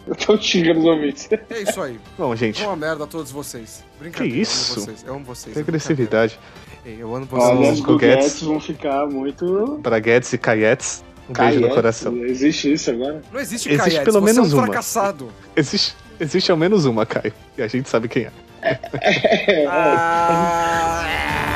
Eu 0.09 0.15
tô 0.15 0.37
xingando 0.37 0.79
os 0.79 0.85
ouvintes. 0.85 1.29
É 1.31 1.61
isso 1.61 1.79
aí. 1.81 1.99
Bom, 2.17 2.35
gente, 2.35 2.63
Uma 2.63 2.75
merda 2.75 3.03
a 3.03 3.07
todos 3.07 3.31
vocês. 3.31 3.83
Brincadeira. 3.99 4.33
Que 4.33 4.41
isso? 4.41 4.73
Eu 4.73 4.75
amo 4.75 4.85
vocês. 4.85 5.03
Eu 5.05 5.13
amo 5.15 5.25
vocês. 5.25 5.53
que 5.53 5.59
é 5.59 5.61
agressividade. 5.61 6.39
Eu 6.85 7.15
amo 7.15 7.27
Olha, 7.31 7.55
vocês. 7.55 7.69
os 7.73 7.79
Os 7.79 7.85
Guguetes. 7.85 8.41
vão 8.41 8.59
ficar 8.59 9.05
muito. 9.07 9.79
Para 9.83 9.99
Guedes 9.99 10.33
e 10.33 10.37
Cayetes, 10.37 11.03
um 11.29 11.33
beijo 11.33 11.55
no 11.55 11.59
Caietes. 11.61 11.75
coração. 11.75 12.17
Existe 12.25 12.73
isso 12.73 12.89
agora? 12.91 13.21
Não 13.31 13.39
existe, 13.39 13.69
Existe 13.69 13.77
Caietes, 13.77 14.03
pelo 14.03 14.19
você 14.19 14.25
menos 14.33 14.51
é 14.51 14.55
um 14.55 14.57
uma. 14.57 14.65
fracassado. 14.65 15.29
Existe, 15.55 15.95
existe 16.19 16.49
ao 16.51 16.57
menos 16.57 16.85
uma, 16.85 17.05
Caio, 17.05 17.33
e 17.57 17.61
a 17.61 17.67
gente 17.67 17.87
sabe 17.89 18.07
quem 18.07 18.23
é. 18.25 18.31
Ah... 19.69 21.48